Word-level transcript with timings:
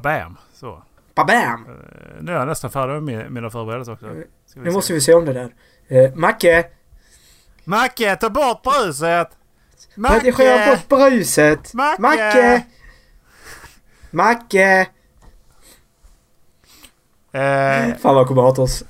Babam! 0.00 0.36
Så. 0.54 0.82
Babam! 1.14 1.66
Eh, 1.68 2.22
nu 2.22 2.32
är 2.32 2.36
jag 2.36 2.48
nästan 2.48 2.70
färdig 2.70 3.02
med 3.02 3.32
mina 3.32 3.50
förberedelser 3.50 3.92
också. 3.92 4.06
Ska 4.46 4.60
Nu 4.60 4.70
måste 4.70 4.92
vi 4.92 5.00
se 5.00 5.14
om 5.14 5.24
det 5.24 5.32
där. 5.32 5.54
Eh, 5.88 6.14
Macke! 6.14 6.66
Macke, 7.64 8.16
ta 8.16 8.30
bort 8.30 8.62
bruset! 8.62 9.28
Redigera 9.94 10.66
bort 10.76 10.88
bruset! 10.88 11.74
Macke! 11.74 12.02
Macke! 12.02 12.64
Macke! 14.10 14.80
Eh, 17.32 17.96
Fan 17.96 18.14
vad 18.14 18.26
kommer 18.26 18.42
hata 18.42 18.62
oss. 18.62 18.84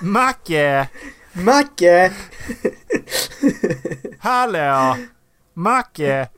Macke! 0.00 0.88
Macke! 1.32 2.12
Hallå! 4.18 4.96
Macke! 5.54 6.28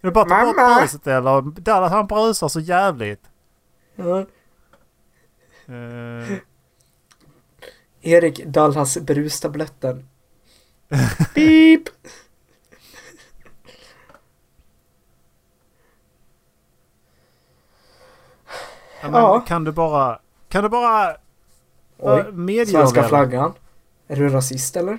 Du 0.00 0.10
bara 0.10 0.24
ta 0.24 0.44
bort 0.46 0.78
bruset 0.80 1.06
eller? 1.06 1.60
Dallas 1.60 1.92
han 1.92 2.06
brusar 2.06 2.48
så 2.48 2.60
jävligt. 2.60 3.22
Ja. 3.96 4.26
Eh, 5.66 6.38
Erik 8.00 8.44
Dallas 8.46 8.98
brustabletten. 8.98 10.08
Beep! 11.34 11.88
ja, 19.00 19.10
men 19.10 19.14
Ja. 19.14 19.40
Kan 19.40 19.64
du 19.64 19.72
bara... 19.72 20.20
Kan 20.48 20.62
du 20.62 20.68
bara... 20.68 21.16
Oj. 21.98 22.20
Uh, 22.20 22.32
medge 22.32 22.66
Svenska 22.66 23.08
flaggan. 23.08 23.54
Är 24.08 24.16
du 24.16 24.28
rasist 24.28 24.76
eller? 24.76 24.98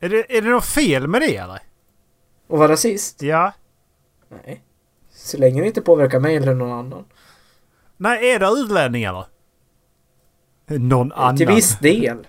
Är 0.00 0.08
det, 0.08 0.36
är 0.36 0.42
det 0.42 0.50
något 0.50 0.64
fel 0.64 1.08
med 1.08 1.20
det 1.20 1.36
eller? 1.36 1.62
Och 2.46 2.58
vara 2.58 2.72
rasist? 2.72 3.22
Ja. 3.22 3.52
Nej. 4.28 4.64
Så 5.22 5.38
länge 5.38 5.60
det 5.60 5.66
inte 5.66 5.80
påverkar 5.80 6.20
mig 6.20 6.36
eller 6.36 6.54
någon 6.54 6.78
annan. 6.78 7.04
Nej, 7.96 8.30
är 8.30 8.38
det 8.38 8.46
utlänning 8.46 9.04
eller? 9.04 9.24
Någon 10.66 11.12
annan. 11.12 11.36
Till 11.36 11.46
viss 11.46 11.78
del. 11.78 12.26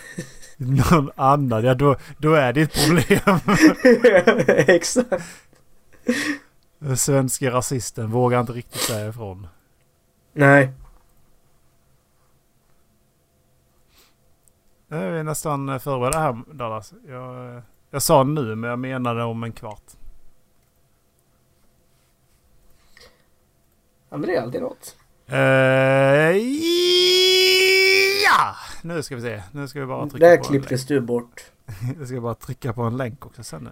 Någon 0.56 1.10
annan. 1.16 1.64
Ja, 1.64 1.74
då, 1.74 1.96
då 2.18 2.34
är 2.34 2.52
det 2.52 2.60
ett 2.60 2.86
problem. 2.86 3.40
Exakt. 4.48 5.24
Den 6.78 6.96
svenska 6.96 7.50
rasisten 7.50 8.10
vågar 8.10 8.40
inte 8.40 8.52
riktigt 8.52 8.80
säga 8.80 9.08
ifrån. 9.08 9.46
Nej. 10.32 10.72
Nu 14.88 14.96
är 14.96 15.10
vi 15.10 15.22
nästan 15.22 15.80
förberedda 15.80 16.18
här 16.18 16.42
Dallas. 16.52 16.94
Jag, 17.08 17.56
eh, 17.56 17.62
jag 17.90 18.02
sa 18.02 18.24
nu 18.24 18.54
men 18.54 18.70
jag 18.70 18.78
menade 18.78 19.24
om 19.24 19.42
en 19.42 19.52
kvart. 19.52 19.97
Men 24.10 24.22
det 24.22 24.34
är 24.34 24.42
alltid 24.42 24.62
något. 24.62 24.96
Eh, 25.26 25.38
ja! 28.24 28.54
Nu 28.82 29.02
ska 29.02 29.16
vi 29.16 29.22
se. 29.22 29.42
Nu 29.52 29.68
ska 29.68 29.80
vi 29.80 29.86
bara 29.86 30.08
trycka 30.08 30.26
Där 30.26 30.36
på 30.36 30.44
klipptes 30.44 30.86
du 30.86 31.00
bort. 31.00 31.52
Jag 31.98 32.08
ska 32.08 32.20
bara 32.20 32.34
trycka 32.34 32.72
på 32.72 32.82
en 32.82 32.96
länk 32.96 33.26
också 33.26 33.42
sen. 33.42 33.68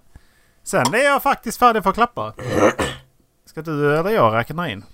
Sen 0.62 0.94
är 0.94 1.04
jag 1.04 1.22
faktiskt 1.22 1.58
färdig 1.58 1.82
för 1.82 1.90
att 1.90 1.96
klappa. 1.96 2.34
Ska 3.44 3.62
du 3.62 3.96
eller 3.96 4.10
jag 4.10 4.34
räkna 4.34 4.70
in? 4.70 4.84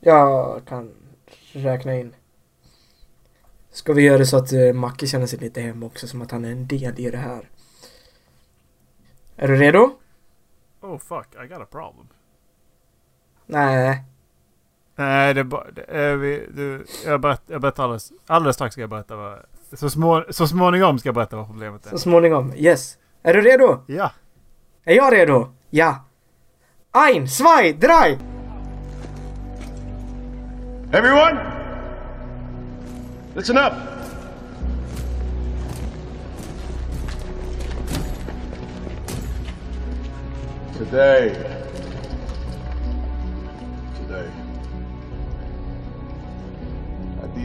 Jag 0.00 0.64
kan 0.64 0.94
räkna 1.52 1.94
in. 1.94 2.14
Ska 3.70 3.92
vi 3.92 4.02
göra 4.02 4.18
det 4.18 4.26
så 4.26 4.36
att 4.36 4.52
uh, 4.52 4.72
Macke 4.72 5.06
känner 5.06 5.26
sig 5.26 5.38
lite 5.38 5.60
hem 5.60 5.82
också 5.82 6.08
som 6.08 6.22
att 6.22 6.30
han 6.30 6.44
är 6.44 6.52
en 6.52 6.66
del 6.66 7.00
i 7.00 7.10
det 7.10 7.16
här. 7.16 7.50
Är 9.36 9.48
du 9.48 9.56
redo? 9.56 9.90
Oh 10.80 10.98
fuck, 10.98 11.26
I 11.44 11.46
got 11.46 11.58
a 11.58 11.66
problem. 11.70 12.08
Nej. 13.46 14.04
Nej, 14.96 15.34
det 15.34 15.40
är 15.40 15.44
bara... 15.44 15.64
Det 15.70 15.84
är 15.88 16.16
vi, 16.16 16.46
du, 16.54 16.86
jag, 17.06 17.20
berätt, 17.20 17.42
jag 17.46 17.60
berättar 17.60 17.82
alldeles, 17.84 18.12
alldeles 18.26 18.56
strax 18.56 18.72
ska 18.72 18.80
jag 18.80 18.90
berätta 18.90 19.16
vad... 19.16 19.38
Så, 19.72 19.90
små, 19.90 20.24
så 20.30 20.48
småningom 20.48 20.98
ska 20.98 21.08
jag 21.08 21.14
berätta 21.14 21.36
vad 21.36 21.46
problemet 21.46 21.86
är. 21.86 21.90
Så 21.90 21.98
småningom. 21.98 22.52
Yes. 22.56 22.98
Är 23.22 23.34
du 23.34 23.40
redo? 23.40 23.84
Ja. 23.86 24.10
Är 24.84 24.94
jag 24.94 25.12
redo? 25.12 25.54
Ja. 25.70 26.04
Ein, 26.92 27.28
zwei, 27.28 27.72
drei! 27.72 28.18
Everyone, 30.92 31.40
listen 33.34 33.58
up. 33.58 33.72
Today, 40.78 41.55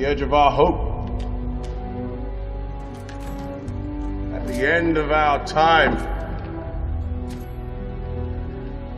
the 0.01 0.07
edge 0.07 0.21
of 0.21 0.33
our 0.33 0.49
hope, 0.49 1.21
at 4.33 4.47
the 4.47 4.67
end 4.67 4.97
of 4.97 5.11
our 5.11 5.45
time, 5.45 5.95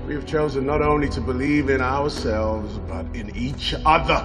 we 0.08 0.13
have 0.13 0.25
chosen 0.25 0.66
not 0.66 0.81
only 0.81 1.09
to 1.09 1.19
believe 1.19 1.69
in 1.69 1.81
ourselves, 1.81 2.78
but 2.88 3.06
in 3.13 3.36
each 3.36 3.75
other. 3.86 4.24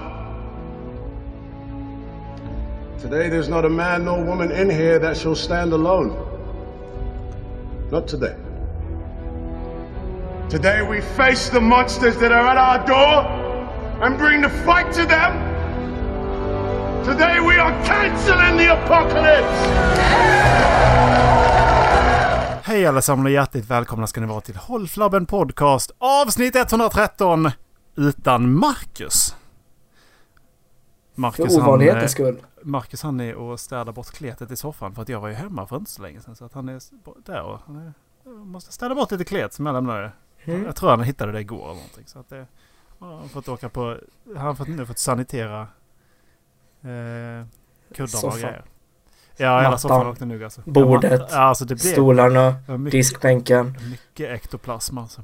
Today, 2.97 3.27
there's 3.27 3.49
not 3.49 3.65
a 3.65 3.69
man 3.69 4.05
nor 4.05 4.23
woman 4.23 4.49
in 4.49 4.69
here 4.69 4.99
that 4.99 5.17
shall 5.17 5.35
stand 5.35 5.73
alone. 5.73 6.15
Not 7.91 8.07
today. 8.07 8.37
Today, 10.47 10.81
we 10.81 11.01
face 11.01 11.49
the 11.49 11.59
monsters 11.59 12.15
that 12.19 12.31
are 12.31 12.47
at 12.47 12.55
our 12.55 12.85
door 12.85 14.01
and 14.01 14.17
bring 14.17 14.39
the 14.39 14.49
fight 14.63 14.93
to 14.93 15.05
them. 15.05 15.48
Today, 17.09 17.39
we 17.39 17.59
are 17.59 17.85
canceling 17.85 18.57
the 18.57 18.67
apocalypse. 18.67 19.69
Hej 22.63 22.85
allesammans 22.85 23.25
och 23.25 23.31
hjärtligt 23.31 23.65
välkomna 23.65 24.07
ska 24.07 24.21
ni 24.21 24.27
vara 24.27 24.41
till 24.41 24.55
Håll 24.55 24.87
Flabben 24.87 25.25
Podcast 25.25 25.91
avsnitt 25.97 26.55
113 26.55 27.51
utan 27.95 28.53
Marcus. 28.53 29.35
För 31.13 31.21
Marcus 31.21 31.55
han, 31.55 31.63
ovanlighetens 31.63 32.03
eh, 32.03 32.07
skull. 32.07 32.37
Marcus 32.63 33.03
han 33.03 33.19
är 33.19 33.35
och 33.35 33.59
städar 33.59 33.91
bort 33.91 34.11
kletet 34.11 34.51
i 34.51 34.55
soffan 34.55 34.95
för 34.95 35.01
att 35.01 35.09
jag 35.09 35.19
var 35.19 35.27
ju 35.27 35.33
hemma 35.33 35.67
för 35.67 35.75
inte 35.75 35.91
så 35.91 36.01
länge 36.01 36.21
sedan. 36.21 36.35
Så 36.35 36.45
att 36.45 36.53
han 36.53 36.69
är 36.69 36.81
där 37.25 37.41
och 37.41 37.59
han 37.65 37.75
är, 37.75 37.93
jag 38.23 38.33
måste 38.33 38.71
städa 38.71 38.95
bort 38.95 39.11
lite 39.11 39.25
klet 39.25 39.53
som 39.53 39.65
jag 39.65 39.73
lämnade. 39.73 40.11
Mm. 40.43 40.65
Jag 40.65 40.75
tror 40.75 40.89
han 40.89 41.03
hittade 41.03 41.31
det 41.31 41.41
igår 41.41 41.63
eller 41.63 41.73
någonting. 41.73 42.07
Så 42.07 42.19
att 42.19 42.29
det, 42.29 42.47
han 42.99 43.09
har 43.09 43.27
fått 43.27 43.49
åka 43.49 43.69
på, 43.69 43.97
han 44.25 44.45
har 44.45 44.55
fått, 44.55 44.67
nu 44.67 44.85
fått 44.85 44.99
sanitera 44.99 45.67
eh, 46.83 47.45
kuddarna 47.95 48.27
och 48.27 48.33
grejer. 48.39 48.63
Ja, 49.37 49.61
hela 49.61 49.77
soffan 49.77 50.07
åkte 50.07 50.25
nog 50.25 50.43
alltså. 50.43 50.61
Bordet. 50.65 51.21
Ja, 51.31 51.37
alltså 51.37 51.65
det 51.65 51.75
blev 51.75 51.91
Stolarna, 51.91 52.55
mycket, 52.67 52.91
diskbänken. 52.91 53.77
mycket 53.89 54.29
ektoplasm 54.29 54.97
alltså. 54.97 55.21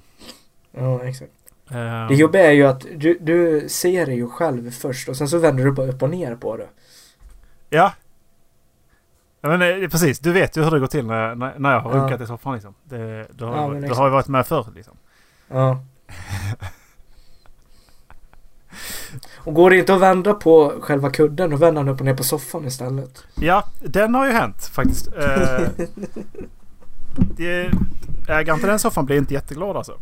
Ja, 0.72 1.04
exakt. 1.04 1.32
Eh, 1.72 2.08
Det 2.08 2.16
jobbiga 2.16 2.46
är 2.46 2.52
ju 2.52 2.64
att 2.68 2.86
du, 2.96 3.18
du 3.22 3.70
ser 3.70 4.06
det 4.06 4.14
ju 4.14 4.30
själv 4.30 4.72
först 4.72 5.10
och 5.10 5.18
sen 5.18 5.28
så 5.28 5.38
vänder 5.38 5.66
du 5.66 5.72
bara 5.72 5.88
upp 5.88 6.04
och 6.04 6.10
ner 6.10 6.36
på 6.36 6.58
det. 6.58 6.68
Ja. 7.70 7.94
ja 9.42 9.50
men, 9.58 9.84
eh, 9.84 9.90
precis, 9.90 10.20
du 10.20 10.32
vet 10.32 10.58
ju 10.58 10.64
hur 10.64 10.72
det 10.72 10.80
går 10.80 10.88
till 10.88 11.06
när, 11.06 11.36
när, 11.36 11.54
när 11.60 11.72
jag 11.74 11.80
har 11.80 11.96
Ja. 11.98 12.04
runkat 12.04 12.22
i 12.22 12.26
soffan 12.28 12.54
liksom. 12.54 12.74
Det, 12.84 13.28
du, 13.32 13.46
har, 13.46 13.76
Ja, 13.76 13.82
du 13.88 13.94
har 13.94 14.06
ju 14.08 14.12
varit 14.12 14.28
med 14.28 14.48
förr 14.48 14.68
liksom. 14.76 14.98
Ja. 15.48 15.84
Och 19.36 19.54
går 19.54 19.70
det 19.70 19.78
inte 19.78 19.94
att 19.94 20.02
vända 20.02 20.34
på 20.34 20.74
själva 20.82 21.10
kudden, 21.10 21.50
då 21.50 21.58
vänder 21.58 21.82
han 21.82 21.90
upp 21.90 22.00
och 22.00 22.06
ner 22.06 22.16
på 22.16 22.24
soffan 22.24 22.66
istället. 22.66 23.24
Ja, 23.36 23.64
den 23.82 24.16
har 24.16 24.26
ju 24.26 24.32
hänt 24.32 24.66
faktiskt. 24.66 25.08
Eh, 25.08 25.68
det, 27.16 27.72
ägaren 28.30 28.60
till 28.60 28.70
den 28.70 28.80
soffan 28.80 29.06
blir 29.06 29.18
inte 29.18 29.34
jätteglad 29.34 29.78
alltså. 29.78 30.00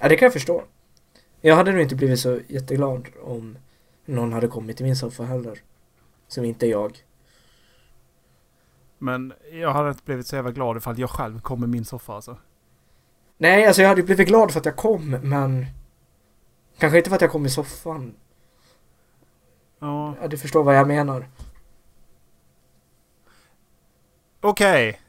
Ja, 0.00 0.08
det 0.08 0.16
kan 0.16 0.26
jag 0.26 0.32
förstå. 0.32 0.64
Jag 1.40 1.56
hade 1.56 1.72
nog 1.72 1.80
inte 1.80 1.96
blivit 1.96 2.20
så 2.20 2.40
jätteglad 2.48 3.08
om 3.22 3.58
någon 4.06 4.32
hade 4.32 4.48
kommit 4.48 4.76
till 4.76 4.86
min 4.86 4.96
soffa 4.96 5.24
heller. 5.24 5.58
Som 6.28 6.44
inte 6.44 6.66
jag. 6.66 6.98
Men 8.98 9.32
jag 9.52 9.72
hade 9.72 9.88
inte 9.88 10.02
blivit 10.04 10.26
så 10.26 10.36
jävla 10.36 10.50
glad 10.50 10.76
ifall 10.76 10.98
jag 10.98 11.10
själv 11.10 11.40
kom 11.40 11.60
med 11.60 11.68
min 11.68 11.84
soffa 11.84 12.14
alltså. 12.14 12.36
Nej, 13.38 13.66
alltså 13.66 13.82
jag 13.82 13.88
hade 13.88 14.02
blivit 14.02 14.28
glad 14.28 14.50
för 14.52 14.60
att 14.60 14.66
jag 14.66 14.76
kom, 14.76 15.10
men... 15.10 15.66
Kanske 16.78 16.98
inte 16.98 17.10
för 17.10 17.16
att 17.16 17.22
jag 17.22 17.32
kom 17.32 17.46
i 17.46 17.50
soffan. 17.50 18.14
Ja. 19.78 20.14
Ja, 20.20 20.28
du 20.28 20.38
förstår 20.38 20.62
vad 20.62 20.76
jag 20.76 20.88
menar. 20.88 21.26
Okej. 24.40 25.00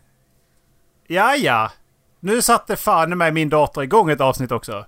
Ja, 1.07 1.35
ja. 1.35 1.71
Nu 2.19 2.41
satte 2.41 2.75
fan 2.75 3.17
med 3.17 3.33
min 3.33 3.49
dator 3.49 3.83
igång 3.83 4.09
ett 4.09 4.21
avsnitt 4.21 4.51
också. 4.51 4.85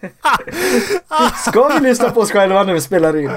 Ska 1.48 1.68
vi 1.68 1.80
lyssna 1.80 2.10
på 2.10 2.20
oss 2.20 2.32
själva 2.32 2.62
när 2.62 2.72
vi 2.72 2.80
spelar 2.80 3.16
in? 3.16 3.30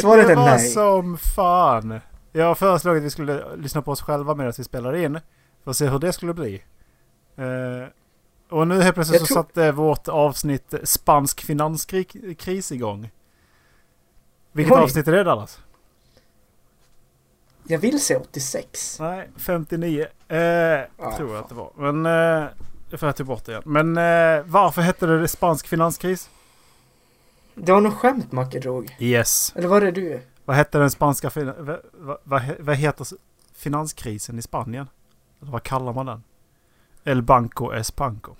Svaret 0.00 0.26
det 0.26 0.32
är 0.32 0.36
var 0.36 0.46
nej. 0.46 0.68
som 0.68 1.18
fan. 1.18 2.00
Jag 2.32 2.44
har 2.44 2.54
föreslagit 2.54 3.00
att 3.00 3.04
vi 3.04 3.10
skulle 3.10 3.56
lyssna 3.56 3.82
på 3.82 3.90
oss 3.90 4.02
själva 4.02 4.34
medan 4.34 4.52
vi 4.56 4.64
spelar 4.64 4.96
in. 4.96 5.20
För 5.64 5.70
att 5.70 5.76
se 5.76 5.88
hur 5.88 5.98
det 5.98 6.12
skulle 6.12 6.34
bli. 6.34 6.62
Eh, 7.36 7.88
Och 8.48 8.68
nu 8.68 8.82
helt 8.82 8.94
plötsligt 8.94 9.20
Jag 9.20 9.28
så 9.28 9.34
tror- 9.34 9.42
satte 9.42 9.72
vårt 9.72 10.08
avsnitt 10.08 10.74
spansk 10.84 11.40
finanskris 11.44 12.72
igång. 12.72 13.10
Vilket 14.52 14.74
Oj. 14.76 14.80
avsnitt 14.82 15.08
är 15.08 15.12
det 15.12 15.24
Dallas? 15.24 15.60
Jag 17.68 17.78
vill 17.78 18.00
säga 18.00 18.20
86. 18.20 18.96
Nej, 19.00 19.30
59. 19.36 20.06
Eh, 20.28 20.80
Ah, 20.98 21.16
tror 21.16 21.34
jag 21.34 21.42
att 21.42 21.48
det 21.48 21.54
var. 21.54 21.70
Men... 21.76 22.06
Eh, 22.06 22.48
får 22.98 23.06
jag 23.08 23.16
ta 23.16 23.24
bort 23.24 23.44
det 23.44 23.52
igen. 23.52 23.62
Men 23.66 23.96
eh, 23.96 24.44
varför 24.46 24.82
hette 24.82 25.06
det 25.06 25.28
spansk 25.28 25.66
finanskris? 25.68 26.30
Det 27.54 27.72
var 27.72 27.80
något 27.80 27.94
skämt 27.94 28.32
Macke 28.32 28.58
drog. 28.60 28.96
Yes. 28.98 29.52
Eller 29.56 29.68
var 29.68 29.80
det 29.80 29.90
du? 29.90 30.20
Vad 30.44 30.56
hette 30.56 30.78
den 30.78 30.90
spanska... 30.90 31.30
Vad, 31.34 31.80
vad, 31.92 32.18
vad, 32.24 32.42
he- 32.42 32.56
vad 32.60 32.76
heter 32.76 33.06
finanskrisen 33.54 34.38
i 34.38 34.42
Spanien? 34.42 34.88
Eller 35.42 35.52
vad 35.52 35.62
kallar 35.62 35.92
man 35.92 36.06
den? 36.06 36.22
El 37.06 37.22
Banco 37.22 37.72
Espanco. 37.74 38.36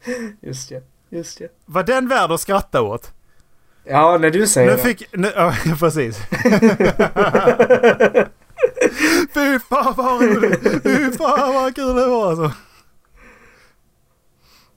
Just 0.40 0.68
det. 0.68 0.82
Just 1.10 1.38
det. 1.38 1.48
Var 1.66 1.82
den 1.82 2.08
värd 2.08 2.30
att 2.32 2.40
skratta 2.40 2.82
åt? 2.82 3.12
Ja, 3.84 4.18
när 4.20 4.30
du 4.30 4.46
säger 4.46 4.70
Nu 4.70 4.76
det. 4.76 4.82
fick... 4.82 5.12
Nu, 5.12 5.32
ja, 5.36 5.54
precis. 5.78 6.18
Fy 9.34 9.58
fan 9.58 9.94
vad 9.96 10.22
roligt! 10.22 10.82
Fy 10.82 11.12
fan 11.12 11.54
vad 11.54 11.74
kul 11.74 11.94
det 11.94 12.06
var 12.06 12.28
alltså. 12.30 12.52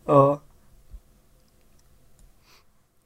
Ja. 0.06 0.42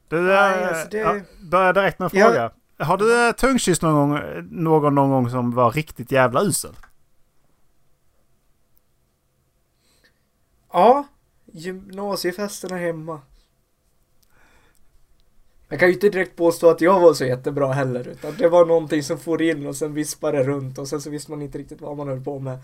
Du, 0.08 0.22
Nej, 0.22 0.64
alltså 0.66 0.88
det- 0.92 0.98
ja, 0.98 1.16
börja 1.42 1.74
direkt 1.74 2.00
med 2.00 2.14
en 2.14 2.20
Ja. 2.20 2.52
Har 2.84 2.98
du 2.98 3.28
äh, 3.28 3.32
tungkysst 3.32 3.82
någon 3.82 3.94
gång, 4.10 4.20
någon 4.52 4.96
någon 4.96 5.10
gång 5.10 5.30
som 5.30 5.52
var 5.52 5.72
riktigt 5.72 6.12
jävla 6.12 6.42
usel? 6.42 6.72
Ja. 10.74 11.06
Gymnasiefesterna 11.46 12.78
hemma. 12.78 13.22
Jag 15.70 15.80
kan 15.80 15.88
ju 15.88 15.94
inte 15.94 16.10
direkt 16.10 16.36
påstå 16.36 16.70
att 16.70 16.82
jag 16.82 17.00
var 17.00 17.14
så 17.14 17.26
jättebra 17.26 17.74
heller 17.74 18.08
utan 18.08 18.34
det 18.38 18.50
var 18.50 18.66
någonting 18.66 19.04
som 19.04 19.20
for 19.20 19.42
in 19.42 19.68
och 19.68 19.76
sen 19.76 19.94
vispade 19.94 20.44
runt 20.44 20.78
och 20.78 20.88
sen 20.88 21.02
så 21.02 21.10
visste 21.10 21.32
man 21.32 21.42
inte 21.42 21.58
riktigt 21.58 21.82
vad 21.82 21.98
man 21.98 22.08
höll 22.08 22.24
på 22.24 22.40
med. 22.40 22.60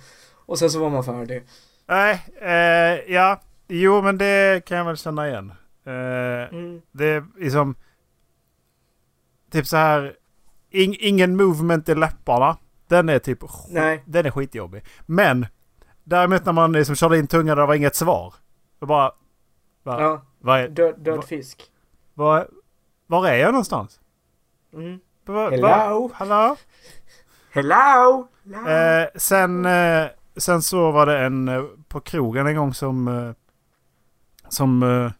Och 0.45 0.59
sen 0.59 0.69
så 0.69 0.79
var 0.79 0.89
man 0.89 1.03
färdig. 1.03 1.43
Nej, 1.85 2.25
eh, 2.41 3.13
ja. 3.13 3.41
Jo 3.67 4.01
men 4.01 4.17
det 4.17 4.65
kan 4.65 4.77
jag 4.77 4.85
väl 4.85 4.97
känna 4.97 5.27
igen. 5.29 5.51
Eh, 5.85 6.53
Mm. 6.57 6.81
det 6.91 7.05
är 7.05 7.25
liksom... 7.37 7.75
Typ 9.51 9.67
så 9.67 9.77
här... 9.77 10.15
ing- 10.71 10.97
ingen 10.99 11.35
movement 11.37 11.89
i 11.89 11.95
läpparna. 11.95 12.57
Den 12.87 13.09
är 13.09 13.19
typ... 13.19 13.39
Nej. 13.69 14.03
Den 14.05 14.25
är 14.25 14.31
skitjobbig. 14.31 14.83
Men... 15.05 15.45
Däremot 16.03 16.45
när 16.45 16.53
man 16.53 16.71
liksom 16.71 16.95
körde 16.95 17.17
in 17.19 17.27
tungan 17.27 17.49
och 17.49 17.55
det 17.63 17.65
var 17.67 17.75
inget 17.75 17.95
svar. 17.95 18.33
Då 18.79 18.85
bara... 18.85 19.11
Va, 19.83 20.01
Ja, 20.01 20.21
vad 20.39 20.59
är, 20.59 20.67
död, 20.67 20.95
död 20.99 21.15
Va- 21.15 21.21
fisk. 21.21 21.63
vad, 22.13 22.45
var 23.07 23.27
är 23.27 23.35
jag 23.35 23.51
någonstans? 23.51 23.99
Mm. 24.73 24.99
Va, 25.25 25.49
Hello? 25.49 25.67
Hallå? 26.13 26.55
Hello! 27.51 28.27
Hello. 28.45 28.67
Eh, 28.69 29.07
sen, 29.15 29.65
eh, 29.65 30.05
sen 30.37 30.61
så 30.61 30.91
var 30.91 31.05
det 31.05 31.19
en 31.19 31.47
eh, 31.47 31.63
på 31.87 31.99
krogen 31.99 32.47
en 32.47 32.55
gång 32.55 32.73
som... 32.73 33.07
Eh, 33.07 33.31
som 34.49 34.83
eh, 34.83 35.11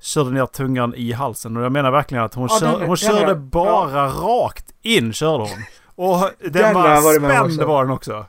körde 0.00 0.30
ner 0.30 0.46
tungan 0.46 0.94
i 0.94 1.12
halsen. 1.12 1.56
Och 1.56 1.62
jag 1.62 1.72
menar 1.72 1.90
verkligen 1.90 2.24
att 2.24 2.34
hon, 2.34 2.48
Ja, 2.50 2.58
kör, 2.60 2.66
den- 2.66 2.80
hon 2.80 2.88
den 2.88 2.96
körde 2.96 3.30
är- 3.30 3.34
bara 3.34 4.06
rakt 4.06 4.74
in 4.82 5.12
körde 5.12 5.38
hon. 5.44 5.62
Och 5.94 6.30
den 6.40 6.52
Den 6.52 6.74
var 6.74 7.20
med 7.20 7.40
om 7.40 7.50
spänd 7.50 7.68
var 7.68 7.84
den 7.84 7.92
också. 7.92 8.26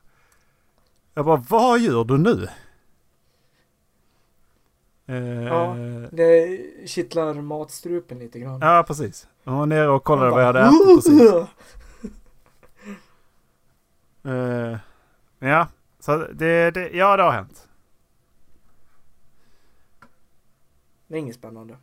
Jag 1.13 1.25
bara, 1.25 1.43
vad 1.49 1.79
gör 1.79 2.03
du 2.03 2.17
nu? 2.17 2.47
Eh, 5.09 5.43
Ja. 5.43 5.75
Det 6.11 6.59
kittlar 6.87 7.33
matstrupen 7.33 8.19
lite 8.19 8.39
grann. 8.39 8.59
ja, 8.61 8.83
precis. 8.87 9.27
Hon 9.45 9.57
var 9.57 9.65
nere 9.65 9.87
och 9.89 10.03
kollade 10.03 10.29
Man 10.29 10.37
vad 10.39 10.45
jag 10.47 10.53
bara, 10.55 10.63
hade 10.63 10.77
ätit 10.77 11.05
precis. 11.05 11.47
Eh, 14.25 14.77
ja, 15.49 15.67
så 15.99 16.17
det, 16.33 16.71
det, 16.71 16.89
ja, 16.93 17.17
det 17.17 17.23
har 17.23 17.31
hänt. 17.31 17.66
Det 21.07 21.15
är 21.15 21.19
inget 21.19 21.35
spännande. 21.35 21.77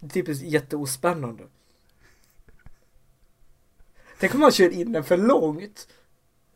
Det 0.00 0.06
är 0.06 0.10
typiskt 0.10 0.44
jätteospännande. 0.44 1.44
Tänk 4.18 4.34
om 4.34 4.40
man 4.40 4.52
kör 4.52 4.70
in 4.70 4.92
den 4.92 5.04
för 5.04 5.16
långt. 5.16 5.88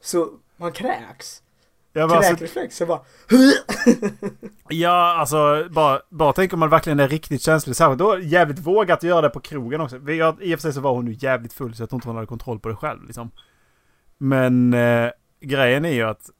Så 0.00 0.30
man 0.56 0.72
kräks. 0.72 1.42
Bara, 1.92 2.04
alltså, 2.04 2.30
Kräkreflex. 2.30 2.76
Så 2.76 2.86
bara... 2.86 3.00
Ja, 4.68 5.16
alltså 5.18 5.68
bara, 5.70 6.00
bara 6.08 6.32
tänk 6.32 6.52
om 6.52 6.60
man 6.60 6.70
verkligen 6.70 7.00
är 7.00 7.08
riktigt 7.08 7.42
känslig. 7.42 7.76
Särskilt 7.76 7.98
då 7.98 8.18
jävligt 8.18 8.58
vågat 8.58 9.02
göra 9.02 9.20
det 9.20 9.30
på 9.30 9.40
krogen 9.40 9.80
också. 9.80 9.98
Jag, 9.98 10.42
I 10.42 10.54
och 10.54 10.58
för 10.58 10.62
sig 10.62 10.72
så 10.72 10.80
var 10.80 10.92
hon 10.92 11.06
ju 11.06 11.16
jävligt 11.18 11.52
full 11.52 11.74
så 11.74 11.82
jag 11.82 11.90
tror 11.90 11.96
inte 11.96 12.08
hon 12.08 12.16
hade 12.16 12.26
kontroll 12.26 12.60
på 12.60 12.68
det 12.68 12.76
själv 12.76 13.04
liksom. 13.04 13.30
Men 14.18 14.74
eh, 14.74 15.10
grejen 15.40 15.84
är 15.84 15.92
ju 15.92 16.02
att... 16.02 16.30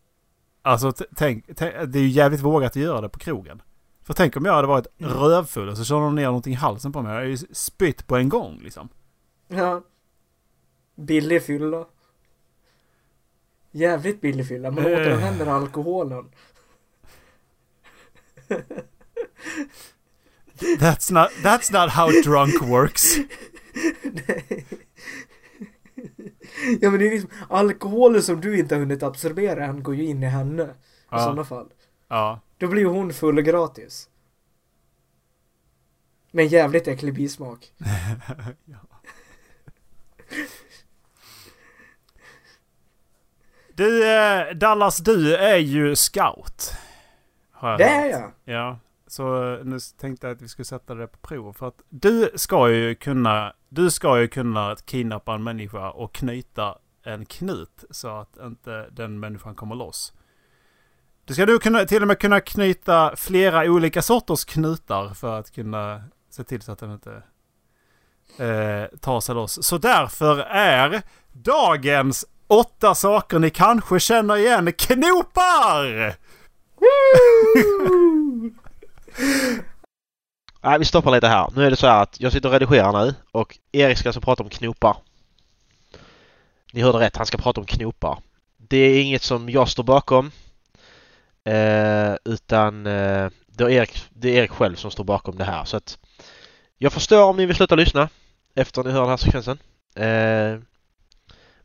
Alltså 0.63 0.93
tänk, 1.17 1.47
det 1.87 1.99
är 1.99 2.03
ju 2.03 2.09
jävligt 2.09 2.41
vågat 2.41 2.71
att 2.71 2.77
göra 2.77 3.01
det 3.01 3.09
på 3.09 3.19
krogen. 3.19 3.63
För 4.03 4.15
tänk 4.15 4.37
om 4.37 4.45
jag 4.45 4.53
hade 4.53 4.69
varit 4.69 4.87
Mm. 5.01 5.13
rövfull 5.13 5.69
och 5.69 5.77
så 5.77 5.85
körde 5.85 6.01
hon 6.05 6.15
ner 6.15 6.25
någonting 6.27 6.53
i 6.53 6.57
halsen 6.57 6.93
på 6.93 7.03
mig. 7.03 7.11
Jag 7.13 7.17
hade 7.19 7.31
ju 7.31 7.37
spytt 7.53 8.07
på 8.07 8.17
en 8.17 8.29
gång 8.29 8.61
liksom. 8.63 8.89
Ja. 9.49 9.83
Billig 10.97 11.43
fylla. 11.43 11.87
Jävligt 13.71 14.21
billig 14.21 14.49
fylla. 14.49 14.71
Man 14.71 14.87
Eh. 14.87 14.93
återanvänder 14.93 15.47
alkoholen. 15.47 16.31
That's 20.79 21.13
not, 21.13 21.31
that's 21.43 21.73
not 21.73 21.91
how 21.91 22.09
drunk 22.25 22.63
works. 22.63 23.17
ja 26.81 26.91
men 26.91 26.99
det 27.01 27.07
är 27.07 27.11
liksom 27.11 27.31
alkoholen 27.49 28.23
som 28.23 28.41
du 28.41 28.59
inte 28.59 28.75
har 28.75 28.81
hunnit 28.81 29.03
absorbera 29.03 29.65
än 29.67 29.83
går 29.83 29.95
ju 29.95 30.05
in 30.05 30.23
i 30.23 30.27
henne. 30.27 30.63
I 30.63 30.67
Ja. 31.11 31.19
sådana 31.19 31.45
fall. 31.45 31.69
Ja. 32.11 32.41
Då 32.59 32.67
blir 32.69 32.85
hon 32.85 33.13
full 33.13 33.43
gratis. 33.43 34.09
Med 36.31 36.43
en 36.43 36.49
jävligt 36.49 36.89
äcklig 36.89 37.15
bismak. 37.15 37.73
Du, 43.75 44.09
eh, 44.13 44.55
Dallas, 44.55 44.99
du 44.99 45.37
är 45.37 45.57
ju 45.57 45.97
scout. 45.97 46.73
Har 47.51 47.71
jag 47.71 47.79
Det 47.79 47.85
hört. 47.85 48.05
är 48.05 48.09
jag. 48.11 48.33
Ja, 48.45 48.79
så 49.07 49.53
eh, 49.55 49.65
nu 49.65 49.79
tänkte 49.99 50.27
jag 50.27 50.35
att 50.37 50.43
vi 50.43 50.49
skulle 50.49 50.65
sätta 50.67 50.95
det 50.95 51.07
på 51.07 51.19
prov. 51.19 51.53
För 51.53 51.69
att 51.69 51.81
du 51.89 52.31
ska 52.35 52.71
ju 52.71 52.95
kunna, 52.95 53.53
du 53.69 53.91
ska 53.91 54.21
ju 54.21 54.29
kunna 54.29 54.77
kidnappa 54.85 55.35
en 55.35 55.43
människa 55.43 55.91
och 55.91 56.13
knyta 56.15 56.79
en 57.03 57.25
knut 57.27 57.85
så 57.91 58.09
att 58.09 58.37
inte 58.43 58.89
den 58.91 59.21
människan 59.21 59.55
kommer 59.55 59.75
loss. 59.75 60.13
Du 61.31 61.35
ska 61.35 61.47
du 61.47 61.59
kunna, 61.59 61.85
till 61.85 62.03
och 62.03 62.09
med 62.09 62.19
kunna 62.19 62.41
knyta 62.41 63.17
flera 63.17 63.71
olika 63.71 64.03
sorters 64.03 64.45
knutar 64.45 65.15
för 65.15 65.39
att 65.39 65.51
kunna 65.51 66.05
se 66.31 66.45
till 66.45 66.63
så 66.63 66.73
att 66.73 66.79
den 66.79 66.93
inte 66.93 67.23
eh, 68.39 68.99
tar 69.01 69.21
sig 69.21 69.35
loss. 69.35 69.67
Så 69.67 69.79
därför 69.79 70.39
är 70.41 71.03
dagens 71.33 72.27
åtta 72.47 72.95
saker 72.95 73.39
ni 73.39 73.51
kanske 73.51 74.01
känner 74.01 74.37
igen 74.37 74.73
knopar! 74.73 75.85
Nej, 80.61 80.79
vi 80.79 80.85
stoppar 80.85 81.11
lite 81.11 81.29
här. 81.29 81.51
Nu 81.55 81.67
är 81.67 81.71
det 81.71 81.77
så 81.77 81.87
här 81.87 82.03
att 82.03 82.21
jag 82.21 82.33
sitter 82.33 82.49
och 82.49 82.53
redigerar 82.53 83.05
nu 83.05 83.15
och 83.33 83.59
Erik 83.73 83.99
ska 83.99 84.09
alltså 84.09 84.21
prata 84.21 84.43
om 84.43 84.49
knopar. 84.49 84.97
Ni 86.73 86.81
hörde 86.81 86.99
rätt, 86.99 87.17
han 87.17 87.27
ska 87.27 87.39
prata 87.39 87.61
om 87.61 87.67
knopar. 87.67 88.19
Det 88.57 88.77
är 88.77 89.03
inget 89.03 89.23
som 89.23 89.51
jag 89.51 89.69
står 89.69 89.83
bakom. 89.85 90.31
Eh, 91.45 92.15
utan 92.25 92.87
eh, 92.87 93.31
det, 93.47 93.65
är 93.65 93.71
Erik, 93.71 94.03
det 94.11 94.29
är 94.29 94.43
Erik 94.43 94.51
själv 94.51 94.77
som 94.77 94.91
står 94.91 95.05
bakom 95.05 95.37
det 95.37 95.45
här. 95.45 95.65
Så 95.65 95.77
att 95.77 95.99
jag 96.79 96.93
förstår 96.93 97.25
om 97.25 97.37
ni 97.37 97.47
vill 97.47 97.57
sluta 97.57 97.75
lyssna 97.75 98.09
efter 98.55 98.85
ni 98.85 98.91
hör 98.91 99.01
den 99.01 99.11
här 99.11 99.17
sekvensen. 99.17 99.59
Eh, 99.95 100.61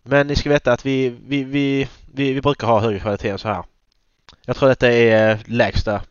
men 0.03 0.27
ni 0.27 0.36
ska 0.36 0.50
veta 0.50 0.74
att 0.74 0.86
vi, 0.86 1.10
vi, 1.10 1.44
vi, 1.44 1.89
vi, 2.13 2.34
vi 2.34 2.41
brukar 2.41 2.67
ha 2.67 2.79
högre 2.79 3.00
kvalitet 3.00 3.29
än 3.29 3.39
så 3.39 3.48
här. 3.48 3.63
Jag 4.46 4.55
tror 4.55 4.70
detta 4.70 4.91
är 4.91 5.39
lägsta 5.46 6.01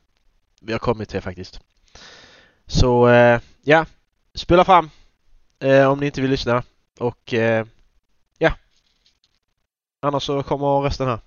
vi 0.60 0.72
har 0.72 0.78
kommit 0.78 1.08
till 1.08 1.20
faktiskt. 1.20 1.60
Så 2.66 3.08
eh, 3.08 3.40
ja, 3.62 3.86
spela 4.34 4.64
fram 4.64 4.90
eh, 5.58 5.90
om 5.90 6.00
ni 6.00 6.06
inte 6.06 6.20
vill 6.20 6.30
lyssna 6.30 6.62
och 6.98 7.34
eh, 7.34 7.66
ja. 8.38 8.52
Annars 10.00 10.22
så 10.22 10.42
kommer 10.42 10.80
resten 10.80 11.08
här. 11.08 11.18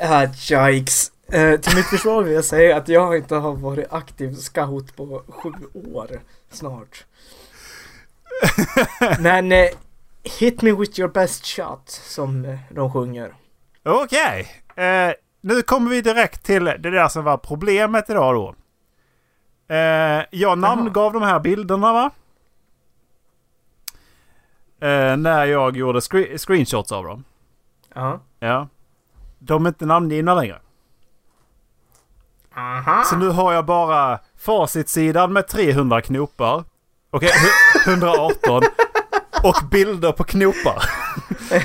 Ah, 0.00 0.26
yikes. 0.68 1.12
Eh, 1.28 1.60
till 1.60 1.76
mitt 1.76 1.86
försvar 1.86 2.22
vill 2.22 2.34
jag 2.34 2.44
säga 2.44 2.76
att 2.76 2.88
jag 2.88 3.16
inte 3.16 3.34
har 3.34 3.52
varit 3.56 3.92
aktiv 3.92 4.34
scout 4.34 4.96
på 4.96 5.22
sju 5.28 5.50
år 5.74 6.20
snart. 6.50 7.04
Men 9.20 9.52
eh, 9.52 9.68
hit 10.40 10.62
me 10.62 10.72
with 10.72 11.00
your 11.00 11.08
best 11.10 11.46
shot 11.46 11.82
som 11.88 12.44
eh, 12.44 12.58
de 12.70 12.92
sjunger. 12.92 13.34
Okej. 13.84 14.48
Eh, 14.76 15.12
nu 15.40 15.62
kommer 15.62 15.90
vi 15.90 16.00
direkt 16.00 16.44
till 16.44 16.64
det 16.64 16.78
där 16.90 17.08
som 17.08 17.24
var 17.24 17.36
problemet 17.36 18.10
idag 18.10 18.34
då. 18.34 18.54
Eh, 19.74 20.24
jag 20.30 20.58
namngav 20.58 21.12
de 21.12 21.22
här 21.22 21.40
bilderna 21.40 21.92
va? 21.92 22.10
Eh, 24.80 25.16
när 25.16 25.44
jag 25.44 25.76
gjorde 25.76 25.98
scre- 26.00 26.38
screenshots 26.38 26.92
av 26.92 27.04
dem. 27.04 27.24
Ja. 27.94 28.20
Ja. 28.38 28.68
De 29.44 29.66
är 29.66 29.68
inte 29.68 29.86
namngivna 29.86 30.34
längre. 30.34 30.58
Aha. 32.56 33.02
Så 33.04 33.16
nu 33.16 33.28
har 33.28 33.52
jag 33.52 33.64
bara 33.66 34.18
facitsidan 34.38 35.32
med 35.32 35.48
300 35.48 36.00
knopar. 36.02 36.64
Okej, 37.10 37.30
hu- 37.84 37.90
118. 37.92 38.62
Och 39.42 39.56
bilder 39.70 40.12
på 40.12 40.24
knopar. 40.24 40.82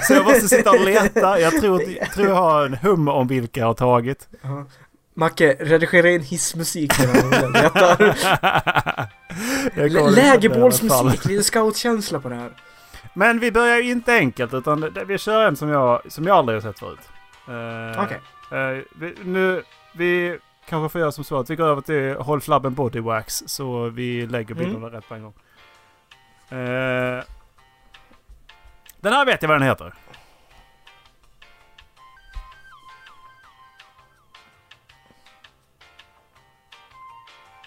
Så 0.07 0.13
jag 0.13 0.23
måste 0.25 0.47
sitta 0.47 0.71
och 0.71 0.79
leta. 0.81 1.39
Jag 1.39 1.61
tror, 1.61 1.81
jag 1.81 2.11
tror 2.11 2.27
jag 2.27 2.35
har 2.35 2.65
en 2.65 2.73
hum 2.77 3.07
om 3.07 3.27
vilka 3.27 3.59
jag 3.59 3.67
har 3.67 3.73
tagit. 3.73 4.27
Ja. 4.41 4.65
Macke, 5.15 5.53
redigera 5.59 6.09
in 6.09 6.21
hissmusik 6.21 6.93
till 6.93 7.07
den 7.07 7.33
här 7.33 7.49
letar. 7.63 8.17
Jag 9.75 9.91
Lä- 9.91 9.99
kollar 9.99 10.11
Lägerbollsmusik, 10.11 11.25
lite 11.25 11.43
scoutkänsla 11.43 12.19
på 12.19 12.29
det 12.29 12.35
här. 12.35 12.51
Men 13.13 13.39
vi 13.39 13.51
börjar 13.51 13.77
ju 13.77 13.91
inte 13.91 14.13
enkelt 14.13 14.53
utan 14.53 14.93
vi 15.07 15.17
kör 15.17 15.47
en 15.47 15.55
som 15.55 15.69
jag, 15.69 16.01
som 16.11 16.27
jag 16.27 16.37
aldrig 16.37 16.55
har 16.55 16.61
sett 16.71 16.79
förut. 16.79 16.99
Eh, 17.47 18.03
Okej. 18.03 18.19
eh, 18.51 18.83
vi, 18.95 19.15
nu, 19.23 19.63
vi 19.93 20.39
kanske 20.69 20.89
får 20.91 21.01
göra 21.01 21.11
som 21.11 21.23
så 21.23 21.39
att 21.39 21.49
vi 21.49 21.55
går 21.55 21.65
över 21.67 21.81
till 21.81 22.15
Håll 22.15 22.41
Flabben 22.41 22.73
Body 22.73 22.99
Wax 22.99 23.43
så 23.47 23.89
vi 23.89 24.27
lägger 24.27 24.55
Mm. 24.55 24.65
bilderna 24.65 24.97
rätt 24.97 25.07
på 25.09 25.15
en 25.15 25.23
gång. 25.23 25.33
Eh, 26.49 27.23
den 28.99 29.13
här 29.13 29.25
vet 29.25 29.41
jag 29.41 29.49
vad 29.49 29.59
den 29.61 29.67
heter. 29.67 29.93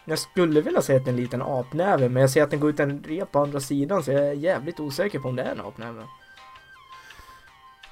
Jag 0.05 0.19
skulle 0.19 0.61
vilja 0.61 0.83
säga 0.83 0.99
att 0.99 1.05
det 1.05 1.09
är 1.11 1.13
en 1.13 1.21
liten 1.21 1.43
apnäve, 1.43 2.09
men 2.09 2.21
jag 2.21 2.31
ser 2.31 2.43
att 2.43 2.51
den 2.51 2.61
går 2.61 2.71
ut 2.71 2.81
en 2.81 3.03
rep 3.09 3.33
på 3.33 3.39
andra 3.39 3.61
sidan 3.61 4.03
så 4.03 4.13
jag 4.13 4.27
är 4.29 4.33
jävligt 4.33 4.81
osäker 4.81 5.19
på 5.19 5.29
om 5.29 5.37
det 5.37 5.43
är 5.43 5.53
en 5.53 5.61
apnäve. 5.61 6.03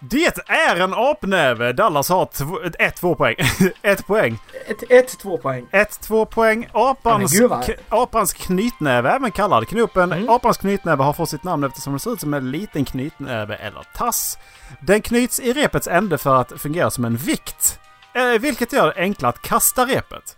Det 0.01 0.39
är 0.49 0.77
en 0.81 0.95
apnäve! 0.95 1.73
Dallas 1.73 2.09
har 2.09 2.27
tv- 2.27 2.71
ett, 2.79 2.97
två 2.97 3.15
poäng. 3.15 3.37
ett 3.83 4.07
poäng. 4.07 4.39
Ett, 4.67 4.91
ett 4.91 5.19
två 5.19 5.39
poäng. 5.39 5.67
Ett, 5.71 6.01
två 6.01 6.25
poäng. 6.25 6.69
Apans, 6.73 7.35
Ja, 7.41 7.75
apans 7.89 8.33
knytnäve, 8.33 9.11
även 9.11 9.31
kallad 9.31 9.69
knopen. 9.69 10.13
Mm. 10.13 10.29
Apans 10.29 10.57
knytnäve 10.59 11.03
har 11.03 11.13
fått 11.13 11.29
sitt 11.29 11.45
namn 11.45 11.65
eftersom 11.65 11.93
den 11.93 12.01
ser 12.01 12.13
ut 12.13 12.21
som 12.21 12.35
en 12.35 12.51
liten 12.51 12.85
knytnäve 12.85 13.57
eller 13.57 13.87
tass. 13.95 14.39
Den 14.81 15.03
knyts 15.03 15.41
i 15.41 15.53
repets 15.53 15.89
ände 15.89 16.19
för 16.19 16.41
att 16.41 16.53
fungera 16.61 16.91
som 16.91 17.05
en 17.05 17.17
vikt. 17.17 17.81
Eh, 18.15 18.41
vilket 18.41 18.73
gör 18.73 18.87
det 18.87 18.95
enklare 19.01 19.29
att 19.31 19.43
kasta 19.43 19.85
repet. 19.87 20.37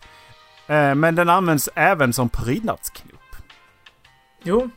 Eh, 0.66 0.94
men 0.94 1.14
den 1.14 1.28
används 1.28 1.68
även 1.74 2.12
som 2.12 2.28
prydnadsknop. 2.28 3.20
Jo, 4.42 4.70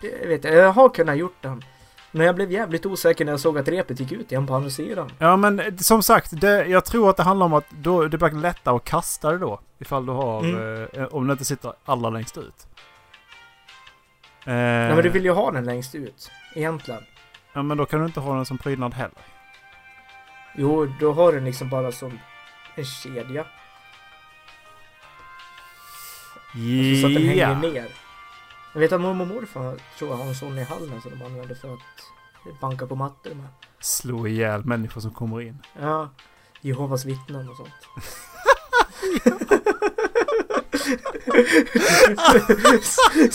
jag 0.00 0.28
vet 0.28 0.44
jag. 0.44 0.54
Jag 0.54 0.72
har 0.72 0.88
kunnat 0.88 1.16
gjort 1.16 1.36
den. 1.40 1.64
Men 2.16 2.26
jag 2.26 2.34
blev 2.34 2.52
jävligt 2.52 2.86
osäker 2.86 3.24
när 3.24 3.32
jag 3.32 3.40
såg 3.40 3.58
att 3.58 3.68
repet 3.68 4.00
gick 4.00 4.12
ut 4.12 4.32
igen 4.32 4.46
på 4.46 4.54
andra 4.54 4.70
sidan. 4.70 5.10
Ja 5.18 5.36
men 5.36 5.60
eh, 5.60 5.74
som 5.76 6.02
sagt, 6.02 6.40
det, 6.40 6.66
jag 6.66 6.84
tror 6.84 7.10
att 7.10 7.16
det 7.16 7.22
handlar 7.22 7.46
om 7.46 7.52
att 7.54 7.70
då, 7.70 8.08
det 8.08 8.18
blir 8.18 8.30
lättare 8.30 8.76
att 8.76 8.84
kasta 8.84 9.32
det 9.32 9.38
då. 9.38 9.60
Ifall 9.78 10.06
du 10.06 10.12
har, 10.12 10.40
Mm. 10.44 10.86
eh, 10.92 11.04
om 11.04 11.26
det 11.26 11.32
inte 11.32 11.44
sitter 11.44 11.72
alla 11.84 12.10
längst 12.10 12.38
ut. 12.38 12.66
Eh, 14.46 14.52
Nej 14.54 14.94
men 14.94 15.02
du 15.02 15.08
vill 15.08 15.24
ju 15.24 15.30
ha 15.30 15.50
den 15.50 15.64
längst 15.64 15.94
ut. 15.94 16.30
Egentligen. 16.54 17.02
Ja 17.52 17.62
men 17.62 17.76
då 17.78 17.86
kan 17.86 18.00
du 18.00 18.06
inte 18.06 18.20
ha 18.20 18.34
den 18.36 18.46
som 18.46 18.58
prydnad 18.58 18.94
heller. 18.94 19.18
Jo, 20.56 20.86
då 21.00 21.12
har 21.12 21.32
den 21.32 21.44
liksom 21.44 21.68
bara 21.68 21.92
som 21.92 22.18
en 22.74 22.84
kedja. 22.84 23.44
Så 27.00 27.06
att 27.06 27.14
den 27.14 27.22
hänger 27.28 27.54
ner. 27.72 27.86
Jag 28.74 28.80
vet 28.80 28.92
att 28.92 29.00
mormor 29.00 29.22
och 29.22 29.34
morfar 29.34 29.76
tror 29.98 30.10
jag 30.10 30.16
har 30.16 30.24
en 30.24 30.34
sån 30.34 30.58
i 30.58 30.62
hallen 30.62 31.00
som 31.02 31.10
de 31.18 31.24
använder 31.24 31.54
för 31.54 31.74
att 31.74 31.80
banka 32.60 32.86
på 32.86 32.94
mattor 32.94 33.34
med. 33.34 33.46
Slå 33.80 34.26
ihjäl 34.26 34.64
människor 34.64 35.00
som 35.00 35.10
kommer 35.10 35.40
in. 35.40 35.58
Ja, 35.80 36.10
Jehovas 36.60 37.04
vittnen 37.04 37.48
och 37.48 37.56
sånt. 37.56 37.70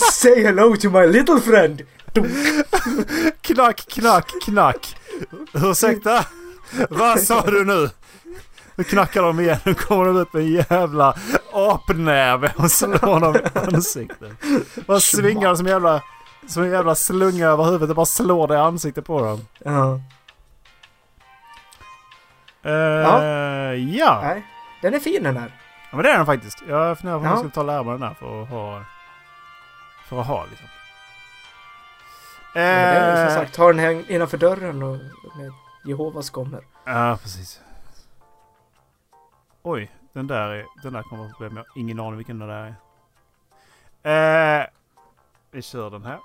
Say 0.12 0.42
hello 0.42 0.76
to 0.76 0.90
my 0.90 1.06
little 1.06 1.40
friend! 1.40 1.82
Knack, 3.40 3.86
knack, 3.88 4.32
knack. 4.44 4.96
Ursäkta? 5.54 6.26
Vad 6.90 7.20
sa 7.20 7.46
du 7.46 7.64
nu? 7.64 7.90
Nu 8.74 8.84
knackar 8.84 9.22
de 9.22 9.40
igen. 9.40 9.58
Nu 9.64 9.74
kommer 9.74 10.04
de 10.04 10.16
ut 10.16 10.32
med 10.32 10.42
en 10.42 10.52
jävla 10.52 11.14
apnäve 11.52 12.52
och 12.56 12.70
slår 12.70 12.98
honom 13.12 13.36
i 13.36 13.58
ansiktet. 13.74 14.32
Bara 14.86 15.00
svingar 15.00 15.54
som 15.54 15.66
jävla, 15.66 16.02
som 16.46 16.62
en 16.62 16.70
jävla 16.70 16.94
slunga 16.94 17.46
över 17.46 17.64
huvudet 17.64 17.90
och 17.90 17.96
bara 17.96 18.06
slår 18.06 18.48
det 18.48 18.54
i 18.54 18.58
ansiktet 18.58 19.04
på 19.04 19.20
dem. 19.20 19.40
Ja. 19.64 20.00
Uh, 22.66 22.72
ja. 22.72 23.74
ja. 23.74 24.20
Nej, 24.22 24.46
den 24.82 24.94
är 24.94 24.98
fin 25.00 25.22
den 25.22 25.34
där. 25.34 25.52
Ja 25.90 25.96
men 25.96 26.04
det 26.04 26.10
är 26.10 26.16
den 26.16 26.26
faktiskt. 26.26 26.62
Jag 26.68 26.98
funderar 26.98 27.16
på 27.18 27.20
om 27.20 27.24
Ja. 27.24 27.30
jag 27.30 27.38
skulle 27.38 27.52
ta 27.52 27.62
lära 27.62 27.82
mig 27.82 27.92
den 27.92 28.02
här 28.02 28.14
för 28.14 28.42
att 28.42 28.48
ha... 28.48 28.84
För 30.08 30.20
att 30.20 30.26
ha 30.26 30.44
liksom. 30.50 30.66
Ja, 32.54 32.60
det 32.60 32.66
är 32.66 33.22
Eh, 33.26 33.28
som 33.34 33.44
sagt, 33.44 33.56
har 33.56 33.72
den 33.72 33.84
här 33.84 34.10
innanför 34.10 34.38
dörren 34.38 34.82
och 34.82 34.96
med 35.36 35.52
Jehovas 35.84 36.30
kommer. 36.30 36.60
Ja, 36.84 37.18
precis. 37.22 37.60
Oj, 39.62 39.90
den 40.12 40.26
där, 40.26 40.48
är, 40.48 40.66
den 40.82 40.92
där 40.92 41.02
kommer 41.02 41.26
att 41.26 41.30
problem. 41.36 41.56
Jag 41.56 41.64
har 41.64 41.80
ingen 41.80 42.00
aning 42.00 42.16
vilken 42.16 42.38
den 42.38 42.48
där 42.48 42.74
är. 44.02 44.60
Eh, 44.62 44.66
vi 45.50 45.62
kör 45.62 45.90
den 45.90 46.04
här. 46.04 46.20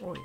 Oj. 0.00 0.18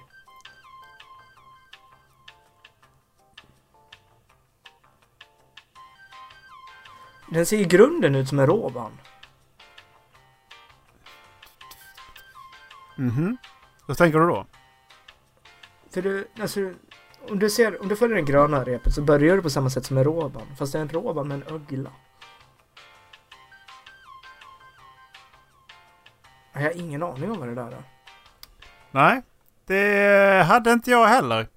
Den 7.32 7.46
ser 7.46 7.58
i 7.58 7.66
grunden 7.66 8.16
ut 8.16 8.30
som 8.30 8.40
en 8.40 8.48
råban. 8.48 8.92
Mhm. 12.98 13.38
Vad 13.88 13.98
tänker 13.98 14.20
du 14.20 14.28
då? 14.28 14.46
För 15.90 16.02
du, 16.02 16.28
alltså, 16.40 16.74
om 17.30 17.40
du 17.40 17.50
ser, 17.50 17.82
om 17.82 17.88
du 17.88 17.96
följer 17.96 18.16
det 18.16 18.22
gröna 18.22 18.64
repet 18.64 18.94
så 18.94 19.02
börjar 19.02 19.36
du 19.36 19.42
på 19.42 19.50
samma 19.50 19.70
sätt 19.70 19.86
som 19.86 19.98
en 19.98 20.04
råban. 20.04 20.48
Fast 20.58 20.74
det 20.74 20.80
är 20.80 20.82
en 20.82 20.90
råban 20.90 21.28
med 21.28 21.36
en 21.36 21.56
ögla. 21.56 21.92
Jag 26.54 26.62
har 26.62 26.78
ingen 26.78 27.04
aning 27.04 27.32
om 27.32 27.40
vad 27.40 27.48
det 27.48 27.56
där 27.56 27.72
är. 27.72 27.84
Nej, 28.92 29.22
det 29.66 30.44
hade 30.48 30.72
inte 30.72 30.92
jag 30.92 31.08
heller. 31.08 31.48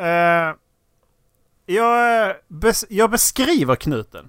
Uh, 0.00 0.56
jag, 1.66 2.34
bes, 2.48 2.84
jag 2.88 3.10
beskriver 3.10 3.76
knuten. 3.76 4.28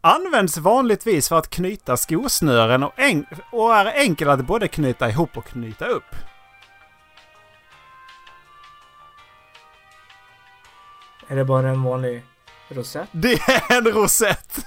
Används 0.00 0.58
vanligtvis 0.58 1.28
för 1.28 1.38
att 1.38 1.50
knyta 1.50 1.96
skosnören 1.96 2.82
och, 2.82 2.92
och 3.52 3.74
är 3.74 3.86
enkel 3.86 4.28
att 4.28 4.46
både 4.46 4.68
knyta 4.68 5.08
ihop 5.08 5.36
och 5.36 5.44
knyta 5.44 5.86
upp. 5.86 6.14
Är 11.30 11.36
det 11.36 11.44
bara 11.44 11.68
en 11.68 11.82
vanlig 11.82 12.22
rosett? 12.68 13.08
Det 13.12 13.32
är 13.32 13.76
en 13.76 13.84
rosett! 13.84 14.58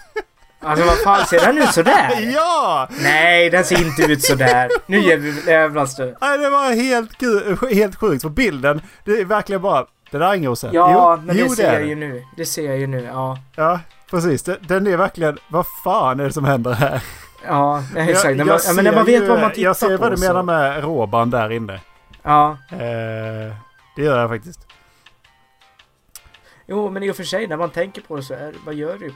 Alltså 0.65 0.85
vad 0.85 0.97
fan 0.97 1.25
ser 1.25 1.39
den 1.39 1.57
ut 1.57 1.73
sådär? 1.73 2.31
Ja! 2.33 2.87
Nej, 3.01 3.49
den 3.49 3.63
ser 3.63 3.81
inte 3.85 4.01
ut 4.11 4.23
sådär. 4.25 4.69
Nu 4.85 4.97
jäv- 4.99 5.47
jävlas 5.47 5.95
du. 5.95 6.15
Nej, 6.21 6.37
det 6.37 6.49
var 6.49 6.71
helt, 6.73 7.11
gu- 7.11 7.73
helt 7.73 7.95
sjukt. 7.95 8.21
För 8.21 8.29
bilden, 8.29 8.81
det 9.05 9.11
är 9.11 9.25
verkligen 9.25 9.61
bara... 9.61 9.85
Det 10.11 10.17
där 10.17 10.27
är 10.29 10.33
ingen 10.33 10.49
rosett. 10.49 10.73
Ja, 10.73 11.15
jo, 11.19 11.25
men 11.25 11.37
jo, 11.37 11.47
det 11.47 11.55
ser 11.55 11.63
är 11.67 11.73
jag 11.73 11.81
det. 11.81 11.87
ju 11.87 11.95
nu. 11.95 12.23
Det 12.37 12.45
ser 12.45 12.65
jag 12.65 12.77
ju 12.77 12.87
nu, 12.87 13.03
ja. 13.03 13.37
Ja, 13.55 13.79
precis. 14.11 14.43
Den, 14.43 14.87
är 14.87 14.97
verkligen... 14.97 15.37
Vad 15.47 15.65
fan 15.83 16.19
är 16.19 16.23
det 16.23 16.33
som 16.33 16.45
händer 16.45 16.71
här? 16.73 17.03
Ja, 17.47 17.83
exakt. 17.97 18.37
När 18.37 18.45
man, 18.45 18.59
ja, 18.65 18.73
men 18.73 18.83
när 18.85 18.95
man 18.95 19.05
vet 19.05 19.21
ju- 19.23 19.27
vad 19.27 19.39
man 19.41 19.49
tittar 19.49 19.61
Jag 19.63 19.75
ser 19.75 19.97
på 19.97 20.03
vad 20.03 20.11
du 20.11 20.17
så- 20.17 20.23
menar 20.27 20.43
med 20.43 20.83
råban 20.83 21.29
där 21.29 21.51
inne. 21.51 21.79
Ja. 22.23 22.57
Eh, 22.71 23.55
det 23.95 24.01
gör 24.03 24.19
jag 24.19 24.29
faktiskt. 24.29 24.59
Jo, 26.65 26.89
men 26.89 27.03
i 27.03 27.11
och 27.11 27.15
för 27.15 27.23
sig 27.23 27.47
när 27.47 27.57
man 27.57 27.69
tänker 27.69 28.01
på 28.01 28.15
det 28.15 28.23
så 28.23 28.33
är 28.33 28.55
vad 28.65 28.75
gör 28.75 28.97
du 28.97 29.13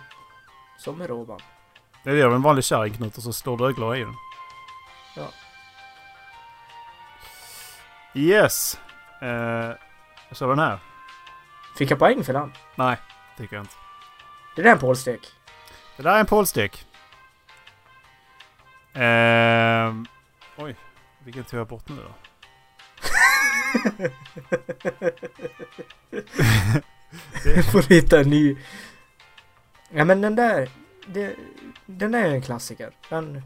som 0.77 0.97
med 0.97 1.09
råban? 1.09 1.39
Det 2.03 2.17
gör 2.17 2.31
en 2.31 2.41
vanlig 2.41 2.63
kärringknut 2.63 3.17
och 3.17 3.23
så 3.23 3.33
står 3.33 3.57
det 3.57 3.63
öglor 3.63 3.95
i 3.95 3.99
den. 3.99 4.15
Ja. 5.15 5.27
Yes. 8.13 8.79
Eh, 9.21 9.71
så 10.31 10.47
var 10.47 10.55
den 10.55 10.65
här. 10.65 10.79
Fick 11.77 11.91
jag 11.91 11.99
poäng 11.99 12.23
för 12.23 12.33
den? 12.33 12.53
Nej, 12.75 12.97
tycker 13.37 13.55
jag 13.55 13.63
inte. 13.63 13.75
Det 14.55 14.61
där 14.61 14.69
är 14.69 14.73
en 14.73 14.79
pålstek. 14.79 15.21
Det 15.97 16.03
där 16.03 16.15
är 16.15 16.19
en 16.19 16.25
polstek. 16.25 16.85
Ehm, 18.93 20.05
oj, 20.55 20.75
vilken 21.23 21.43
tog 21.43 21.59
jag 21.59 21.67
bort 21.67 21.89
nu 21.89 21.95
då? 21.95 22.13
Får 27.71 27.81
hitta 27.89 28.19
en 28.19 28.29
ny. 28.29 28.57
Ja 29.89 30.05
men 30.05 30.21
den 30.21 30.35
där. 30.35 30.69
Det, 31.07 31.35
den 31.85 32.11
där 32.11 32.19
är 32.23 32.29
en 32.29 32.41
klassiker. 32.41 32.89
Den, 33.09 33.33
den 33.33 33.41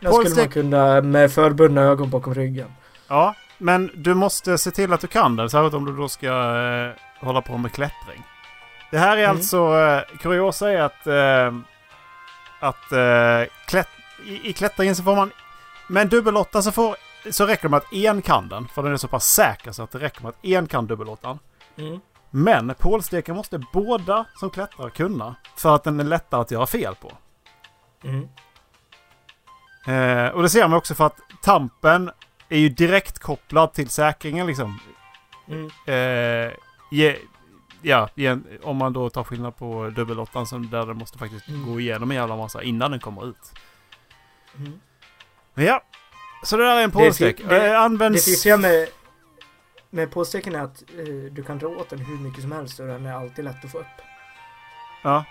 skulle 0.00 0.12
man 0.12 0.22
Polstek- 0.24 0.52
kunna 0.52 1.00
med 1.00 1.32
förbundna 1.32 1.82
ögon 1.82 2.10
bakom 2.10 2.34
ryggen. 2.34 2.72
Ja, 3.08 3.34
men 3.58 3.90
du 3.94 4.14
måste 4.14 4.58
se 4.58 4.70
till 4.70 4.92
att 4.92 5.00
du 5.00 5.06
kan 5.06 5.36
den. 5.36 5.50
Särskilt 5.50 5.74
om 5.74 5.84
du 5.84 5.96
då 5.96 6.08
ska 6.08 6.26
eh, 6.26 7.24
hålla 7.26 7.42
på 7.42 7.58
med 7.58 7.72
klättring. 7.72 8.22
Det 8.90 8.98
här 8.98 9.16
är 9.16 9.24
Mm. 9.24 9.36
alltså... 9.36 9.56
Eh, 9.78 10.18
kuriosa 10.18 10.70
är 10.72 10.80
att... 10.80 11.06
Eh, 11.06 11.58
att 12.60 12.92
eh, 12.92 13.52
klätt, 13.66 13.88
i, 14.26 14.48
i 14.50 14.52
klättringen 14.52 14.96
så 14.96 15.02
får 15.02 15.16
man... 15.16 15.30
Med 15.88 16.00
en 16.02 16.08
dubbelåtta 16.08 16.62
så, 16.62 16.72
får, 16.72 16.96
så 17.30 17.46
räcker 17.46 17.62
det 17.62 17.68
med 17.68 17.76
att 17.76 17.92
en 17.92 18.22
kan 18.22 18.48
den. 18.48 18.68
För 18.68 18.82
den 18.82 18.92
är 18.92 18.96
så 18.96 19.08
pass 19.08 19.24
säker 19.26 19.72
så 19.72 19.82
att 19.82 19.90
det 19.90 19.98
räcker 19.98 20.22
med 20.22 20.28
att 20.28 20.44
en 20.44 20.66
kan 20.66 20.86
dubbelåttan. 20.86 21.38
Mm. 21.78 22.00
Men 22.36 22.74
pålsteken 22.78 23.36
måste 23.36 23.58
båda 23.72 24.24
som 24.34 24.50
klättrar 24.50 24.90
kunna. 24.90 25.34
För 25.56 25.74
att 25.74 25.84
den 25.84 26.00
är 26.00 26.04
lättare 26.04 26.40
att 26.40 26.50
göra 26.50 26.66
fel 26.66 26.94
på. 26.94 27.12
Mm. 28.04 28.28
Eh, 29.86 30.28
och 30.34 30.42
det 30.42 30.48
ser 30.48 30.68
man 30.68 30.78
också 30.78 30.94
för 30.94 31.06
att 31.06 31.16
tampen 31.42 32.10
är 32.48 32.58
ju 32.58 32.68
direkt 32.68 33.18
kopplad 33.18 33.72
till 33.72 33.88
säkringen 33.88 34.46
liksom. 34.46 34.80
Mm. 35.48 35.66
Eh, 35.86 36.52
ge, 36.90 37.16
ja, 37.82 38.08
igen, 38.14 38.46
om 38.62 38.76
man 38.76 38.92
då 38.92 39.10
tar 39.10 39.24
skillnad 39.24 39.56
på 39.56 39.90
dubbelåttan 39.96 40.46
som 40.46 40.70
där 40.70 40.86
den 40.86 40.96
måste 40.98 41.18
faktiskt 41.18 41.48
Mm. 41.48 41.72
gå 41.72 41.80
igenom 41.80 42.10
en 42.10 42.16
jävla 42.16 42.36
massa 42.36 42.62
innan 42.62 42.90
den 42.90 43.00
kommer 43.00 43.26
ut. 43.28 43.52
Mm. 44.58 44.80
Men 45.54 45.64
ja, 45.64 45.82
så 46.42 46.56
det 46.56 46.64
där 46.64 46.76
är 46.76 46.82
en 46.84 46.90
Det 46.90 46.96
pålstek. 46.96 47.40
fi- 47.40 47.44
det- 47.48 47.72
Eh, 47.72 47.80
används... 47.80 48.42
Det 48.42 48.56
med, 48.56 48.88
med 49.94 50.10
påsteken 50.10 50.54
är 50.54 50.60
att 50.60 50.82
eh, 50.98 51.32
du 51.32 51.42
kan 51.42 51.58
dra 51.58 51.68
åt 51.68 51.88
den 51.88 51.98
hur 51.98 52.18
mycket 52.18 52.42
som 52.42 52.52
helst 52.52 52.80
och 52.80 52.86
den 52.86 53.06
är 53.06 53.12
alltid 53.12 53.44
lätt 53.44 53.64
att 53.64 53.72
få 53.72 53.78
upp. 53.78 54.02
Ja. 55.02 55.24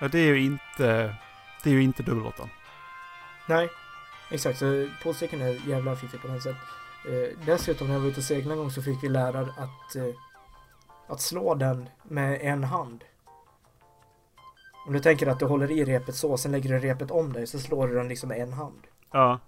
ja. 0.00 0.08
Det 0.08 0.18
är 0.18 0.34
ju 0.34 0.44
inte... 0.44 1.16
Det 1.62 1.70
är 1.70 1.74
ju 1.74 1.82
inte 1.82 2.02
dubbelåttan. 2.02 2.48
Nej, 3.48 3.68
exakt. 4.30 4.58
Så 4.58 4.88
påsteken 5.02 5.40
är 5.40 5.68
jävla 5.68 5.96
fiffig 5.96 6.20
på 6.20 6.28
den 6.28 6.40
sätt. 6.40 6.56
Eh, 7.08 7.46
dessutom 7.46 7.86
när 7.86 7.94
jag 7.94 8.00
var 8.00 8.08
ute 8.08 8.20
och 8.20 8.24
seglade 8.24 8.54
en 8.54 8.58
gång 8.58 8.70
så 8.70 8.82
fick 8.82 9.02
vi 9.02 9.08
lära 9.08 9.40
att, 9.40 9.96
eh, 9.96 10.14
att 11.06 11.20
slå 11.20 11.54
den 11.54 11.88
med 12.02 12.40
en 12.42 12.64
hand. 12.64 13.04
Om 14.86 14.92
du 14.92 15.00
tänker 15.00 15.26
att 15.26 15.38
du 15.38 15.46
håller 15.46 15.70
i 15.70 15.84
repet 15.84 16.14
så, 16.14 16.36
sen 16.36 16.52
lägger 16.52 16.70
du 16.70 16.78
repet 16.78 17.10
om 17.10 17.32
dig, 17.32 17.46
så 17.46 17.58
slår 17.58 17.88
du 17.88 17.94
den 17.94 18.08
liksom 18.08 18.28
med 18.28 18.38
en 18.38 18.52
hand. 18.52 18.82
Ja. 19.12 19.40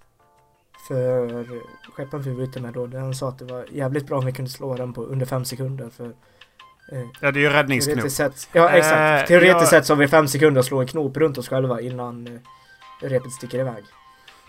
För 0.88 1.44
skeppen 1.92 2.23
vi 2.23 2.35
var 2.35 2.42
ute 2.42 2.61
med 2.61 2.73
då, 2.75 2.87
den 2.87 3.14
sa 3.14 3.28
att 3.28 3.38
det 3.38 3.44
var 3.44 3.66
jävligt 3.70 4.06
bra 4.06 4.18
om 4.18 4.26
vi 4.26 4.32
kunde 4.32 4.50
slå 4.50 4.75
den 4.76 4.92
på 4.92 5.02
under 5.04 5.26
fem 5.26 5.44
sekunder. 5.44 5.90
För 5.90 6.04
eh, 6.92 7.06
Ja, 7.20 7.30
det 7.30 7.38
är 7.38 7.42
ju 7.42 7.50
räddningsknop. 7.50 7.94
teoretiskt 7.97 8.16
sett, 8.16 8.49
ja 8.52 8.68
exakt. 8.70 8.97
Eh, 9.23 9.26
Teoretiskt 9.26 9.61
jag- 9.61 9.68
sett 9.68 9.87
så 9.87 9.92
har 9.94 9.99
vi 9.99 10.08
fem 10.08 10.28
sekunder 10.28 10.61
att 10.61 10.66
slå 10.66 10.80
en 10.80 10.87
knop 10.87 11.16
runt 11.16 11.38
oss 11.38 11.49
själva 11.49 11.80
innan 11.80 12.26
eh, 12.26 12.40
repet 13.08 13.32
sticker 13.32 13.58
iväg. 13.58 13.85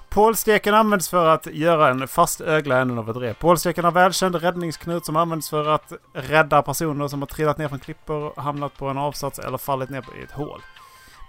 Pålsteken 0.09 0.74
används 0.74 1.09
för 1.09 1.25
att 1.27 1.45
göra 1.45 1.89
en 1.89 2.07
fast 2.07 2.41
ögla 2.41 2.77
änden 2.79 2.98
av 2.98 3.09
ett 3.09 3.17
rep. 3.17 3.39
Pålsteken 3.39 3.86
är 3.86 3.91
välkänd 3.91 4.36
räddningsknut 4.36 5.05
som 5.05 5.15
används 5.15 5.50
för 5.50 5.67
att 5.69 5.93
rädda 6.13 6.62
personer 6.62 7.07
som 7.07 7.21
har 7.21 7.27
trillat 7.27 7.57
ner 7.57 7.67
från 7.67 7.79
klippor, 7.79 8.33
hamnat 8.41 8.77
på 8.77 8.88
en 8.88 8.98
avsats 8.98 9.39
eller 9.39 9.57
fallit 9.57 9.89
ner 9.89 10.03
i 10.21 10.24
ett 10.24 10.31
hål. 10.31 10.62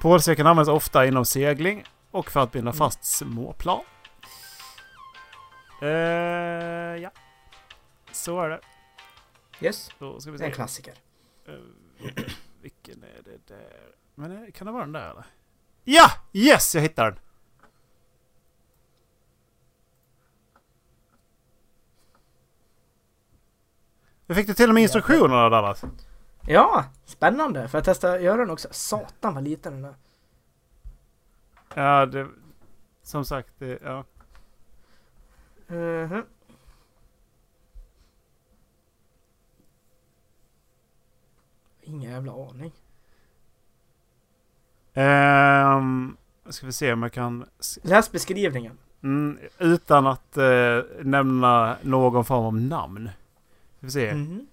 Pålsteken 0.02 0.46
används 0.46 0.68
ofta 0.70 1.06
inom 1.06 1.24
segling 1.24 1.84
och 2.10 2.30
för 2.30 2.40
att 2.40 2.52
binda 2.52 2.72
fast 2.72 3.04
småplan. 3.04 3.80
Eh, 5.82 5.88
ja. 7.02 7.10
Så 8.12 8.40
är 8.40 8.48
det. 8.48 8.60
Yes, 9.60 9.90
Då 9.98 10.20
ska 10.20 10.30
vi 10.30 10.38
är 10.38 10.44
en 10.44 10.50
se. 10.50 10.54
klassiker. 10.54 10.94
Eh, 11.46 11.54
vilken 12.60 13.02
är 13.02 13.22
det 13.24 13.46
där? 13.46 13.92
Men 14.14 14.44
eh, 14.44 14.50
kan 14.50 14.66
det 14.66 14.72
vara 14.72 14.82
den 14.82 14.92
där 14.92 15.10
eller? 15.10 15.24
Ja! 15.84 16.10
Yes! 16.32 16.74
Jag 16.74 16.82
hittar 16.82 17.04
den! 17.10 17.20
Jag 24.26 24.36
fick 24.36 24.46
du 24.46 24.54
till 24.54 24.68
och 24.68 24.74
med 24.74 24.82
instruktionerna 24.82 25.48
Dallas. 25.48 25.84
Ja, 26.46 26.84
spännande. 27.04 27.68
Får 27.68 27.78
jag 27.78 27.84
testa 27.84 28.12
att 28.12 28.22
göra 28.22 28.36
den 28.36 28.50
också? 28.50 28.68
Satan 28.70 29.34
vad 29.34 29.44
liten 29.44 29.82
den 29.82 29.84
är. 29.84 29.94
Ja, 31.74 32.06
det... 32.06 32.28
Som 33.02 33.24
sagt, 33.24 33.48
det... 33.58 33.78
Ja. 33.82 34.04
Mhm. 35.70 36.24
Ingen 41.82 42.10
jävla 42.10 42.32
aning. 42.32 42.72
Ehm... 44.94 46.16
Ska 46.48 46.66
vi 46.66 46.72
se 46.72 46.92
om 46.92 47.02
jag 47.02 47.12
kan... 47.12 47.44
Läs 47.82 48.12
beskrivningen. 48.12 48.78
Mm, 49.02 49.38
utan 49.58 50.06
att 50.06 50.36
eh, 50.36 50.78
nämna 51.02 51.76
någon 51.82 52.24
form 52.24 52.44
av 52.44 52.54
namn. 52.54 53.10
Ska 53.76 53.86
vi 53.86 53.90
se. 53.90 54.14
Mhm. 54.14 54.46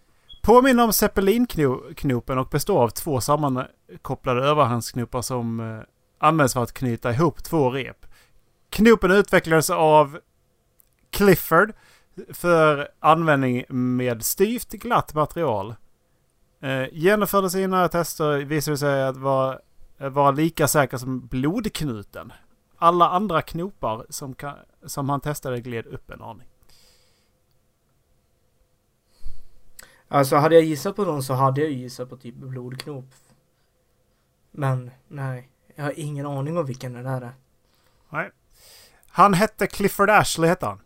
Påminner 0.43 0.83
om 0.83 0.93
zeppelinknopen 0.93 2.37
och 2.37 2.47
består 2.47 2.83
av 2.83 2.89
två 2.89 3.21
sammankopplade 3.21 4.43
överhandsknopar 4.43 5.21
som 5.21 5.59
eh, 5.59 5.79
används 6.17 6.53
för 6.53 6.63
att 6.63 6.73
knyta 6.73 7.11
ihop 7.11 7.43
två 7.43 7.69
rep. 7.69 8.05
Knopen 8.69 9.11
utvecklades 9.11 9.69
av 9.69 10.19
Clifford 11.09 11.73
för 12.33 12.89
användning 12.99 13.65
med 13.69 14.25
styvt 14.25 14.69
glatt 14.69 15.13
material. 15.13 15.75
Eh, 16.59 16.85
genomförde 16.91 17.49
sina 17.49 17.87
tester 17.87 18.37
visade 18.37 18.77
sig 18.77 19.03
att 19.03 19.17
vara, 19.17 19.59
vara 19.97 20.31
lika 20.31 20.67
säker 20.67 20.97
som 20.97 21.27
blodknuten. 21.27 22.33
Alla 22.77 23.09
andra 23.09 23.41
knopar 23.41 24.05
som, 24.09 24.33
kan, 24.33 24.55
som 24.85 25.09
han 25.09 25.21
testade 25.21 25.61
gled 25.61 25.85
upp 25.85 26.11
en 26.11 26.21
aning. 26.21 26.47
Alltså 30.07 30.35
hade 30.35 30.55
jag 30.55 30.63
gissat 30.63 30.95
på 30.95 31.05
någon 31.05 31.23
så 31.23 31.33
hade 31.33 31.61
jag 31.61 31.71
gissat 31.71 32.09
på 32.09 32.17
typ 32.17 32.35
blodknop. 32.35 33.05
Men 34.51 34.91
nej, 35.07 35.49
jag 35.75 35.83
har 35.83 35.99
ingen 35.99 36.25
aning 36.25 36.57
om 36.57 36.65
vilken 36.65 36.93
det 36.93 37.03
där 37.03 37.21
är. 37.21 37.33
Nej. 38.09 38.31
Han 39.07 39.33
hette 39.33 39.67
Clifford 39.67 40.09
Ashley 40.09 40.49
hette 40.49 40.65
han. 40.65 40.79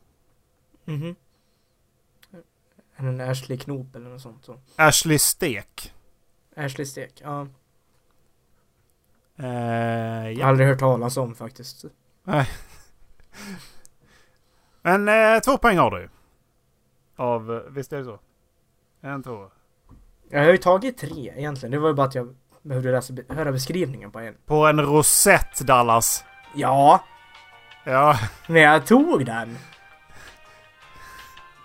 Är 2.96 3.04
det 3.04 3.10
en 3.10 3.22
Ashley 3.22 3.58
Knop 3.58 3.96
eller 3.96 4.10
något 4.10 4.22
sånt? 4.22 4.46
Så. 4.46 4.60
Ashley 4.76 5.20
Stek. 5.20 5.94
Ashley 6.56 6.86
Stek, 6.86 7.22
ja. 7.24 7.48
Eh, 9.38 9.46
Jag 9.46 10.24
har 10.24 10.30
ja. 10.32 10.46
aldrig 10.46 10.68
hört 10.70 10.80
talas 10.80 11.18
om 11.18 11.36
faktiskt. 11.36 11.86
Men 14.82 15.08
eh, 15.08 15.40
två 15.40 15.58
poäng 15.58 15.78
har 15.78 15.92
du. 15.92 16.10
Av, 17.16 17.64
visst 17.70 17.94
är 17.94 17.98
det 17.98 18.04
så? 18.04 18.20
En, 19.02 19.24
två. 19.24 19.52
Jag 20.30 20.40
har 20.44 20.52
ju 20.52 20.58
tagit 20.58 20.98
tre 20.98 21.34
egentligen. 21.36 21.72
Det 21.72 21.80
var 21.80 21.88
ju 21.90 21.94
bara 21.96 22.08
att 22.08 22.16
jag 22.16 22.36
behövde 22.62 22.92
läsa, 22.92 23.14
höra 23.30 23.52
beskrivningen 23.52 24.12
på 24.12 24.20
en. 24.20 24.36
På 24.46 24.66
en 24.68 24.82
rosett 24.82 25.60
Dallas. 25.60 26.24
Ja, 26.56 27.04
Ja, 27.84 28.20
men 28.48 28.62
jag 28.62 28.88
tog 28.88 29.26
den. 29.26 29.58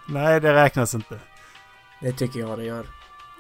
Nej 0.09 0.41
det 0.41 0.55
räknas 0.55 0.95
inte. 0.95 1.19
Det 2.01 2.13
tycker 2.13 2.41
jag 2.41 2.59
det 2.59 2.65
gör. 2.65 2.87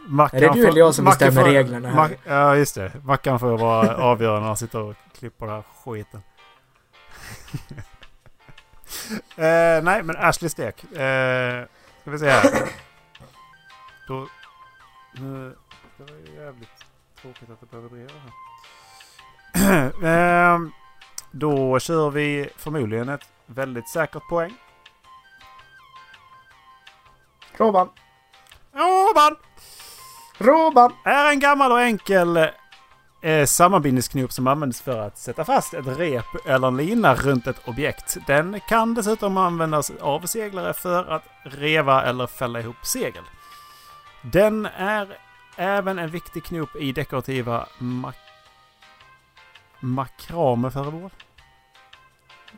Mackan 0.08 0.38
Är 0.38 0.42
det 0.48 0.52
du 0.54 0.62
får- 0.62 0.68
eller 0.68 0.78
jag 0.80 0.94
som 0.94 1.04
Mackan 1.04 1.28
bestämmer 1.28 1.42
får- 1.48 1.54
reglerna 1.54 1.88
här? 1.88 1.96
Mac- 1.96 2.16
ja, 2.26 2.56
just 2.56 2.74
det. 2.74 2.92
Mackan 3.04 3.38
får 3.40 3.58
vara 3.58 3.96
avgörande 4.04 4.40
när 4.40 4.46
han 4.46 4.56
sitter 4.56 4.80
och 4.80 4.94
klipper 5.18 5.46
den 5.46 5.54
här 5.54 5.62
skiten. 5.84 6.22
eh, 9.36 9.82
nej, 9.84 10.02
men 10.02 10.16
Ashley 10.16 10.48
Stek. 10.48 10.84
Eh, 10.92 11.64
ska 12.00 12.10
vi 12.10 12.18
se 12.18 12.30
här. 12.30 12.68
Då... 14.08 14.28
Nu, 15.12 15.56
det 15.96 16.04
var 16.12 16.18
ju 16.18 16.34
jävligt 16.44 16.68
tråkigt 17.22 17.50
att 17.50 17.60
det 17.60 17.66
behöver 17.70 17.88
bli 17.88 18.06
här. 19.54 19.92
eh, 20.54 20.58
då 21.30 21.78
kör 21.78 22.10
vi 22.10 22.48
förmodligen 22.56 23.08
ett 23.08 23.28
väldigt 23.46 23.88
säkert 23.88 24.28
poäng. 24.28 24.54
Robban. 27.56 27.88
Robban! 28.72 29.36
Robban! 30.38 30.92
är 31.04 31.30
en 31.30 31.40
gammal 31.40 31.72
och 31.72 31.80
enkel 31.80 32.36
eh, 33.22 33.44
sammanbindningsknop 33.46 34.32
som 34.32 34.46
används 34.46 34.80
för 34.82 34.98
att 35.00 35.18
sätta 35.18 35.44
fast 35.44 35.74
ett 35.74 35.86
rep 35.86 36.46
eller 36.46 36.68
en 36.68 36.76
lina 36.76 37.14
runt 37.14 37.46
ett 37.46 37.68
objekt. 37.68 38.16
Den 38.26 38.60
kan 38.68 38.94
dessutom 38.94 39.36
användas 39.36 39.90
av 40.00 40.26
seglare 40.26 40.74
för 40.74 41.04
att 41.04 41.24
reva 41.44 42.02
eller 42.04 42.26
fälla 42.26 42.60
ihop 42.60 42.86
segel. 42.86 43.24
Den 44.22 44.66
är 44.66 45.18
även 45.56 45.98
en 45.98 46.10
viktig 46.10 46.44
knop 46.44 46.76
i 46.76 46.92
dekorativa 46.92 47.66
mak 47.78 48.16
makrameföremål. 49.80 51.10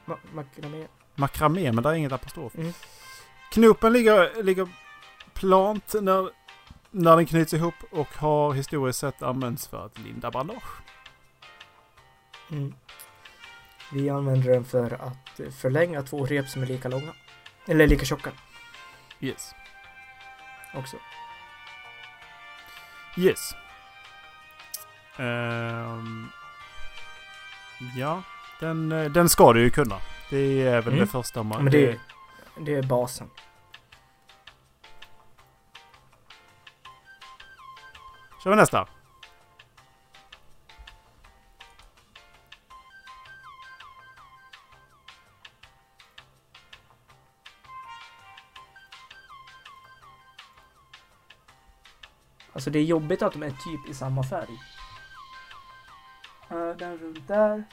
Ma- 0.07 0.19
Makramé. 0.35 0.87
Makramé, 1.15 1.73
men 1.73 1.83
där 1.85 1.91
är 1.91 1.95
inget 1.95 2.13
apostrof. 2.13 2.55
Mm. 2.55 2.73
Knopen 3.53 3.93
ligger, 3.93 4.43
ligger 4.43 4.69
plant 5.39 5.95
när, 6.01 6.31
när 6.91 7.17
den 7.17 7.27
knyts 7.27 7.55
ihop 7.55 7.75
och 7.91 8.09
har 8.17 8.53
historiskt 8.53 8.99
sett 8.99 9.23
använts 9.23 9.67
för 9.69 9.87
att 9.87 9.99
linda 9.99 10.31
bandage. 10.31 10.81
Mm. 12.51 12.75
Vi 13.93 14.11
använder 14.11 14.51
den 14.51 14.65
för 14.65 14.91
att 15.03 15.41
förlänga 15.61 16.03
två 16.03 16.27
rep 16.27 16.49
som 16.49 16.63
är 16.63 16.67
lika 16.67 16.89
långa. 16.89 17.13
Eller 17.67 17.87
lika 17.87 18.05
tjocka 18.05 18.31
Yes. 19.21 19.55
också. 20.75 20.97
Yes. 23.17 23.55
Ehm, 25.17 26.29
ja, 27.97 28.23
den, 28.61 28.93
eh, 28.93 29.05
den 29.11 29.29
ska 29.29 29.53
du 29.53 29.61
ju 29.63 29.71
kunna. 29.71 29.97
Det 30.31 30.63
är 30.63 30.83
väl 30.83 30.87
Mm. 30.93 30.99
det 31.01 31.07
första 31.07 31.43
man... 31.43 31.63
Men 31.65 31.73
det, 31.73 31.99
det 32.61 32.75
är 32.75 32.83
basen. 32.83 33.31
Kör 38.43 38.51
vi 38.51 38.57
nästa. 38.57 38.89
Alltså 52.53 52.71
det 52.71 52.79
är 52.79 52.85
jobbigt 52.85 53.23
att 53.23 53.33
de 53.33 53.43
är 53.43 53.51
typ 53.51 53.89
i 53.89 53.95
samma 53.95 54.23
färg. 54.23 54.59
Uh, 56.53 56.77
den 56.77 56.99
runt 56.99 57.29
där. 57.29 57.65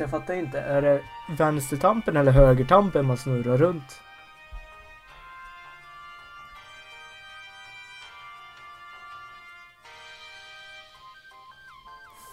Så 0.00 0.04
jag 0.04 0.10
fattar 0.10 0.34
inte, 0.34 0.60
är 0.60 0.82
det 0.82 1.02
vänstertampen 1.28 2.16
eller 2.16 2.32
högertampen 2.32 3.06
man 3.06 3.16
snurrar 3.16 3.56
runt? 3.56 4.00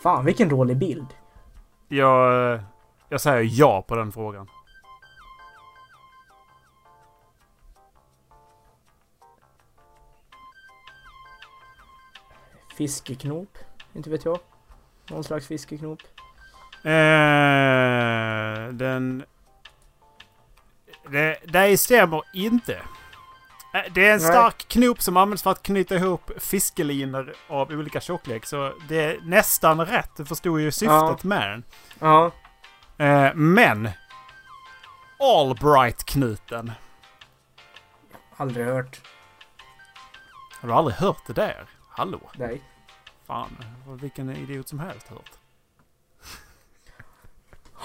Fan 0.04 0.26
vilken 0.26 0.50
dålig 0.50 0.78
bild. 0.78 1.08
Jag, 1.88 2.60
jag 3.10 3.22
säger 3.22 3.50
ja 3.60 3.82
på 3.82 3.96
den 3.96 4.12
frågan. 4.12 4.50
Fiskeknop. 12.78 13.58
Inte 13.94 14.10
vet 14.10 14.26
jag. 14.26 14.40
Någon 15.10 15.24
slags 15.24 15.48
fiskeknop. 15.48 16.00
Eh, 16.84 18.68
den... 18.74 19.26
Det, 21.10 21.38
det 21.46 21.78
stämmer 21.78 22.24
inte. 22.34 22.74
Eh, 23.74 23.82
Det 23.92 24.08
är 24.08 24.14
en 24.14 24.20
Nej. 24.22 24.32
stark 24.32 24.68
knop 24.68 25.02
som 25.02 25.18
används 25.18 25.44
för 25.44 25.52
att 25.52 25.64
knyta 25.64 25.96
ihop 25.96 26.32
fiskelinor 26.38 27.34
av 27.48 27.72
olika 27.72 28.02
tjocklek. 28.02 28.46
Så 28.46 28.74
det 28.90 29.04
är 29.04 29.20
nästan 29.24 29.86
rätt. 29.86 30.10
Du 30.18 30.26
förstod 30.26 30.60
ju 30.62 30.72
syftet 30.72 30.88
Ja. 30.90 31.18
med 31.24 31.50
den. 31.50 31.64
Ja. 32.00 32.32
Eh, 33.06 33.34
men... 33.34 33.90
Albright-knuten. 35.20 36.72
Aldrig 38.38 38.66
hört. 38.66 39.02
Har 40.62 40.68
du 40.70 40.74
aldrig 40.76 40.96
hört 40.98 41.28
det 41.28 41.34
där? 41.34 41.66
Hallå? 41.90 42.20
Nej. 42.36 42.62
Fan, 43.28 43.58
vilken 44.02 44.30
idiot 44.30 44.68
som 44.68 44.80
helst 44.80 45.08
hört. 45.08 45.32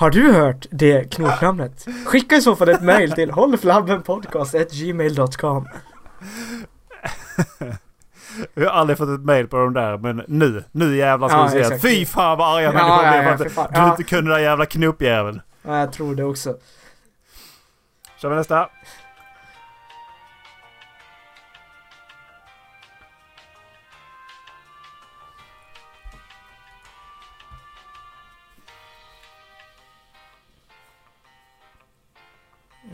Har 0.02 0.10
du 0.10 0.32
hört 0.32 0.66
det 0.70 1.10
knopnamnet? 1.12 1.86
Skicka 2.06 2.36
i 2.36 2.42
så 2.42 2.56
fall 2.56 2.68
ett 2.68 2.82
mail 2.82 3.12
till 3.12 3.30
hållflabbenpodcast.gmail.com 3.30 5.64
Jag 8.54 8.64
har 8.70 8.70
aldrig 8.70 8.98
fått 8.98 9.08
ett 9.08 9.20
mail 9.24 9.48
på 9.48 9.56
de 9.56 9.74
där, 9.74 9.98
men 9.98 10.22
nu, 10.28 10.64
nu 10.72 10.96
jävlar 10.96 11.28
ska 11.28 11.38
Ja, 11.38 11.50
vi 11.54 11.64
se. 11.64 11.78
Fy 11.78 12.06
fan 12.06 12.38
vad 12.38 12.56
arga 12.56 12.66
Ja, 12.66 12.72
människor 12.72 13.04
ja, 13.04 13.10
blev 13.36 13.46
ja, 13.46 13.50
fan. 13.50 13.64
att 13.66 13.74
du 13.74 13.80
Ja. 13.80 13.90
inte 13.90 14.02
kunde 14.02 14.30
den 14.30 14.38
där 14.38 14.44
jävla 14.44 14.66
knopjäveln. 14.66 15.40
Ja, 15.62 15.78
jag 15.78 15.92
tror 15.92 16.14
det 16.14 16.24
också. 16.24 16.56
Kör 18.18 18.28
vi 18.28 18.36
nästa. 18.36 18.68